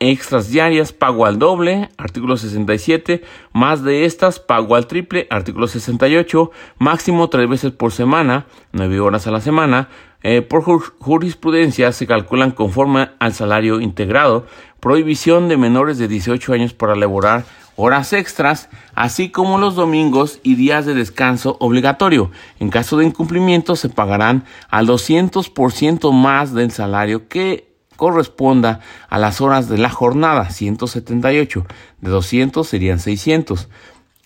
extras 0.00 0.50
diarias, 0.50 0.92
pago 0.92 1.26
al 1.26 1.38
doble, 1.38 1.90
artículo 1.96 2.36
67, 2.36 3.22
más 3.52 3.84
de 3.84 4.04
estas, 4.06 4.40
pago 4.40 4.74
al 4.74 4.86
triple, 4.86 5.28
artículo 5.30 5.68
68, 5.68 6.50
máximo 6.78 7.28
tres 7.28 7.48
veces 7.48 7.70
por 7.70 7.92
semana, 7.92 8.46
nueve 8.72 8.98
horas 8.98 9.26
a 9.26 9.30
la 9.30 9.40
semana, 9.40 9.90
eh, 10.22 10.42
por 10.42 10.62
jurisprudencia 10.64 11.92
se 11.92 12.06
calculan 12.06 12.50
conforme 12.50 13.10
al 13.20 13.32
salario 13.32 13.80
integrado, 13.80 14.46
prohibición 14.80 15.48
de 15.48 15.56
menores 15.56 15.98
de 15.98 16.08
18 16.08 16.54
años 16.54 16.72
para 16.72 16.94
elaborar 16.94 17.44
horas 17.76 18.12
extras, 18.12 18.70
así 18.94 19.30
como 19.30 19.58
los 19.58 19.74
domingos 19.76 20.40
y 20.42 20.56
días 20.56 20.84
de 20.84 20.94
descanso 20.94 21.56
obligatorio. 21.60 22.30
En 22.58 22.70
caso 22.70 22.96
de 22.96 23.04
incumplimiento 23.04 23.76
se 23.76 23.88
pagarán 23.88 24.44
al 24.68 24.86
200% 24.88 26.12
más 26.12 26.52
del 26.54 26.70
salario 26.70 27.28
que 27.28 27.69
corresponda 28.00 28.80
a 29.10 29.18
las 29.18 29.42
horas 29.42 29.68
de 29.68 29.76
la 29.76 29.90
jornada, 29.90 30.48
178. 30.48 31.66
De 32.00 32.10
200 32.10 32.66
serían 32.66 32.98
600. 32.98 33.68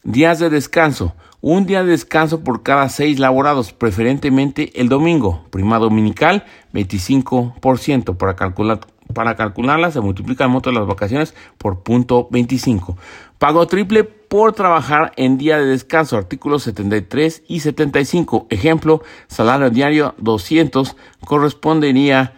Días 0.05 0.39
de 0.39 0.49
descanso. 0.49 1.17
Un 1.41 1.67
día 1.67 1.83
de 1.83 1.91
descanso 1.91 2.45
por 2.45 2.63
cada 2.63 2.89
seis 2.89 3.19
laborados, 3.19 3.73
preferentemente 3.73 4.81
el 4.81 4.89
domingo. 4.89 5.45
Prima 5.51 5.81
dominical, 5.81 6.45
25%. 6.73 8.17
Para, 8.17 8.37
calcular, 8.37 8.79
para 9.13 9.35
calcularla 9.35 9.91
se 9.91 10.01
multiplica 10.01 10.45
el 10.45 10.51
monto 10.51 10.71
de 10.71 10.77
las 10.77 10.87
vacaciones 10.87 11.35
por 11.59 11.83
punto 11.83 12.29
25. 12.31 12.97
Pago 13.41 13.67
triple 13.67 14.05
por 14.05 14.53
trabajar 14.53 15.13
en 15.17 15.37
día 15.37 15.59
de 15.59 15.67
descanso, 15.67 16.17
artículos 16.17 16.63
73 16.63 17.43
y 17.49 17.59
75. 17.59 18.47
Ejemplo, 18.51 19.03
salario 19.27 19.69
diario 19.71 20.15
200 20.19 20.95
correspondería 21.25 22.35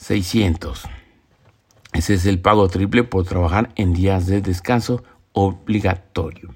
600. 0.00 0.84
Ese 1.92 2.14
es 2.14 2.24
el 2.24 2.40
pago 2.40 2.68
triple 2.68 3.04
por 3.04 3.24
trabajar 3.24 3.70
en 3.76 3.92
días 3.92 4.26
de 4.26 4.40
descanso 4.40 5.04
obligatorio. 5.32 6.54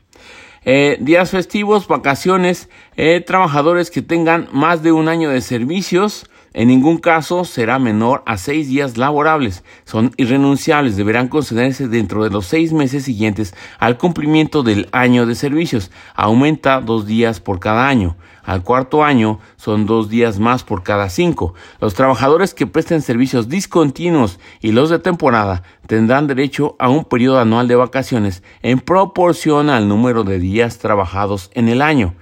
Eh, 0.65 0.97
días 1.01 1.31
festivos, 1.31 1.87
vacaciones, 1.87 2.71
eh, 2.97 3.21
trabajadores 3.21 3.91
que 3.91 4.01
tengan 4.01 4.49
más 4.53 4.83
de 4.83 4.93
un 4.93 5.09
año 5.09 5.29
de 5.29 5.43
servicios, 5.43 6.25
en 6.55 6.69
ningún 6.69 6.97
caso 6.97 7.45
será 7.45 7.79
menor 7.79 8.23
a 8.25 8.39
seis 8.39 8.69
días 8.69 8.97
laborables. 8.97 9.63
Son 9.85 10.13
irrenunciables, 10.17 10.97
deberán 10.97 11.29
concederse 11.29 11.89
dentro 11.89 12.25
de 12.25 12.31
los 12.31 12.47
seis 12.47 12.73
meses 12.73 13.05
siguientes 13.05 13.55
al 13.79 13.99
cumplimiento 13.99 14.63
del 14.63 14.89
año 14.93 15.27
de 15.27 15.35
servicios. 15.35 15.91
Aumenta 16.15 16.81
dos 16.81 17.07
días 17.07 17.41
por 17.41 17.61
cada 17.61 17.89
año. 17.89 18.17
Al 18.45 18.63
cuarto 18.63 19.03
año 19.03 19.41
son 19.57 19.87
dos 19.87 20.11
días 20.11 20.39
más 20.39 20.65
por 20.65 20.83
cada 20.83 21.09
cinco. 21.09 21.55
Los 21.81 21.95
trabajadores 21.95 22.53
que 22.53 22.67
presten 22.67 23.01
servicios 23.01 23.49
discontinuos 23.49 24.39
y 24.61 24.73
los 24.73 24.91
de 24.91 24.99
temporada 24.99 25.63
tendrán 25.87 26.27
derecho 26.27 26.77
a 26.79 26.91
un 26.91 27.05
periodo 27.05 27.41
anual 27.41 27.69
de 27.69 27.77
vacaciones 27.77 28.43
en 28.63 28.81
proporción 28.81 29.71
al 29.71 29.89
número 29.89 30.25
de 30.25 30.39
días 30.39 30.79
trabajados 30.79 31.51
en 31.55 31.69
el 31.69 31.81
año. 31.81 32.15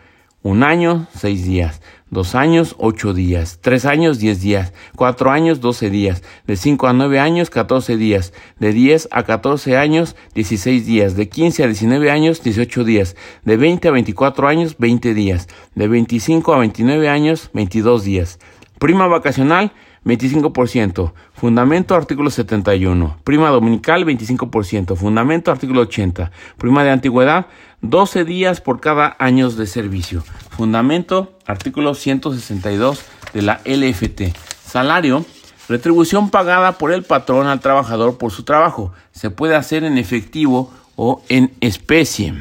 Un 0.42 0.62
año, 0.62 1.06
seis 1.14 1.44
días. 1.44 1.82
Dos 2.12 2.34
años, 2.34 2.76
ocho 2.76 3.14
días. 3.14 3.58
Tres 3.62 3.86
años, 3.86 4.18
diez 4.18 4.42
días. 4.42 4.74
Cuatro 4.96 5.30
años, 5.30 5.62
doce 5.62 5.88
días. 5.88 6.22
De 6.46 6.56
cinco 6.56 6.86
a 6.86 6.92
nueve 6.92 7.18
años, 7.18 7.48
catorce 7.48 7.96
días. 7.96 8.34
De 8.58 8.74
diez 8.74 9.08
a 9.12 9.22
catorce 9.22 9.78
años, 9.78 10.14
dieciséis 10.34 10.84
días. 10.84 11.16
De 11.16 11.30
quince 11.30 11.64
a 11.64 11.68
diecinueve 11.68 12.10
años, 12.10 12.42
dieciocho 12.42 12.84
días. 12.84 13.16
De 13.46 13.56
veinte 13.56 13.88
a 13.88 13.92
veinticuatro 13.92 14.46
años, 14.46 14.76
veinte 14.76 15.14
días. 15.14 15.48
De 15.74 15.88
veinticinco 15.88 16.52
a 16.52 16.58
veintinueve 16.58 17.08
años, 17.08 17.48
veintidós 17.54 18.04
días. 18.04 18.38
Prima 18.78 19.06
vacacional, 19.06 19.72
25%. 20.04 21.12
Fundamento 21.32 21.94
artículo 21.94 22.28
71. 22.28 23.16
Prima 23.24 23.48
dominical 23.48 24.04
25%. 24.04 24.96
Fundamento 24.96 25.50
artículo 25.50 25.80
80. 25.80 26.30
Prima 26.58 26.84
de 26.84 26.90
antigüedad 26.90 27.46
12 27.83 28.24
días 28.24 28.61
por 28.61 28.80
cada 28.80 29.16
año 29.18 29.51
de 29.51 29.66
servicio. 29.66 30.22
Fundamento, 30.57 31.33
artículo 31.47 31.95
162 31.95 33.03
de 33.35 33.43
la 33.43 33.61
LFT. 33.64 34.35
Salario, 34.64 35.24
retribución 35.68 36.30
pagada 36.30 36.78
por 36.78 36.93
el 36.93 37.03
patrón 37.03 37.49
al 37.49 37.61
trabajador 37.61 38.18
por 38.18 38.30
su 38.30 38.45
trabajo. 38.45 38.93
Se 39.11 39.30
puede 39.30 39.57
hacer 39.57 39.83
en 39.85 39.99
efectivo 39.99 40.72
o 40.97 41.22
en 41.28 41.53
especie. 41.61 42.33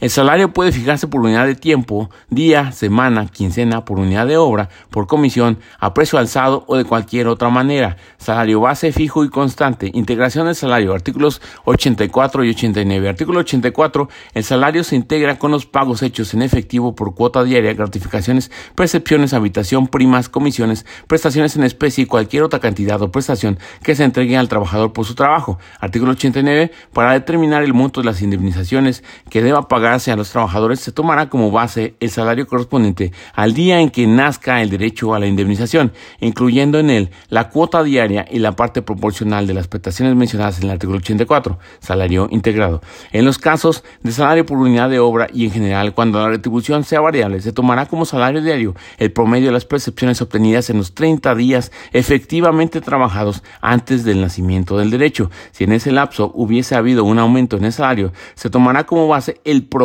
El 0.00 0.10
salario 0.10 0.52
puede 0.52 0.70
fijarse 0.70 1.08
por 1.08 1.22
unidad 1.22 1.44
de 1.44 1.56
tiempo, 1.56 2.08
día, 2.30 2.70
semana, 2.70 3.26
quincena, 3.26 3.84
por 3.84 3.98
unidad 3.98 4.28
de 4.28 4.36
obra, 4.36 4.68
por 4.90 5.08
comisión, 5.08 5.58
a 5.80 5.92
precio 5.92 6.20
alzado 6.20 6.62
o 6.68 6.76
de 6.76 6.84
cualquier 6.84 7.26
otra 7.26 7.48
manera. 7.48 7.96
Salario 8.16 8.60
base 8.60 8.92
fijo 8.92 9.24
y 9.24 9.28
constante. 9.28 9.90
Integración 9.92 10.46
del 10.46 10.54
salario. 10.54 10.94
Artículos 10.94 11.42
84 11.64 12.44
y 12.44 12.50
89. 12.50 13.08
Artículo 13.08 13.40
84. 13.40 14.08
El 14.34 14.44
salario 14.44 14.84
se 14.84 14.94
integra 14.94 15.36
con 15.36 15.50
los 15.50 15.66
pagos 15.66 16.04
hechos 16.04 16.32
en 16.32 16.42
efectivo 16.42 16.94
por 16.94 17.16
cuota 17.16 17.42
diaria, 17.42 17.74
gratificaciones, 17.74 18.52
percepciones, 18.76 19.34
habitación, 19.34 19.88
primas, 19.88 20.28
comisiones, 20.28 20.86
prestaciones 21.08 21.56
en 21.56 21.64
especie 21.64 22.04
y 22.04 22.06
cualquier 22.06 22.44
otra 22.44 22.60
cantidad 22.60 23.02
o 23.02 23.10
prestación 23.10 23.58
que 23.82 23.96
se 23.96 24.04
entregue 24.04 24.36
al 24.36 24.48
trabajador 24.48 24.92
por 24.92 25.06
su 25.06 25.16
trabajo. 25.16 25.58
Artículo 25.80 26.12
89. 26.12 26.70
Para 26.92 27.14
determinar 27.14 27.64
el 27.64 27.74
monto 27.74 28.00
de 28.00 28.06
las 28.06 28.22
indemnizaciones 28.22 29.02
que 29.28 29.42
deba 29.42 29.66
pagar 29.66 29.87
a 29.88 30.16
los 30.16 30.30
trabajadores 30.30 30.80
se 30.80 30.92
tomará 30.92 31.30
como 31.30 31.50
base 31.50 31.94
el 31.98 32.10
salario 32.10 32.46
correspondiente 32.46 33.10
al 33.32 33.54
día 33.54 33.80
en 33.80 33.88
que 33.88 34.06
nazca 34.06 34.60
el 34.60 34.68
derecho 34.68 35.14
a 35.14 35.18
la 35.18 35.26
indemnización, 35.26 35.92
incluyendo 36.20 36.78
en 36.78 36.90
él 36.90 37.10
la 37.30 37.48
cuota 37.48 37.82
diaria 37.82 38.26
y 38.30 38.38
la 38.38 38.52
parte 38.52 38.82
proporcional 38.82 39.46
de 39.46 39.54
las 39.54 39.66
prestaciones 39.66 40.14
mencionadas 40.14 40.58
en 40.58 40.64
el 40.64 40.70
artículo 40.72 40.98
84, 40.98 41.58
salario 41.80 42.28
integrado. 42.30 42.82
En 43.12 43.24
los 43.24 43.38
casos 43.38 43.82
de 44.02 44.12
salario 44.12 44.44
por 44.44 44.58
unidad 44.58 44.90
de 44.90 44.98
obra 44.98 45.28
y 45.32 45.46
en 45.46 45.52
general 45.52 45.94
cuando 45.94 46.20
la 46.20 46.28
retribución 46.28 46.84
sea 46.84 47.00
variable, 47.00 47.40
se 47.40 47.52
tomará 47.52 47.86
como 47.86 48.04
salario 48.04 48.42
diario 48.42 48.74
el 48.98 49.10
promedio 49.10 49.46
de 49.46 49.52
las 49.52 49.64
percepciones 49.64 50.20
obtenidas 50.20 50.68
en 50.68 50.76
los 50.76 50.94
30 50.94 51.34
días 51.34 51.72
efectivamente 51.94 52.82
trabajados 52.82 53.42
antes 53.62 54.04
del 54.04 54.20
nacimiento 54.20 54.76
del 54.76 54.90
derecho. 54.90 55.30
Si 55.52 55.64
en 55.64 55.72
ese 55.72 55.92
lapso 55.92 56.30
hubiese 56.34 56.74
habido 56.74 57.04
un 57.04 57.18
aumento 57.18 57.56
en 57.56 57.64
el 57.64 57.72
salario, 57.72 58.12
se 58.34 58.50
tomará 58.50 58.84
como 58.84 59.08
base 59.08 59.40
el 59.44 59.64
promedio 59.64 59.77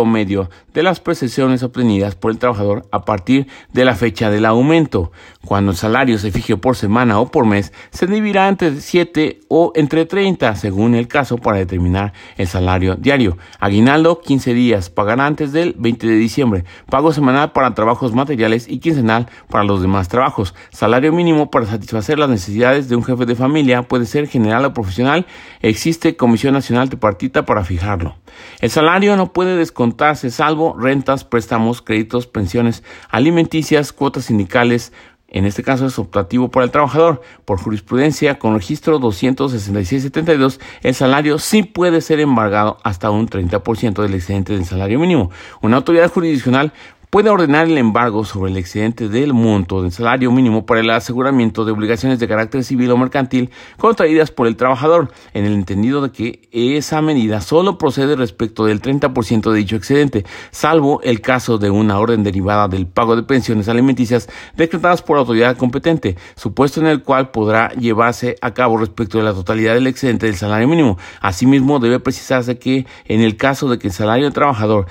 de 0.74 0.84
las 0.84 1.00
prestaciones 1.00 1.62
obtenidas 1.64 2.16
por 2.16 2.32
el 2.32 2.40
trabajador 2.40 2.86
a 2.92 3.06
partir 3.06 3.48
de 3.72 3.86
la 3.86 3.96
fecha 3.96 4.30
del 4.30 4.46
aumento. 4.46 5.12
Cuando 5.46 5.72
el 5.72 5.78
salario 5.78 6.18
se 6.18 6.32
fije 6.32 6.58
por 6.58 6.76
semana 6.76 7.20
o 7.20 7.30
por 7.30 7.46
mes, 7.46 7.72
se 7.92 8.08
dividirá 8.08 8.48
entre 8.48 8.80
7 8.80 9.42
o 9.50 9.72
entre 9.76 10.06
30, 10.06 10.56
según 10.56 10.96
el 10.96 11.08
caso, 11.08 11.38
para 11.38 11.58
determinar 11.58 12.14
el 12.38 12.48
salario 12.48 12.96
diario. 12.96 13.38
Aguinaldo, 13.60 14.22
15 14.22 14.54
días, 14.54 14.90
pagará 14.90 15.26
antes 15.26 15.52
del 15.52 15.76
20 15.78 16.08
de 16.08 16.16
diciembre. 16.16 16.66
Pago 16.90 17.14
semanal 17.14 17.52
para 17.52 17.74
trabajos 17.76 18.14
materiales 18.14 18.68
y 18.68 18.80
quincenal 18.80 19.28
para 19.50 19.64
los 19.64 19.82
demás 19.82 20.08
trabajos. 20.08 20.56
Salario 20.72 21.12
mínimo 21.12 21.52
para 21.52 21.66
satisfacer 21.66 22.18
las 22.18 22.30
necesidades 22.30 22.90
de 22.90 22.96
un 22.96 23.04
jefe 23.04 23.26
de 23.26 23.36
familia, 23.36 23.84
puede 23.84 24.06
ser 24.06 24.28
general 24.28 24.66
o 24.66 24.74
profesional. 24.74 25.26
Existe 25.62 26.16
Comisión 26.16 26.54
Nacional 26.54 26.90
Tripartita 26.90 27.46
para 27.46 27.64
fijarlo. 27.64 28.16
El 28.62 28.70
salario 28.72 29.16
no 29.16 29.32
puede 29.32 29.56
descontar 29.56 29.83
contarse 29.84 30.32
salvo 30.32 30.78
rentas, 30.80 31.26
préstamos, 31.26 31.82
créditos, 31.82 32.26
pensiones 32.26 32.84
alimenticias, 33.10 33.92
cuotas 33.92 34.24
sindicales, 34.26 34.94
en 35.28 35.46
este 35.46 35.62
caso 35.62 35.88
es 35.88 36.00
optativo 36.00 36.50
para 36.50 36.64
el 36.66 36.72
trabajador. 36.72 37.22
Por 37.44 37.60
jurisprudencia, 37.60 38.40
con 38.40 38.54
registro 38.54 39.00
26672, 39.00 40.60
el 40.84 40.94
salario 40.94 41.38
sí 41.40 41.64
puede 41.64 42.02
ser 42.02 42.20
embargado 42.20 42.78
hasta 42.84 43.10
un 43.10 43.28
30% 43.28 44.02
del 44.04 44.14
excedente 44.14 44.54
del 44.54 44.64
salario 44.64 45.00
mínimo. 45.00 45.32
Una 45.62 45.78
autoridad 45.78 46.12
jurisdiccional 46.12 46.72
puede 47.14 47.30
ordenar 47.30 47.68
el 47.68 47.78
embargo 47.78 48.26
sobre 48.26 48.50
el 48.50 48.58
excedente 48.58 49.08
del 49.08 49.36
monto 49.36 49.84
del 49.84 49.92
salario 49.92 50.32
mínimo 50.32 50.66
para 50.66 50.82
el 50.82 50.90
aseguramiento 50.90 51.64
de 51.64 51.72
obligaciones 51.72 52.18
de 52.18 52.28
carácter 52.28 52.64
civil 52.64 52.90
o 52.90 52.98
mercantil 52.98 53.52
contraídas 53.78 54.32
por 54.32 54.48
el 54.48 54.56
trabajador, 54.56 55.12
en 55.36 55.46
el 55.46 55.54
entendido 55.54 56.02
de 56.02 56.12
que 56.12 56.50
esa 56.52 57.04
medida 57.04 57.40
solo 57.42 57.78
procede 57.78 58.16
respecto 58.16 58.66
del 58.66 58.82
30% 58.82 59.52
de 59.52 59.58
dicho 59.60 59.76
excedente, 59.76 60.26
salvo 60.50 61.02
el 61.04 61.22
caso 61.22 61.60
de 61.60 61.70
una 61.70 62.00
orden 62.00 62.24
derivada 62.24 62.68
del 62.68 62.88
pago 62.88 63.16
de 63.16 63.22
pensiones 63.22 63.70
alimenticias 63.70 64.28
decretadas 64.58 65.04
por 65.04 65.20
autoridad 65.20 65.56
competente, 65.56 66.18
supuesto 66.36 66.82
en 66.82 66.88
el 66.88 67.04
cual 67.04 67.30
podrá 67.30 67.70
llevarse 67.74 68.38
a 68.42 68.56
cabo 68.56 68.80
respecto 68.80 69.20
de 69.20 69.26
la 69.26 69.36
totalidad 69.36 69.76
del 69.76 69.86
excedente 69.86 70.26
del 70.26 70.36
salario 70.36 70.68
mínimo. 70.68 70.98
Asimismo, 71.22 71.78
debe 71.78 72.00
precisarse 72.00 72.58
que 72.58 72.88
en 73.06 73.22
el 73.22 73.38
caso 73.38 73.70
de 73.70 73.78
que 73.78 73.90
el 73.90 73.94
salario 73.94 74.24
del 74.24 74.34
trabajador 74.34 74.88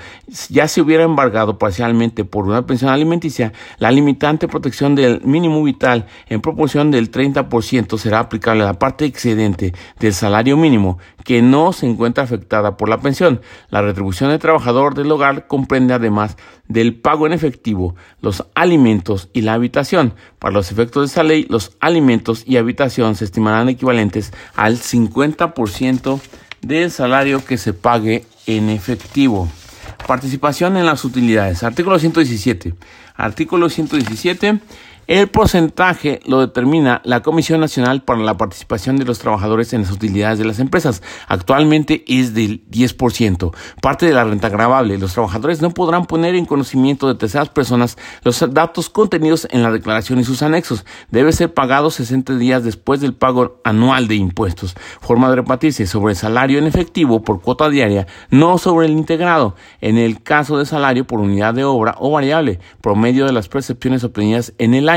ya 0.47 0.69
se 0.69 0.79
hubiera 0.79 1.03
embargado 1.03 1.57
parcialmente 1.57 2.12
por 2.23 2.45
una 2.47 2.65
pensión 2.65 2.91
alimenticia, 2.91 3.53
la 3.79 3.91
limitante 3.91 4.47
protección 4.47 4.93
del 4.95 5.21
mínimo 5.23 5.63
vital 5.63 6.05
en 6.27 6.41
proporción 6.41 6.91
del 6.91 7.11
30% 7.11 7.97
será 7.97 8.19
aplicable 8.19 8.63
a 8.63 8.67
la 8.67 8.79
parte 8.79 9.05
excedente 9.05 9.73
del 9.99 10.13
salario 10.13 10.55
mínimo 10.55 10.99
que 11.23 11.41
no 11.41 11.73
se 11.73 11.87
encuentra 11.87 12.23
afectada 12.23 12.77
por 12.77 12.89
la 12.89 12.99
pensión. 12.99 13.41
La 13.69 13.81
retribución 13.81 14.29
del 14.29 14.39
trabajador 14.39 14.93
del 14.93 15.11
hogar 15.11 15.47
comprende 15.47 15.93
además 15.93 16.37
del 16.67 16.95
pago 16.95 17.25
en 17.25 17.33
efectivo, 17.33 17.95
los 18.21 18.45
alimentos 18.55 19.29
y 19.33 19.41
la 19.41 19.53
habitación. 19.53 20.13
Para 20.39 20.53
los 20.53 20.71
efectos 20.71 21.03
de 21.03 21.07
esta 21.07 21.23
ley, 21.23 21.45
los 21.49 21.75
alimentos 21.79 22.43
y 22.45 22.57
habitación 22.57 23.15
se 23.15 23.25
estimarán 23.25 23.69
equivalentes 23.69 24.33
al 24.55 24.77
50% 24.77 26.19
del 26.61 26.91
salario 26.91 27.43
que 27.43 27.57
se 27.57 27.73
pague 27.73 28.25
en 28.45 28.69
efectivo. 28.69 29.49
Participación 30.07 30.77
en 30.77 30.85
las 30.85 31.05
utilidades. 31.05 31.63
Artículo 31.63 31.97
117. 31.97 32.73
Artículo 33.15 33.69
117. 33.69 34.59
El 35.05 35.27
porcentaje 35.27 36.21
lo 36.25 36.39
determina 36.39 37.01
la 37.03 37.21
Comisión 37.21 37.59
Nacional 37.59 38.03
para 38.03 38.21
la 38.21 38.37
Participación 38.37 38.95
de 38.95 39.03
los 39.03 39.19
Trabajadores 39.19 39.73
en 39.73 39.81
las 39.81 39.91
Utilidades 39.91 40.39
de 40.39 40.45
las 40.45 40.59
Empresas. 40.59 41.03
Actualmente 41.27 42.05
es 42.07 42.33
del 42.33 42.65
10%. 42.69 43.53
Parte 43.81 44.05
de 44.05 44.13
la 44.13 44.23
renta 44.23 44.47
grabable. 44.47 44.97
Los 44.97 45.11
trabajadores 45.11 45.61
no 45.61 45.71
podrán 45.71 46.05
poner 46.05 46.35
en 46.35 46.45
conocimiento 46.45 47.09
de 47.09 47.15
terceras 47.15 47.49
personas 47.49 47.97
los 48.23 48.39
datos 48.53 48.89
contenidos 48.89 49.45
en 49.51 49.61
la 49.61 49.71
declaración 49.71 50.19
y 50.19 50.23
sus 50.23 50.41
anexos. 50.41 50.85
Debe 51.11 51.33
ser 51.33 51.53
pagado 51.53 51.91
60 51.91 52.37
días 52.37 52.63
después 52.63 53.01
del 53.01 53.13
pago 53.13 53.59
anual 53.65 54.07
de 54.07 54.15
impuestos. 54.15 54.73
Forma 55.01 55.29
de 55.29 55.35
repartirse 55.35 55.85
sobre 55.85 56.13
el 56.13 56.17
salario 56.17 56.59
en 56.59 56.65
efectivo 56.65 57.23
por 57.23 57.41
cuota 57.41 57.69
diaria, 57.69 58.07
no 58.29 58.57
sobre 58.57 58.87
el 58.87 58.93
integrado. 58.93 59.55
En 59.81 59.97
el 59.97 60.23
caso 60.23 60.57
de 60.57 60.65
salario 60.65 61.05
por 61.05 61.19
unidad 61.19 61.53
de 61.53 61.65
obra 61.65 61.95
o 61.99 62.09
variable, 62.09 62.61
promedio 62.79 63.25
de 63.25 63.33
las 63.33 63.49
percepciones 63.49 64.05
obtenidas 64.05 64.53
en 64.59 64.73
el 64.73 64.87
año. 64.87 64.92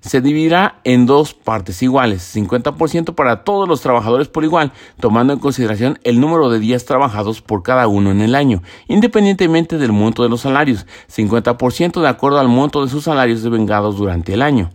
Se 0.00 0.20
dividirá 0.20 0.80
en 0.84 1.06
dos 1.06 1.34
partes 1.34 1.82
iguales, 1.82 2.34
50% 2.34 3.14
para 3.14 3.44
todos 3.44 3.68
los 3.68 3.80
trabajadores 3.80 4.28
por 4.28 4.44
igual, 4.44 4.72
tomando 5.00 5.32
en 5.32 5.38
consideración 5.38 5.98
el 6.04 6.20
número 6.20 6.50
de 6.50 6.58
días 6.58 6.84
trabajados 6.84 7.40
por 7.40 7.62
cada 7.62 7.88
uno 7.88 8.10
en 8.10 8.20
el 8.20 8.34
año, 8.34 8.62
independientemente 8.88 9.78
del 9.78 9.92
monto 9.92 10.22
de 10.22 10.28
los 10.28 10.42
salarios, 10.42 10.86
50% 11.14 12.00
de 12.00 12.08
acuerdo 12.08 12.38
al 12.38 12.48
monto 12.48 12.84
de 12.84 12.90
sus 12.90 13.04
salarios 13.04 13.42
devengados 13.42 13.96
durante 13.96 14.34
el 14.34 14.42
año. 14.42 14.70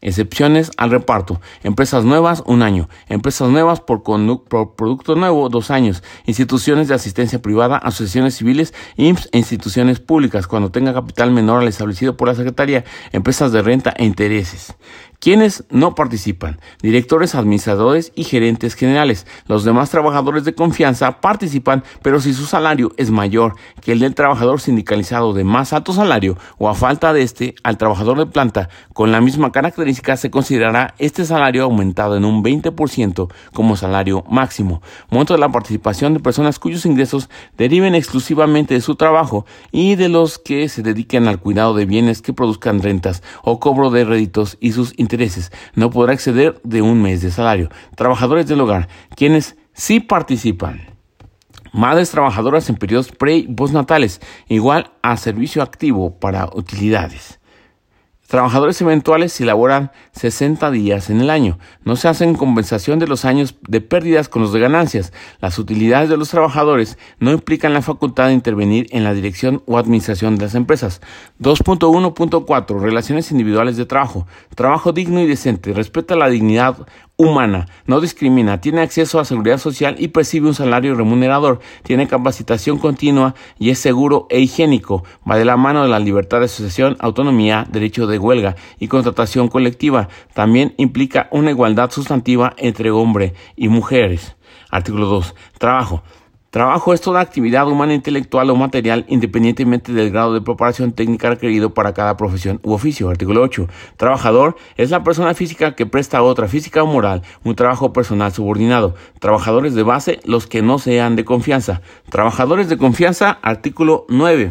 Excepciones 0.00 0.70
al 0.76 0.90
reparto. 0.90 1.40
Empresas 1.62 2.04
nuevas, 2.04 2.42
un 2.46 2.62
año. 2.62 2.88
Empresas 3.08 3.48
nuevas 3.48 3.80
por, 3.80 4.02
producto 4.04 5.16
nuevo, 5.16 5.48
dos 5.48 5.70
años. 5.70 6.04
Instituciones 6.26 6.86
de 6.88 6.94
asistencia 6.94 7.42
privada, 7.42 7.76
asociaciones 7.78 8.36
civiles, 8.36 8.74
IMSS 8.96 9.28
e 9.32 9.38
instituciones 9.38 9.98
públicas, 9.98 10.46
cuando 10.46 10.70
tenga 10.70 10.94
capital 10.94 11.32
menor 11.32 11.62
al 11.62 11.68
establecido 11.68 12.16
por 12.16 12.28
la 12.28 12.34
Secretaría, 12.34 12.84
empresas 13.12 13.50
de 13.50 13.62
renta 13.62 13.92
e 13.96 14.04
intereses. 14.04 14.74
¿Quiénes 15.20 15.64
no 15.68 15.96
participan? 15.96 16.60
Directores, 16.80 17.34
administradores 17.34 18.12
y 18.14 18.22
gerentes 18.22 18.74
generales. 18.74 19.26
Los 19.48 19.64
demás 19.64 19.90
trabajadores 19.90 20.44
de 20.44 20.54
confianza 20.54 21.20
participan, 21.20 21.82
pero 22.02 22.20
si 22.20 22.32
su 22.32 22.46
salario 22.46 22.92
es 22.98 23.10
mayor 23.10 23.56
que 23.80 23.90
el 23.90 23.98
del 23.98 24.14
trabajador 24.14 24.60
sindicalizado 24.60 25.32
de 25.32 25.42
más 25.42 25.72
alto 25.72 25.92
salario 25.92 26.38
o 26.58 26.68
a 26.68 26.74
falta 26.76 27.12
de 27.12 27.22
este, 27.22 27.56
al 27.64 27.78
trabajador 27.78 28.16
de 28.16 28.26
planta 28.26 28.68
con 28.92 29.10
la 29.10 29.20
misma 29.20 29.50
característica 29.50 30.16
se 30.16 30.30
considerará 30.30 30.94
este 30.98 31.24
salario 31.24 31.64
aumentado 31.64 32.16
en 32.16 32.24
un 32.24 32.44
20% 32.44 33.28
como 33.52 33.74
salario 33.74 34.22
máximo. 34.30 34.82
Monto 35.10 35.34
de 35.34 35.40
la 35.40 35.50
participación 35.50 36.14
de 36.14 36.20
personas 36.20 36.60
cuyos 36.60 36.86
ingresos 36.86 37.28
deriven 37.56 37.96
exclusivamente 37.96 38.74
de 38.74 38.80
su 38.80 38.94
trabajo 38.94 39.46
y 39.72 39.96
de 39.96 40.08
los 40.08 40.38
que 40.38 40.68
se 40.68 40.82
dediquen 40.82 41.26
al 41.26 41.40
cuidado 41.40 41.74
de 41.74 41.86
bienes 41.86 42.22
que 42.22 42.32
produzcan 42.32 42.82
rentas 42.82 43.24
o 43.42 43.58
cobro 43.58 43.90
de 43.90 44.04
réditos 44.04 44.58
y 44.60 44.70
sus 44.70 44.90
intereses. 44.90 45.07
No 45.74 45.90
podrá 45.90 46.12
exceder 46.12 46.60
de 46.64 46.82
un 46.82 47.02
mes 47.02 47.22
de 47.22 47.30
salario. 47.30 47.68
Trabajadores 47.96 48.46
del 48.46 48.60
hogar, 48.60 48.88
quienes 49.16 49.56
sí 49.72 50.00
participan. 50.00 50.98
Madres 51.72 52.10
trabajadoras 52.10 52.68
en 52.70 52.76
periodos 52.76 53.10
pre 53.12 53.36
y 53.36 53.48
postnatales, 53.48 54.20
igual 54.48 54.92
a 55.02 55.16
servicio 55.16 55.62
activo 55.62 56.18
para 56.18 56.46
utilidades. 56.46 57.37
Trabajadores 58.28 58.78
eventuales 58.82 59.32
laboran 59.40 59.90
60 60.12 60.70
días 60.70 61.08
en 61.08 61.22
el 61.22 61.30
año. 61.30 61.58
No 61.84 61.96
se 61.96 62.08
hacen 62.08 62.34
compensación 62.34 62.98
de 62.98 63.06
los 63.06 63.24
años 63.24 63.54
de 63.66 63.80
pérdidas 63.80 64.28
con 64.28 64.42
los 64.42 64.52
de 64.52 64.60
ganancias. 64.60 65.14
Las 65.40 65.58
utilidades 65.58 66.10
de 66.10 66.18
los 66.18 66.28
trabajadores 66.28 66.98
no 67.20 67.32
implican 67.32 67.72
la 67.72 67.80
facultad 67.80 68.26
de 68.26 68.34
intervenir 68.34 68.86
en 68.90 69.02
la 69.02 69.14
dirección 69.14 69.62
o 69.64 69.78
administración 69.78 70.36
de 70.36 70.44
las 70.44 70.54
empresas. 70.54 71.00
2.1.4. 71.40 72.78
Relaciones 72.78 73.30
individuales 73.30 73.78
de 73.78 73.86
trabajo. 73.86 74.26
Trabajo 74.54 74.92
digno 74.92 75.22
y 75.22 75.26
decente. 75.26 75.72
Respeta 75.72 76.14
la 76.14 76.28
dignidad 76.28 76.86
humana, 77.20 77.66
no 77.84 78.00
discrimina, 78.00 78.60
tiene 78.60 78.80
acceso 78.80 79.18
a 79.18 79.24
seguridad 79.24 79.58
social 79.58 79.96
y 79.98 80.08
percibe 80.08 80.46
un 80.46 80.54
salario 80.54 80.94
remunerador, 80.94 81.58
tiene 81.82 82.06
capacitación 82.06 82.78
continua 82.78 83.34
y 83.58 83.70
es 83.70 83.80
seguro 83.80 84.28
e 84.30 84.38
higiénico, 84.38 85.02
va 85.28 85.36
de 85.36 85.44
la 85.44 85.56
mano 85.56 85.82
de 85.82 85.88
la 85.88 85.98
libertad 85.98 86.38
de 86.38 86.44
asociación, 86.44 86.96
autonomía, 87.00 87.66
derecho 87.68 88.06
de 88.06 88.20
huelga 88.20 88.54
y 88.78 88.86
contratación 88.86 89.48
colectiva. 89.48 90.08
También 90.32 90.74
implica 90.76 91.28
una 91.32 91.50
igualdad 91.50 91.90
sustantiva 91.90 92.54
entre 92.56 92.92
hombre 92.92 93.34
y 93.56 93.66
mujeres. 93.66 94.36
Artículo 94.70 95.06
2. 95.06 95.34
Trabajo. 95.58 96.04
Trabajo 96.58 96.92
es 96.92 97.00
toda 97.00 97.20
actividad 97.20 97.68
humana, 97.68 97.94
intelectual 97.94 98.50
o 98.50 98.56
material 98.56 99.04
independientemente 99.06 99.92
del 99.92 100.10
grado 100.10 100.34
de 100.34 100.40
preparación 100.40 100.90
técnica 100.90 101.30
requerido 101.30 101.72
para 101.72 101.94
cada 101.94 102.16
profesión 102.16 102.58
u 102.64 102.72
oficio. 102.72 103.08
Artículo 103.10 103.42
8. 103.42 103.68
Trabajador 103.96 104.56
es 104.76 104.90
la 104.90 105.04
persona 105.04 105.34
física 105.34 105.76
que 105.76 105.86
presta 105.86 106.18
a 106.18 106.22
otra 106.22 106.48
física 106.48 106.82
o 106.82 106.86
moral 106.88 107.22
un 107.44 107.54
trabajo 107.54 107.92
personal 107.92 108.32
subordinado. 108.32 108.96
Trabajadores 109.20 109.76
de 109.76 109.84
base 109.84 110.18
los 110.24 110.48
que 110.48 110.60
no 110.60 110.80
sean 110.80 111.14
de 111.14 111.24
confianza. 111.24 111.80
Trabajadores 112.10 112.68
de 112.68 112.76
confianza. 112.76 113.38
Artículo 113.40 114.04
9. 114.08 114.50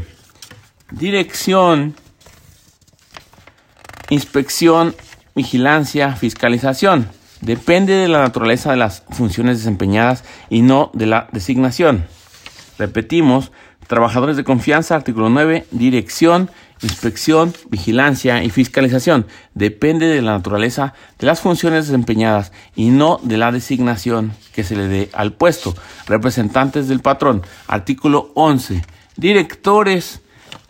Dirección, 0.91 1.93
inspección, 4.10 4.95
vigilancia, 5.36 6.16
fiscalización 6.16 7.16
depende 7.41 7.93
de 7.93 8.07
la 8.07 8.19
naturaleza 8.19 8.71
de 8.71 8.77
las 8.77 9.03
funciones 9.11 9.57
desempeñadas 9.57 10.23
y 10.49 10.61
no 10.61 10.91
de 10.93 11.05
la 11.05 11.27
designación. 11.31 12.05
Repetimos, 12.77 13.51
trabajadores 13.88 14.38
de 14.38 14.43
confianza, 14.43 14.95
artículo 14.95 15.29
9, 15.29 15.65
dirección, 15.71 16.51
inspección, 16.81 17.53
vigilancia 17.69 18.43
y 18.43 18.49
fiscalización. 18.49 19.25
Depende 19.53 20.07
de 20.07 20.21
la 20.21 20.33
naturaleza 20.33 20.93
de 21.17 21.27
las 21.27 21.41
funciones 21.41 21.88
desempeñadas 21.88 22.51
y 22.75 22.89
no 22.89 23.19
de 23.23 23.38
la 23.38 23.51
designación 23.51 24.33
que 24.53 24.63
se 24.63 24.75
le 24.75 24.88
dé 24.88 25.09
al 25.13 25.33
puesto. 25.33 25.75
Representantes 26.05 26.88
del 26.88 26.99
patrón, 26.99 27.43
artículo 27.67 28.31
11, 28.35 28.83
directores, 29.15 30.21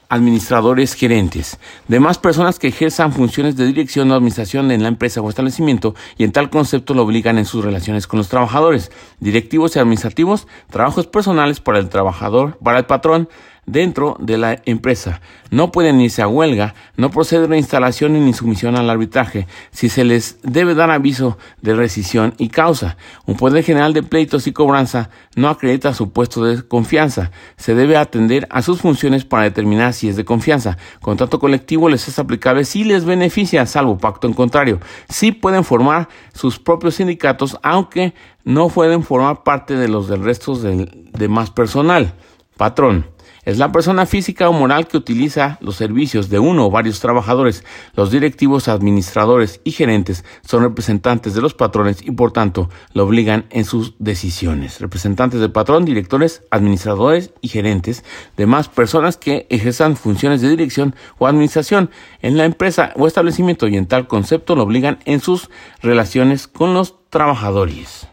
administradores 0.10 0.94
gerentes, 0.94 1.60
demás 1.88 2.18
personas 2.18 2.60
que 2.60 2.68
ejerzan 2.68 3.12
funciones 3.12 3.56
de 3.56 3.66
dirección 3.66 4.12
o 4.12 4.16
administración 4.16 4.72
en 4.72 4.82
la 4.82 4.90
empresa 4.90 5.22
o 5.22 5.30
establecimiento 5.30 5.96
y 6.18 6.24
en 6.24 6.32
tal 6.32 6.50
concepto 6.50 6.94
lo 6.94 7.04
obligan 7.04 7.38
en 7.38 7.46
sus 7.46 7.64
relaciones 7.64 8.08
con 8.08 8.18
los 8.18 8.30
trabajadores, 8.30 8.92
directivos 9.20 9.76
y 9.76 9.80
administrativos, 9.80 10.48
trabajos 10.70 11.08
personales 11.08 11.60
para 11.60 11.80
el 11.80 11.90
trabajador, 11.90 12.58
para 12.60 12.80
el 12.80 12.86
patrón, 12.86 13.30
dentro 13.68 14.16
de 14.20 14.38
la 14.38 14.62
empresa. 14.66 15.22
No 15.52 15.72
pueden 15.72 16.02
irse 16.02 16.22
a 16.22 16.28
huelga, 16.28 16.74
no 16.96 17.12
procede 17.12 17.48
la 17.48 17.58
instalación 17.58 18.14
ni 18.14 18.34
sumisión 18.34 18.76
al 18.76 18.90
arbitraje, 18.90 19.46
si 19.72 19.90
se 19.90 20.04
les 20.04 20.40
debe 20.42 20.74
dar 20.74 20.90
aviso 20.90 21.38
de 21.62 21.76
rescisión 21.76 22.34
y 22.38 22.50
causa. 22.50 22.98
Un 23.26 23.36
poder 23.36 23.64
general 23.64 23.94
de 23.94 24.04
pleitos 24.04 24.48
y 24.48 24.54
cobranza 24.54 25.10
no 25.36 25.50
acredita 25.50 25.94
su 25.94 26.12
puesto 26.12 26.44
de 26.44 26.68
confianza. 26.68 27.32
Se 27.58 27.76
debe 27.76 27.98
atender 27.98 28.48
a 28.50 28.62
sus 28.62 28.82
funciones 28.82 29.26
para 29.26 29.44
determinar 29.44 29.94
si 29.94 30.10
es 30.10 30.16
de 30.16 30.26
confianza. 30.26 30.78
Contrato 31.02 31.40
colectivo 31.40 31.90
les 31.90 32.08
es 32.08 32.18
aplicable 32.20 32.64
si 32.64 32.84
les 32.84 33.06
beneficia, 33.06 33.66
salvo 33.66 33.98
pacto 33.98 34.28
en 34.28 34.34
contrario. 34.34 34.80
Sí 35.10 35.34
pueden 35.34 35.64
formar 35.64 36.08
sus 36.34 36.58
propios 36.58 36.96
sindicatos, 36.96 37.60
aunque 37.62 38.14
no 38.46 38.70
pueden 38.70 39.04
formar 39.04 39.44
parte 39.44 39.76
de 39.76 39.90
los 39.90 40.08
del 40.08 40.24
resto 40.24 40.56
del 40.56 41.10
demás 41.12 41.52
personal. 41.52 42.14
Patrón 42.56 43.17
es 43.48 43.58
la 43.58 43.72
persona 43.72 44.06
física 44.06 44.50
o 44.50 44.54
moral 44.54 44.90
que 44.90 44.98
utiliza 44.98 45.58
los 45.62 45.78
servicios 45.78 46.30
de 46.30 46.38
uno 46.38 46.66
o 46.66 46.70
varios 46.70 47.00
trabajadores. 47.00 47.64
Los 47.96 48.12
directivos, 48.12 48.68
administradores 48.68 49.62
y 49.64 49.72
gerentes 49.72 50.26
son 50.46 50.64
representantes 50.64 51.34
de 51.34 51.40
los 51.40 51.54
patrones 51.54 52.06
y 52.06 52.12
por 52.12 52.34
tanto 52.34 52.70
lo 52.92 53.06
obligan 53.06 53.46
en 53.50 53.64
sus 53.64 53.94
decisiones. 54.00 54.82
Representantes 54.82 55.40
del 55.40 55.54
patrón, 55.54 55.86
directores, 55.86 56.44
administradores 56.52 57.32
y 57.40 57.48
gerentes, 57.48 58.04
demás 58.36 58.68
personas 58.68 59.16
que 59.16 59.48
ejerzan 59.50 59.96
funciones 59.96 60.42
de 60.42 60.50
dirección 60.50 60.94
o 61.18 61.26
administración 61.26 61.90
en 62.22 62.36
la 62.36 62.44
empresa 62.44 62.92
o 62.98 63.08
establecimiento 63.08 63.70
y 63.70 63.78
en 63.78 63.88
tal 63.88 64.10
concepto 64.10 64.58
lo 64.58 64.64
obligan 64.64 65.00
en 65.06 65.22
sus 65.22 65.50
relaciones 65.82 66.50
con 66.50 66.74
los 66.74 66.96
trabajadores. 67.10 68.10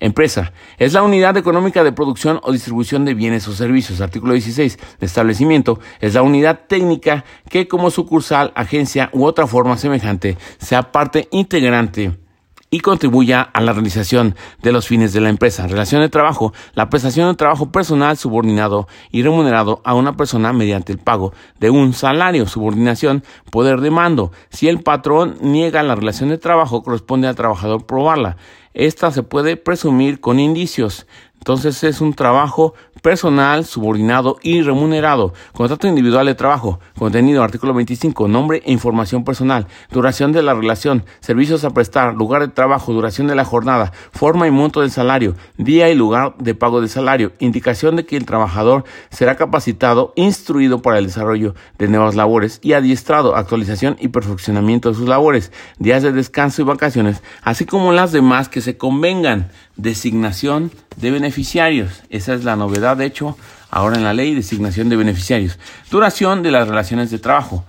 Empresa. 0.00 0.52
Es 0.78 0.92
la 0.92 1.02
unidad 1.02 1.36
económica 1.36 1.82
de 1.82 1.92
producción 1.92 2.40
o 2.42 2.52
distribución 2.52 3.04
de 3.04 3.14
bienes 3.14 3.48
o 3.48 3.52
servicios. 3.52 4.00
Artículo 4.00 4.34
16. 4.34 4.78
Establecimiento. 5.00 5.80
Es 6.00 6.14
la 6.14 6.22
unidad 6.22 6.60
técnica 6.68 7.24
que 7.48 7.68
como 7.68 7.90
sucursal, 7.90 8.52
agencia 8.54 9.10
u 9.12 9.24
otra 9.24 9.46
forma 9.46 9.76
semejante 9.76 10.36
sea 10.58 10.92
parte 10.92 11.28
integrante 11.30 12.27
y 12.70 12.80
contribuya 12.80 13.40
a 13.40 13.60
la 13.60 13.72
realización 13.72 14.34
de 14.62 14.72
los 14.72 14.86
fines 14.86 15.12
de 15.12 15.20
la 15.20 15.30
empresa. 15.30 15.66
Relación 15.66 16.02
de 16.02 16.08
trabajo, 16.08 16.52
la 16.74 16.90
prestación 16.90 17.28
de 17.28 17.36
trabajo 17.36 17.72
personal 17.72 18.16
subordinado 18.16 18.88
y 19.10 19.22
remunerado 19.22 19.80
a 19.84 19.94
una 19.94 20.16
persona 20.16 20.52
mediante 20.52 20.92
el 20.92 20.98
pago 20.98 21.32
de 21.58 21.70
un 21.70 21.92
salario. 21.92 22.46
Subordinación, 22.46 23.24
poder 23.50 23.80
de 23.80 23.90
mando. 23.90 24.32
Si 24.50 24.68
el 24.68 24.82
patrón 24.82 25.36
niega 25.40 25.82
la 25.82 25.94
relación 25.94 26.28
de 26.28 26.38
trabajo, 26.38 26.82
corresponde 26.82 27.28
al 27.28 27.36
trabajador 27.36 27.86
probarla. 27.86 28.36
Esta 28.74 29.10
se 29.10 29.22
puede 29.22 29.56
presumir 29.56 30.20
con 30.20 30.38
indicios. 30.38 31.06
Entonces 31.48 31.82
es 31.82 32.02
un 32.02 32.12
trabajo 32.12 32.74
personal, 32.98 33.64
subordinado 33.64 34.36
y 34.42 34.60
remunerado. 34.60 35.32
Contrato 35.54 35.88
individual 35.88 36.26
de 36.26 36.34
trabajo. 36.34 36.78
Contenido, 36.98 37.42
artículo 37.42 37.72
25. 37.72 38.28
Nombre 38.28 38.62
e 38.66 38.72
información 38.72 39.24
personal. 39.24 39.66
Duración 39.90 40.32
de 40.32 40.42
la 40.42 40.52
relación. 40.52 41.06
Servicios 41.20 41.64
a 41.64 41.70
prestar. 41.70 42.12
Lugar 42.12 42.42
de 42.42 42.48
trabajo. 42.48 42.92
Duración 42.92 43.28
de 43.28 43.34
la 43.34 43.46
jornada. 43.46 43.92
Forma 44.12 44.46
y 44.46 44.50
monto 44.50 44.82
del 44.82 44.90
salario. 44.90 45.36
Día 45.56 45.88
y 45.88 45.94
lugar 45.94 46.36
de 46.36 46.54
pago 46.54 46.80
del 46.80 46.90
salario. 46.90 47.32
Indicación 47.38 47.96
de 47.96 48.04
que 48.04 48.18
el 48.18 48.26
trabajador 48.26 48.84
será 49.08 49.36
capacitado, 49.36 50.12
instruido 50.16 50.82
para 50.82 50.98
el 50.98 51.06
desarrollo 51.06 51.54
de 51.78 51.88
nuevas 51.88 52.14
labores 52.14 52.60
y 52.62 52.74
adiestrado. 52.74 53.36
Actualización 53.36 53.96
y 54.00 54.08
perfeccionamiento 54.08 54.90
de 54.90 54.96
sus 54.96 55.08
labores. 55.08 55.50
Días 55.78 56.02
de 56.02 56.12
descanso 56.12 56.60
y 56.60 56.66
vacaciones. 56.66 57.22
Así 57.42 57.64
como 57.64 57.92
las 57.92 58.12
demás 58.12 58.50
que 58.50 58.60
se 58.60 58.76
convengan. 58.76 59.50
Designación 59.78 60.72
de 60.96 61.12
beneficiarios. 61.12 62.02
Esa 62.10 62.34
es 62.34 62.42
la 62.42 62.56
novedad, 62.56 62.96
de 62.96 63.06
hecho, 63.06 63.38
ahora 63.70 63.96
en 63.96 64.02
la 64.02 64.12
ley, 64.12 64.34
designación 64.34 64.88
de 64.88 64.96
beneficiarios. 64.96 65.58
Duración 65.88 66.42
de 66.42 66.50
las 66.50 66.66
relaciones 66.66 67.12
de 67.12 67.20
trabajo. 67.20 67.64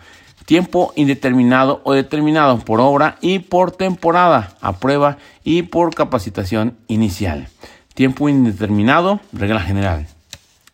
Tiempo 0.45 0.91
indeterminado 0.95 1.81
o 1.83 1.93
determinado 1.93 2.57
por 2.65 2.81
obra 2.81 3.19
y 3.21 3.37
por 3.37 3.71
temporada, 3.71 4.57
a 4.59 4.79
prueba 4.79 5.19
y 5.43 5.61
por 5.61 5.93
capacitación 5.93 6.75
inicial. 6.87 7.47
Tiempo 7.93 8.27
indeterminado, 8.27 9.19
regla 9.31 9.61
general. 9.61 10.07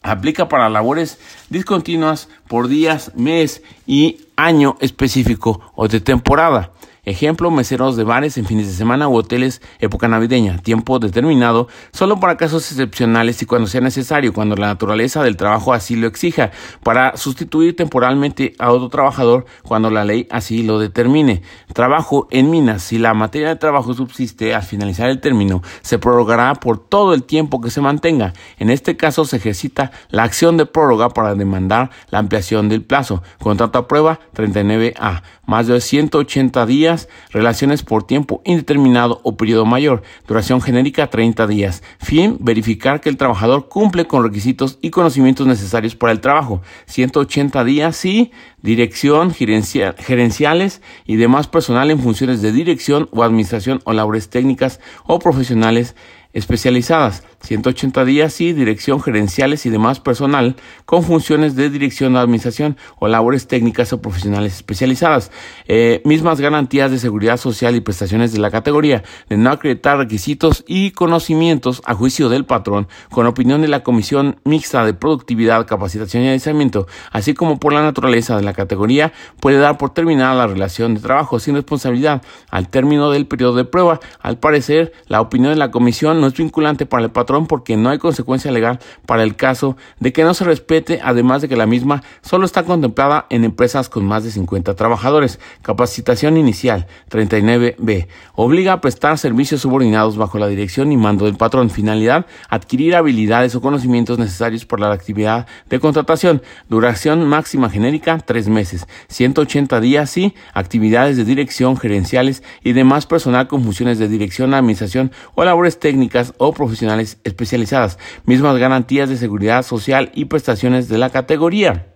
Aplica 0.04 0.48
para 0.48 0.70
labores 0.70 1.20
discontinuas 1.50 2.30
por 2.48 2.70
días, 2.70 3.12
mes 3.16 3.62
y 3.86 4.20
año 4.38 4.78
específico 4.80 5.74
o 5.76 5.90
de 5.90 6.00
temporada. 6.00 6.72
Ejemplo, 7.06 7.51
meseros 7.51 7.95
de 7.95 8.03
bares 8.03 8.38
en 8.38 8.45
fines 8.45 8.68
de 8.68 8.74
semana 8.74 9.08
u 9.08 9.16
hoteles 9.16 9.62
época 9.80 10.08
navideña, 10.08 10.58
tiempo 10.58 10.99
determinado, 10.99 11.68
solo 11.91 12.20
para 12.20 12.38
casos 12.38 12.72
excepcionales 12.72 13.41
y 13.41 13.45
cuando 13.45 13.68
sea 13.68 13.82
necesario, 13.82 14.34
cuando 14.34 14.56
la 14.56 14.68
naturaleza 14.68 15.24
del 15.24 15.38
trabajo 15.38 15.74
así 15.74 15.95
lo 15.95 16.08
exija, 16.08 16.51
para 16.84 17.16
sustituir 17.18 17.76
temporalmente 17.76 18.56
a 18.60 18.72
otro 18.72 18.89
trabajador 18.89 19.45
cuando 19.64 19.89
la 19.89 20.03
ley 20.03 20.28
así 20.32 20.64
lo 20.64 20.80
determine. 20.80 21.41
Trabajo 21.74 22.28
en 22.32 22.49
minas, 22.49 22.84
si 22.84 22.97
la 22.97 23.14
materia 23.14 23.49
de 23.49 23.56
trabajo 23.56 23.93
subsiste 23.93 24.56
al 24.56 24.64
finalizar 24.64 25.10
el 25.10 25.22
término, 25.22 25.62
se 25.82 25.99
prorrogará 25.99 26.56
por 26.56 26.80
todo 26.80 27.14
el 27.14 27.24
tiempo 27.24 27.62
que 27.62 27.70
se 27.70 27.82
mantenga. 27.82 28.34
En 28.58 28.70
este 28.70 28.97
caso 28.97 29.26
se 29.26 29.38
ejercita 29.38 29.91
la 30.10 30.24
acción 30.24 30.58
de 30.58 30.66
prórroga 30.66 31.10
para 31.10 31.36
demandar 31.36 31.91
la 32.10 32.20
ampliación 32.20 32.70
del 32.70 32.84
plazo. 32.84 33.22
Contrato 33.39 33.80
a 33.80 33.88
prueba 33.88 34.20
39A, 34.36 35.22
más 35.46 35.68
de 35.68 35.80
180 35.80 36.66
días 36.66 37.10
relaciones 37.32 37.84
por 37.84 38.04
tiempo 38.04 38.41
indeterminado 38.46 39.22
o 39.24 39.38
periodo 39.38 39.66
mayor, 39.66 40.04
duración 40.28 40.62
genérica 40.62 41.10
30 41.10 41.48
días. 41.48 41.84
Fin, 42.00 42.38
verificar 42.39 43.02
que 43.02 43.10
el 43.10 43.18
trabajador 43.18 43.68
cumple 43.70 44.06
con 44.06 44.24
requisitos 44.24 44.78
y 44.82 44.89
conocimientos 44.89 45.48
necesarios 45.48 45.96
para 45.96 46.12
el 46.12 46.22
trabajo. 46.22 46.62
180 46.88 47.64
días 47.64 47.96
sí, 47.96 48.32
dirección, 48.62 49.34
gerenciales 49.34 50.82
y 51.06 51.16
demás 51.16 51.48
personal 51.48 51.91
en 51.91 52.00
funciones 52.00 52.41
de 52.41 52.52
dirección 52.52 53.10
o 53.12 53.24
administración 53.24 53.82
o 53.84 53.93
labores 53.93 54.30
técnicas 54.30 54.80
o 55.06 55.20
profesionales 55.20 55.96
especializadas. 56.36 57.24
180 57.42 58.06
días 58.06 58.42
y 58.42 58.54
dirección 58.54 59.02
gerenciales 59.02 59.66
y 59.66 59.70
demás 59.70 60.00
personal 60.00 60.56
con 60.86 61.04
funciones 61.04 61.56
de 61.56 61.70
dirección 61.70 62.14
de 62.14 62.20
administración 62.20 62.78
o 63.00 63.08
labores 63.08 63.48
técnicas 63.48 63.94
o 63.94 64.02
profesionales 64.02 64.56
especializadas. 64.56 65.32
Eh, 65.68 66.02
mismas 66.06 66.42
garantías 66.42 66.92
de 66.92 67.00
seguridad 67.00 67.38
social 67.38 67.76
y 67.76 67.82
prestaciones 67.82 68.34
de 68.34 68.40
la 68.40 68.52
categoría 68.52 69.04
de 69.30 69.38
no 69.38 69.52
acreditar 69.52 69.98
requisitos 69.98 70.64
y 70.68 70.92
conocimientos 70.92 71.82
a 71.86 71.94
juicio 71.94 72.30
del 72.30 72.46
patrón 72.46 72.88
con 73.12 73.28
opinión 73.28 73.62
de 73.62 73.68
la 73.68 73.84
Comisión 73.84 74.40
Mixta 74.44 74.86
de 74.86 74.94
Productividad, 74.94 75.66
Capacitación 75.66 76.24
y 76.24 76.30
Aislamiento, 76.30 76.88
así 77.12 77.34
como 77.34 77.60
por 77.60 77.74
la 77.74 77.84
naturaleza 77.84 78.36
de 78.36 78.44
la 78.44 78.54
categoría, 78.54 79.14
puede 79.40 79.58
dar 79.58 79.78
por 79.78 79.92
terminada 79.92 80.36
la 80.36 80.48
relación 80.48 80.96
de 80.96 81.02
trabajo 81.02 81.40
sin 81.40 81.56
responsabilidad 81.56 82.22
al 82.50 82.68
término 82.68 83.12
del 83.12 83.28
periodo 83.28 83.56
de 83.56 83.66
prueba. 83.66 84.00
Al 84.20 84.38
parecer, 84.38 84.94
la 85.08 85.22
opinión 85.22 85.54
de 85.54 85.60
la 85.60 85.72
Comisión 85.72 86.24
no 86.26 86.30
es 86.30 86.38
vinculante 86.38 86.88
para 86.88 87.03
el 87.03 87.11
patrón 87.11 87.45
porque 87.45 87.78
no 87.78 87.89
hay 87.89 87.99
consecuencia 87.99 88.51
legal 88.51 88.80
para 89.05 89.21
el 89.21 89.36
caso 89.36 89.78
de 89.99 90.11
que 90.11 90.23
no 90.23 90.34
se 90.34 90.43
respete, 90.43 90.99
además 91.03 91.43
de 91.43 91.47
que 91.47 91.55
la 91.55 91.67
misma 91.67 92.01
solo 92.23 92.45
está 92.45 92.63
contemplada 92.63 93.28
en 93.30 93.43
empresas 93.43 93.89
con 93.89 94.05
más 94.05 94.23
de 94.23 94.32
50 94.32 94.73
trabajadores. 94.73 95.39
Capacitación 95.61 96.38
inicial 96.38 96.88
39B. 97.11 98.07
Obliga 98.34 98.73
a 98.73 98.82
prestar 98.82 99.19
servicios 99.19 99.61
subordinados 99.61 100.17
bajo 100.17 100.39
la 100.39 100.47
dirección 100.47 100.91
y 100.91 100.97
mando 100.97 101.26
del 101.26 101.36
patrón. 101.36 101.69
Finalidad, 101.69 102.26
adquirir 102.49 102.95
habilidades 102.95 103.53
o 103.53 103.61
conocimientos 103.61 104.17
necesarios 104.17 104.65
para 104.65 104.89
la 104.89 104.95
actividad 104.95 105.45
de 105.69 105.80
contratación. 105.80 106.41
Duración 106.69 107.28
máxima 107.28 107.69
genérica, 107.69 108.17
tres 108.17 108.47
meses. 108.47 108.88
180 109.09 109.80
días 109.80 110.17
y 110.17 110.34
actividades 110.55 111.17
de 111.17 111.23
dirección, 111.23 111.78
gerenciales 111.78 112.41
y 112.63 112.73
demás 112.73 113.05
personal 113.05 113.47
con 113.47 113.63
funciones 113.63 113.99
de 113.99 114.07
dirección, 114.07 114.55
administración 114.55 115.11
o 115.36 115.43
labores 115.43 115.80
técnicas 115.80 116.14
o 116.38 116.53
profesionales 116.53 117.18
especializadas, 117.24 117.99
mismas 118.26 118.57
garantías 118.57 119.09
de 119.09 119.18
seguridad 119.18 119.63
social 119.63 120.11
y 120.13 120.26
prestaciones 120.26 120.88
de 120.88 120.97
la 120.97 121.09
categoría. 121.09 121.95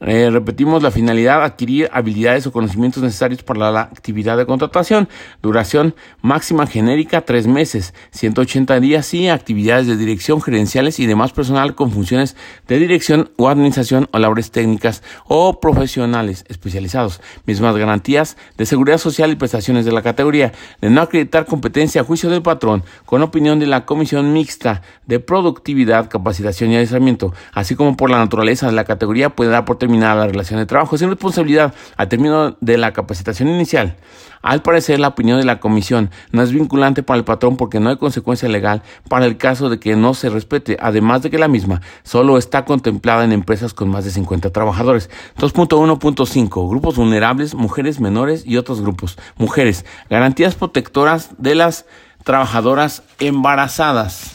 Eh, 0.00 0.30
repetimos 0.30 0.82
la 0.82 0.90
finalidad, 0.90 1.42
adquirir 1.42 1.90
habilidades 1.92 2.46
o 2.46 2.52
conocimientos 2.52 3.02
necesarios 3.02 3.42
para 3.42 3.70
la 3.70 3.80
actividad 3.80 4.36
de 4.36 4.46
contratación. 4.46 5.08
Duración 5.42 5.94
máxima 6.22 6.66
genérica, 6.66 7.22
tres 7.22 7.46
meses. 7.46 7.94
180 8.12 8.78
días 8.80 9.12
y 9.14 9.28
actividades 9.28 9.86
de 9.86 9.96
dirección, 9.96 10.40
gerenciales 10.40 11.00
y 11.00 11.06
demás 11.06 11.32
personal 11.32 11.74
con 11.74 11.90
funciones 11.90 12.36
de 12.68 12.78
dirección 12.78 13.30
o 13.36 13.48
administración 13.48 14.08
o 14.12 14.18
labores 14.18 14.50
técnicas 14.50 15.02
o 15.26 15.60
profesionales 15.60 16.44
especializados. 16.48 17.20
Mismas 17.46 17.76
garantías 17.76 18.36
de 18.56 18.66
seguridad 18.66 18.98
social 18.98 19.30
y 19.32 19.36
prestaciones 19.36 19.84
de 19.84 19.92
la 19.92 20.02
categoría. 20.02 20.52
De 20.80 20.90
no 20.90 21.00
acreditar 21.00 21.46
competencia 21.46 22.02
a 22.02 22.04
juicio 22.04 22.30
del 22.30 22.42
patrón 22.42 22.84
con 23.04 23.22
opinión 23.22 23.58
de 23.58 23.66
la 23.66 23.84
Comisión 23.84 24.32
Mixta 24.32 24.82
de 25.06 25.20
Productividad, 25.20 26.08
Capacitación 26.08 26.70
y 26.70 26.76
Adiestramiento, 26.76 27.34
así 27.52 27.74
como 27.74 27.96
por 27.96 28.10
la 28.10 28.18
naturaleza 28.18 28.66
de 28.66 28.72
la 28.72 28.84
categoría 28.84 29.30
puede 29.30 29.50
dar 29.50 29.64
por 29.64 29.78
la 29.88 30.26
relación 30.26 30.60
de 30.60 30.66
trabajo 30.66 30.98
sin 30.98 31.08
responsabilidad 31.08 31.74
al 31.96 32.08
término 32.08 32.56
de 32.60 32.78
la 32.78 32.92
capacitación 32.92 33.48
inicial. 33.48 33.96
Al 34.42 34.62
parecer, 34.62 35.00
la 35.00 35.08
opinión 35.08 35.38
de 35.38 35.44
la 35.44 35.58
comisión 35.58 36.10
no 36.30 36.42
es 36.42 36.52
vinculante 36.52 37.02
para 37.02 37.18
el 37.18 37.24
patrón 37.24 37.56
porque 37.56 37.80
no 37.80 37.90
hay 37.90 37.96
consecuencia 37.96 38.48
legal 38.48 38.82
para 39.08 39.26
el 39.26 39.36
caso 39.36 39.68
de 39.68 39.80
que 39.80 39.96
no 39.96 40.14
se 40.14 40.30
respete, 40.30 40.76
además 40.80 41.22
de 41.22 41.30
que 41.30 41.38
la 41.38 41.48
misma 41.48 41.80
solo 42.02 42.38
está 42.38 42.64
contemplada 42.64 43.24
en 43.24 43.32
empresas 43.32 43.74
con 43.74 43.88
más 43.88 44.04
de 44.04 44.10
50 44.10 44.50
trabajadores. 44.50 45.10
2.1.5 45.38 46.68
Grupos 46.68 46.96
vulnerables, 46.96 47.54
mujeres 47.54 48.00
menores 48.00 48.44
y 48.46 48.56
otros 48.56 48.80
grupos. 48.80 49.18
Mujeres, 49.36 49.84
garantías 50.08 50.54
protectoras 50.54 51.30
de 51.38 51.54
las 51.54 51.86
trabajadoras 52.24 53.02
embarazadas. 53.18 54.32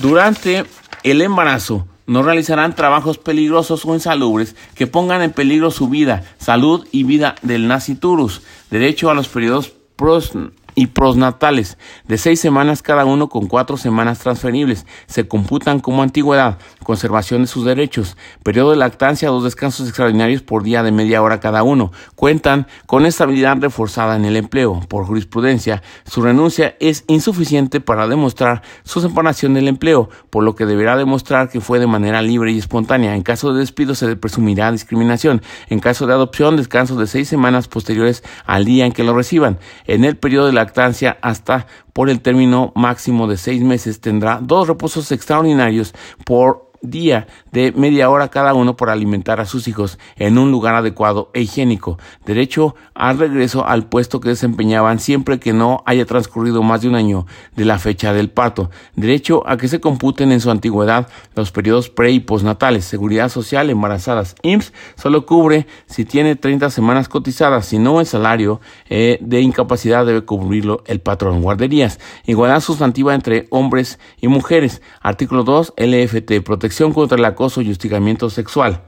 Durante 0.00 0.64
el 1.04 1.22
embarazo, 1.22 1.86
no 2.06 2.22
realizarán 2.22 2.74
trabajos 2.74 3.18
peligrosos 3.18 3.84
o 3.84 3.94
insalubres 3.94 4.56
que 4.74 4.86
pongan 4.86 5.22
en 5.22 5.32
peligro 5.32 5.70
su 5.70 5.88
vida, 5.88 6.24
salud 6.38 6.86
y 6.92 7.04
vida 7.04 7.36
del 7.42 7.68
naciturus. 7.68 8.42
Derecho 8.70 9.10
a 9.10 9.14
los 9.14 9.28
periodos 9.28 9.72
pros 9.96 10.32
y 10.74 10.88
prosnatales 10.88 11.78
de 12.06 12.18
seis 12.18 12.40
semanas 12.40 12.82
cada 12.82 13.04
uno 13.04 13.28
con 13.28 13.46
cuatro 13.46 13.76
semanas 13.76 14.18
transferibles. 14.18 14.86
Se 15.06 15.28
computan 15.28 15.80
como 15.80 16.02
antigüedad, 16.02 16.58
conservación 16.82 17.42
de 17.42 17.48
sus 17.48 17.64
derechos, 17.64 18.16
periodo 18.42 18.70
de 18.70 18.76
lactancia, 18.76 19.28
dos 19.28 19.44
descansos 19.44 19.88
extraordinarios 19.88 20.42
por 20.42 20.62
día 20.62 20.82
de 20.82 20.92
media 20.92 21.22
hora 21.22 21.40
cada 21.40 21.62
uno. 21.62 21.92
Cuentan 22.16 22.66
con 22.86 23.06
estabilidad 23.06 23.56
reforzada 23.60 24.16
en 24.16 24.24
el 24.24 24.36
empleo. 24.36 24.80
Por 24.88 25.06
jurisprudencia, 25.06 25.82
su 26.04 26.22
renuncia 26.22 26.76
es 26.80 27.04
insuficiente 27.06 27.80
para 27.80 28.08
demostrar 28.08 28.62
su 28.84 29.00
separación 29.00 29.54
del 29.54 29.68
empleo, 29.68 30.08
por 30.30 30.44
lo 30.44 30.54
que 30.54 30.66
deberá 30.66 30.96
demostrar 30.96 31.48
que 31.48 31.60
fue 31.60 31.78
de 31.78 31.86
manera 31.86 32.22
libre 32.22 32.52
y 32.52 32.58
espontánea. 32.58 33.14
En 33.14 33.22
caso 33.22 33.52
de 33.52 33.60
despido 33.60 33.94
se 33.94 34.16
presumirá 34.16 34.72
discriminación. 34.72 35.42
En 35.68 35.80
caso 35.80 36.06
de 36.06 36.12
adopción, 36.12 36.56
descanso 36.56 36.96
de 36.96 37.06
seis 37.06 37.28
semanas 37.28 37.68
posteriores 37.68 38.22
al 38.44 38.64
día 38.64 38.86
en 38.86 38.92
que 38.92 39.04
lo 39.04 39.14
reciban. 39.14 39.58
En 39.86 40.04
el 40.04 40.16
periodo 40.16 40.46
de 40.46 40.52
la 40.52 40.63
lactancia 40.64 41.18
hasta 41.20 41.66
por 41.92 42.10
el 42.10 42.20
término 42.20 42.72
máximo 42.74 43.26
de 43.26 43.36
seis 43.36 43.62
meses 43.62 44.00
tendrá 44.00 44.40
dos 44.42 44.66
reposos 44.66 45.12
extraordinarios 45.12 45.94
por 46.24 46.72
día 46.84 47.26
de 47.50 47.72
media 47.72 48.10
hora 48.10 48.28
cada 48.28 48.54
uno 48.54 48.76
por 48.76 48.90
alimentar 48.90 49.40
a 49.40 49.46
sus 49.46 49.66
hijos 49.68 49.98
en 50.16 50.38
un 50.38 50.50
lugar 50.50 50.74
adecuado 50.74 51.30
e 51.34 51.40
higiénico, 51.40 51.98
derecho 52.24 52.76
al 52.94 53.18
regreso 53.18 53.66
al 53.66 53.86
puesto 53.88 54.20
que 54.20 54.28
desempeñaban 54.28 55.00
siempre 55.00 55.40
que 55.40 55.52
no 55.52 55.82
haya 55.86 56.04
transcurrido 56.04 56.62
más 56.62 56.82
de 56.82 56.88
un 56.88 56.94
año 56.94 57.26
de 57.56 57.64
la 57.64 57.78
fecha 57.78 58.12
del 58.12 58.30
parto, 58.30 58.70
derecho 58.94 59.42
a 59.48 59.56
que 59.56 59.68
se 59.68 59.80
computen 59.80 60.30
en 60.30 60.40
su 60.40 60.50
antigüedad 60.50 61.08
los 61.34 61.50
periodos 61.50 61.88
pre 61.88 62.10
y 62.10 62.20
postnatales, 62.20 62.84
seguridad 62.84 63.28
social, 63.28 63.70
embarazadas. 63.70 64.34
IMSS 64.42 64.72
solo 64.96 65.26
cubre 65.26 65.66
si 65.86 66.04
tiene 66.04 66.36
30 66.36 66.70
semanas 66.70 67.08
cotizadas, 67.08 67.66
si 67.66 67.78
no 67.78 68.00
el 68.00 68.06
salario 68.06 68.60
eh, 68.88 69.18
de 69.20 69.40
incapacidad 69.40 70.04
debe 70.06 70.22
cubrirlo 70.22 70.82
el 70.86 71.00
patrón. 71.00 71.42
Guarderías, 71.42 71.98
igualdad 72.26 72.60
sustantiva 72.60 73.14
entre 73.14 73.46
hombres 73.50 73.98
y 74.20 74.28
mujeres. 74.28 74.82
Artículo 75.00 75.44
2, 75.44 75.74
LFT, 75.76 76.42
protección 76.44 76.73
contra 76.92 77.18
el 77.18 77.24
acoso 77.24 77.62
y 77.62 77.70
hostigamiento 77.70 78.30
sexual. 78.30 78.82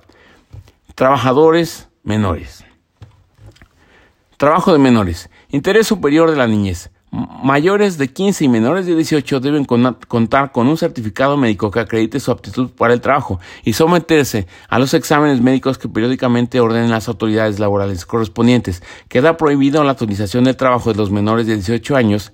Trabajadores 0.95 1.89
menores. 2.03 2.64
Trabajo 4.37 4.72
de 4.72 4.78
menores. 4.78 5.30
Interés 5.51 5.87
superior 5.87 6.30
de 6.30 6.37
la 6.37 6.47
niñez. 6.47 6.91
Mayores 7.11 7.97
de 7.97 8.12
15 8.12 8.45
y 8.45 8.49
menores 8.49 8.84
de 8.84 8.95
18 8.95 9.41
deben 9.41 9.64
contar 9.64 10.53
con 10.53 10.66
un 10.66 10.76
certificado 10.76 11.37
médico 11.37 11.70
que 11.70 11.80
acredite 11.80 12.20
su 12.20 12.30
aptitud 12.30 12.70
para 12.70 12.93
el 12.93 13.01
trabajo 13.01 13.39
y 13.64 13.72
someterse 13.72 14.47
a 14.68 14.78
los 14.78 14.93
exámenes 14.93 15.41
médicos 15.41 15.78
que 15.78 15.89
periódicamente 15.89 16.61
ordenen 16.61 16.91
las 16.91 17.09
autoridades 17.09 17.59
laborales 17.59 18.05
correspondientes. 18.05 18.82
Queda 19.09 19.37
prohibido 19.37 19.82
la 19.84 19.93
utilización 19.93 20.45
del 20.45 20.57
trabajo 20.57 20.93
de 20.93 20.99
los 20.99 21.11
menores 21.11 21.47
de 21.47 21.55
18 21.55 21.97
años 21.97 22.32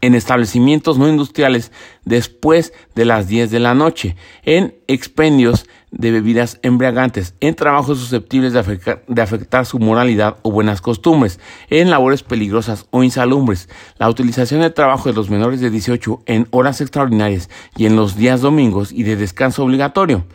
en 0.00 0.14
establecimientos 0.14 0.98
no 0.98 1.08
industriales 1.08 1.72
después 2.04 2.72
de 2.94 3.04
las 3.04 3.28
10 3.28 3.50
de 3.50 3.60
la 3.60 3.74
noche, 3.74 4.16
en 4.42 4.74
expendios 4.88 5.66
de 5.90 6.10
bebidas 6.10 6.58
embriagantes, 6.62 7.34
en 7.40 7.54
trabajos 7.54 7.98
susceptibles 7.98 8.52
de 8.52 9.22
afectar, 9.22 9.66
su 9.66 9.78
moralidad 9.78 10.36
o 10.42 10.50
buenas 10.50 10.80
costumbres, 10.80 11.40
en 11.70 11.90
labores 11.90 12.22
peligrosas 12.22 12.86
o 12.90 13.02
insalubres, 13.02 13.68
la 13.98 14.10
utilización 14.10 14.60
del 14.60 14.74
trabajo 14.74 15.08
de 15.08 15.14
los 15.14 15.30
menores 15.30 15.60
de 15.60 15.70
18 15.70 16.22
en 16.26 16.48
horas 16.50 16.80
extraordinarias 16.80 17.48
y 17.76 17.86
en 17.86 17.96
los 17.96 18.16
días 18.16 18.40
domingos 18.40 18.92
y 18.92 19.04
de 19.04 19.16
descanso 19.16 19.64
obligatorio. 19.64 20.26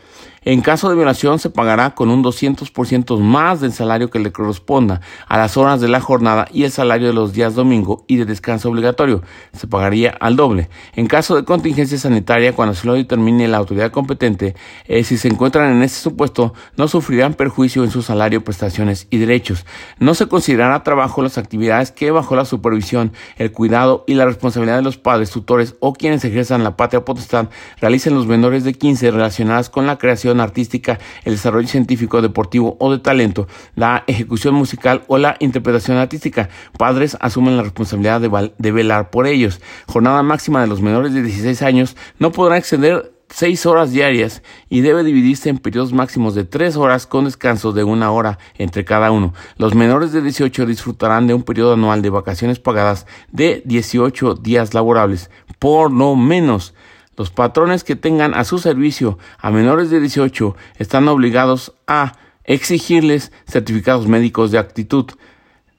En 0.43 0.62
caso 0.62 0.89
de 0.89 0.95
violación 0.95 1.38
se 1.38 1.52
pagará 1.52 1.93
con 1.93 2.10
un 2.10 2.24
200% 2.24 3.20
más 3.20 3.62
del 3.62 3.74
salario 3.74 4.10
que 4.10 4.18
le 4.18 4.32
corresponda 4.32 4.99
a 5.28 5.38
las 5.38 5.56
horas 5.56 5.80
de 5.82 5.88
la 5.88 6.02
jornada 6.02 6.47
y 6.52 6.64
el 6.64 6.72
salario 6.72 7.06
de 7.06 7.14
los 7.14 7.32
días 7.32 7.54
domingo 7.54 8.06
y 8.08 8.16
de 8.16 8.26
descanso 8.26 8.70
obligatorio. 8.70 9.22
Se 9.54 9.68
pagaría 9.68 10.10
al 10.20 10.36
doble. 10.36 10.68
En 10.95 11.06
caso 11.06 11.36
de 11.36 11.45
contingencia 11.45 11.99
sanitaria, 11.99 12.54
cuando 12.54 12.74
se 12.74 12.88
lo 12.88 12.93
determine 12.93 13.47
la 13.47 13.58
autoridad 13.58 13.91
competente, 13.91 14.41
eh, 14.86 15.04
si 15.04 15.18
se 15.18 15.28
encuentran 15.28 15.72
en 15.72 15.84
este 15.84 16.00
supuesto, 16.00 16.54
no 16.78 16.88
sufrirán 16.88 17.34
perjuicio 17.34 17.84
en 17.84 17.92
su 17.92 18.02
salario, 18.02 18.44
prestaciones 18.44 19.08
y 19.10 19.18
derechos. 19.18 19.66
No 20.00 20.14
se 20.14 20.28
considerará 20.28 20.84
trabajo 20.84 21.22
las 21.22 21.38
actividades 21.38 21.92
que 21.92 22.12
bajo 22.12 22.36
la 22.36 22.46
supervisión, 22.46 23.14
el 23.38 23.52
cuidado 23.52 24.04
y 24.08 24.16
la 24.16 24.26
responsabilidad 24.26 24.78
de 24.78 24.84
los 24.84 24.98
padres, 24.98 25.32
tutores 25.32 25.76
o 25.80 25.94
quienes 25.94 26.24
ejerzan 26.26 26.64
la 26.64 26.76
patria 26.78 27.06
potestad 27.06 27.50
realicen 27.80 28.14
los 28.14 28.28
menores 28.28 28.64
de 28.64 28.74
15 28.74 29.12
relacionadas 29.12 29.70
con 29.70 29.88
la 29.88 29.98
creación 29.98 30.39
artística, 30.39 31.00
el 31.24 31.34
desarrollo 31.34 31.68
científico, 31.68 32.22
deportivo 32.22 32.78
o 32.80 32.92
de 32.92 33.00
talento, 33.00 33.48
la 33.76 34.04
ejecución 34.08 34.56
musical 34.56 35.04
o 35.08 35.18
la 35.18 35.36
interpretación 35.39 35.98
artística. 35.98 36.50
Padres 36.78 37.18
asumen 37.20 37.58
la 37.58 37.64
responsabilidad 37.64 38.22
de, 38.22 38.52
de 38.58 38.72
velar 38.72 39.10
por 39.10 39.28
ellos. 39.28 39.62
Jornada 39.88 40.24
máxima 40.24 40.62
de 40.62 40.68
los 40.68 40.82
menores 40.82 41.14
de 41.14 41.22
16 41.22 41.62
años 41.62 41.96
no 42.20 42.32
podrá 42.32 42.58
exceder 42.58 43.12
seis 43.32 43.66
horas 43.66 43.92
diarias 43.92 44.44
y 44.70 44.82
debe 44.82 45.04
dividirse 45.04 45.50
en 45.50 45.58
periodos 45.58 45.94
máximos 45.94 46.36
de 46.36 46.44
tres 46.44 46.76
horas 46.76 47.08
con 47.08 47.26
descanso 47.26 47.72
de 47.72 47.84
una 47.84 48.12
hora 48.12 48.38
entre 48.58 48.86
cada 48.86 49.12
uno. 49.12 49.34
Los 49.58 49.74
menores 49.74 50.12
de 50.12 50.22
18 50.22 50.66
disfrutarán 50.66 51.28
de 51.28 51.34
un 51.34 51.44
periodo 51.44 51.74
anual 51.74 52.02
de 52.02 52.10
vacaciones 52.10 52.60
pagadas 52.60 53.08
de 53.32 53.62
18 53.66 54.36
días 54.36 54.74
laborables, 54.74 55.30
por 55.60 55.92
lo 55.92 56.16
menos. 56.16 56.74
Los 57.18 57.30
patrones 57.30 57.84
que 57.84 57.96
tengan 57.96 58.34
a 58.34 58.44
su 58.44 58.58
servicio 58.58 59.18
a 59.38 59.52
menores 59.52 59.90
de 59.90 60.00
18 60.00 60.56
están 60.78 61.08
obligados 61.08 61.74
a 61.88 62.14
exigirles 62.44 63.32
certificados 63.48 64.08
médicos 64.08 64.52
de 64.52 64.58
actitud, 64.58 65.06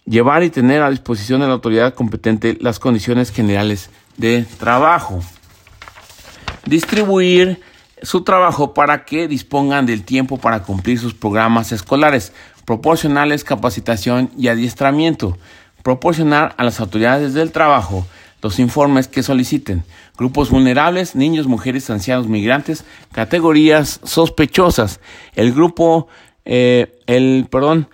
llevar 0.05 0.43
y 0.43 0.51
tener 0.51 0.83
a 0.83 0.91
disposición 0.91 1.41
de 1.41 1.47
la 1.47 1.55
autoridad 1.55 1.95
competente 1.95 2.57
las 2.61 2.79
condiciones 2.79 3.31
generales 3.31 3.91
de 4.17 4.47
trabajo, 4.59 5.23
distribuir 6.67 7.61
su 8.03 8.23
trabajo 8.23 8.75
para 8.75 9.05
que 9.05 9.29
dispongan 9.29 9.87
del 9.87 10.05
tiempo 10.05 10.39
para 10.39 10.63
cumplir 10.63 10.99
sus 10.99 11.15
programas 11.15 11.73
escolares, 11.73 12.33
proporcionarles 12.65 13.45
capacitación 13.45 14.31
y 14.37 14.49
adiestramiento, 14.49 15.39
proporcionar 15.83 16.55
a 16.59 16.65
las 16.65 16.81
autoridades 16.81 17.35
del 17.35 17.53
trabajo 17.53 18.07
los 18.43 18.59
informes 18.59 19.07
que 19.07 19.23
soliciten. 19.23 19.85
Grupos 20.19 20.51
vulnerables, 20.51 21.15
niños, 21.15 21.47
mujeres, 21.47 21.89
ancianos, 21.91 22.27
migrantes, 22.27 22.85
categorías 23.13 24.01
sospechosas. 24.03 25.01
El 25.35 25.53
grupo, 25.53 26.09
eh, 26.45 26.99
el, 27.07 27.47
perdón, 27.51 27.89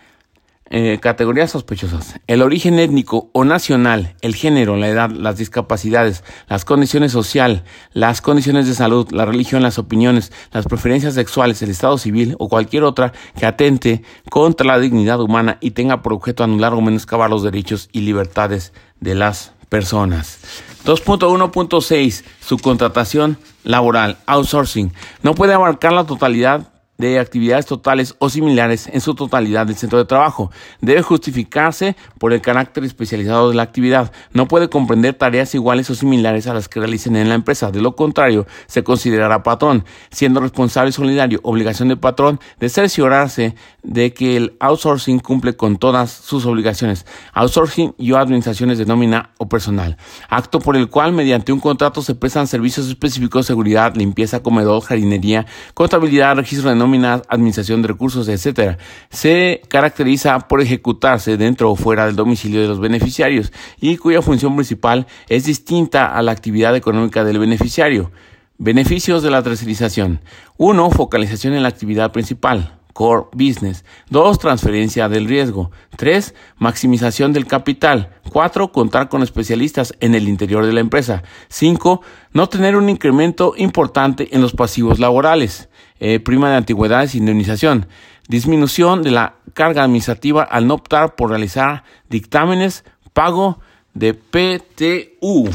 eh, 0.71 0.99
categorías 1.01 1.51
sospechosas. 1.51 2.21
El 2.27 2.43
origen 2.43 2.79
étnico 2.79 3.31
o 3.33 3.45
nacional, 3.45 4.15
el 4.21 4.35
género, 4.35 4.77
la 4.77 4.89
edad, 4.89 5.11
las 5.11 5.39
discapacidades, 5.39 6.25
las 6.49 6.65
condiciones 6.65 7.13
social, 7.13 7.65
las 7.93 8.21
condiciones 8.21 8.67
de 8.67 8.75
salud, 8.75 9.11
la 9.11 9.25
religión, 9.25 9.63
las 9.63 9.79
opiniones, 9.79 10.31
las 10.53 10.67
preferencias 10.67 11.15
sexuales, 11.15 11.63
el 11.63 11.71
estado 11.71 11.97
civil 11.97 12.37
o 12.39 12.49
cualquier 12.49 12.85
otra 12.85 13.13
que 13.39 13.47
atente 13.47 14.03
contra 14.31 14.67
la 14.67 14.79
dignidad 14.79 15.21
humana 15.21 15.59
y 15.61 15.71
tenga 15.71 16.03
por 16.03 16.13
objeto 16.13 16.45
anular 16.45 16.75
o 16.75 16.81
menoscabar 16.81 17.31
los 17.31 17.43
derechos 17.43 17.89
y 17.93 18.03
libertades 18.03 18.73
de 19.01 19.15
las 19.15 19.53
personas. 19.69 20.39
2.1.6 20.85 22.25
Subcontratación 22.41 23.39
laboral, 23.65 24.19
outsourcing. 24.27 24.93
No 25.23 25.35
puede 25.35 25.55
abarcar 25.55 25.93
la 25.93 26.05
totalidad 26.05 26.69
de 26.99 27.21
actividades 27.21 27.65
totales 27.65 28.17
o 28.19 28.29
similares 28.29 28.89
en 28.89 29.01
su 29.01 29.15
totalidad 29.15 29.67
del 29.67 29.77
centro 29.77 30.01
de 30.01 30.05
trabajo. 30.05 30.51
Debe 30.81 31.01
justificarse 31.03 31.95
por 32.19 32.33
el 32.33 32.41
carácter 32.41 32.83
especializado 32.83 33.51
de 33.51 33.55
la 33.55 33.63
actividad. 33.63 34.11
No 34.33 34.49
puede 34.49 34.69
comprender 34.69 35.15
tareas 35.15 35.55
iguales 35.55 35.89
o 35.91 35.95
similares 35.95 36.49
a 36.49 36.55
las 36.55 36.69
que 36.69 36.81
realicen 36.81 37.15
en 37.15 37.29
la 37.29 37.37
empresa. 37.37 37.71
De 37.71 37.81
lo 37.81 37.95
contrario, 37.95 38.49
se 38.67 38.83
considerará 38.83 39.45
patrón, 39.45 39.85
siendo 40.11 40.41
responsable 40.41 40.91
solidario, 40.91 41.39
obligación 41.45 41.87
del 41.87 41.99
patrón 41.99 42.41
de 42.59 42.69
cerciorarse 42.69 43.55
de 43.85 44.13
que 44.13 44.37
el 44.37 44.57
outsourcing 44.59 45.21
cumple 45.21 45.57
con 45.57 45.77
todas 45.77 46.11
sus 46.11 46.47
obligaciones. 46.47 47.07
Outsourcing 47.33 47.95
y 47.97 48.13
administraciones 48.13 48.77
de 48.77 48.87
nómina 48.87 49.31
o 49.39 49.49
personal. 49.49 49.97
Acto 50.29 50.59
por 50.59 50.77
el 50.77 50.89
cual 50.89 51.13
mediante 51.13 51.53
un 51.53 51.61
contrato 51.61 52.03
se 52.03 52.17
prestan 52.17 52.49
servicios 52.49 52.89
específicos 52.89 53.47
seguridad, 53.47 53.95
limpieza, 53.95 54.43
comedor, 54.43 54.83
jardínería, 54.83 55.47
contabilidad, 55.75 56.35
registro 56.35 56.71
de 56.71 56.75
nómina 56.75 56.88
administración 57.29 57.83
de 57.83 57.89
recursos, 57.89 58.29
etcétera, 58.29 58.79
se 59.11 59.63
caracteriza 59.69 60.39
por 60.41 60.61
ejecutarse 60.61 61.37
dentro 61.37 61.71
o 61.71 61.77
fuera 61.77 62.07
del 62.07 62.17
domicilio 62.17 62.61
de 62.61 62.69
los 62.69 62.81
beneficiarios 62.81 63.53
y 63.81 63.97
cuya 63.97 64.23
función 64.23 64.55
principal 64.55 65.07
es 65.29 65.45
distinta 65.45 66.07
a 66.07 66.23
la 66.23 66.33
actividad 66.33 66.75
económica 66.77 67.25
del 67.25 67.39
beneficiario. 67.39 68.11
Beneficios 68.59 69.23
de 69.23 69.31
la 69.31 69.43
tercerización. 69.43 70.21
1. 70.57 70.91
Focalización 70.91 71.55
en 71.55 71.63
la 71.63 71.69
actividad 71.69 72.11
principal 72.13 72.78
core 72.99 73.27
business. 73.33 73.85
2. 74.11 74.41
Transferencia 74.41 75.09
del 75.09 75.29
riesgo. 75.29 75.71
3. 75.97 76.35
Maximización 76.57 77.33
del 77.33 77.47
capital. 77.47 78.11
4. 78.33 78.73
Contar 78.73 79.09
con 79.09 79.23
especialistas 79.23 79.95
en 80.01 80.17
el 80.17 80.27
interior 80.27 80.67
de 80.67 80.73
la 80.73 80.81
empresa. 80.81 81.23
5. 81.47 82.03
No 82.33 82.49
tener 82.49 82.75
un 82.75 82.89
incremento 82.89 83.55
importante 83.57 84.35
en 84.35 84.43
los 84.43 84.53
pasivos 84.53 84.99
laborales. 84.99 85.69
Eh, 86.01 86.19
prima 86.19 86.51
de 86.51 86.57
antigüedades 86.57 87.15
e 87.15 87.19
indemnización. 87.19 87.87
Disminución 88.27 89.05
de 89.05 89.13
la 89.13 89.37
carga 89.55 89.85
administrativa 89.85 90.43
al 90.43 90.67
no 90.67 90.75
optar 90.75 91.15
por 91.15 91.31
realizar 91.31 91.85
dictámenes, 92.11 92.85
pago 93.13 93.61
de 93.95 94.15
PTU. 94.15 95.49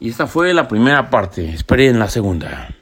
Y 0.00 0.08
esta 0.08 0.26
fue 0.26 0.52
la 0.52 0.66
primera 0.66 1.10
parte. 1.10 1.48
Esperen 1.48 2.00
la 2.00 2.08
segunda. 2.08 2.74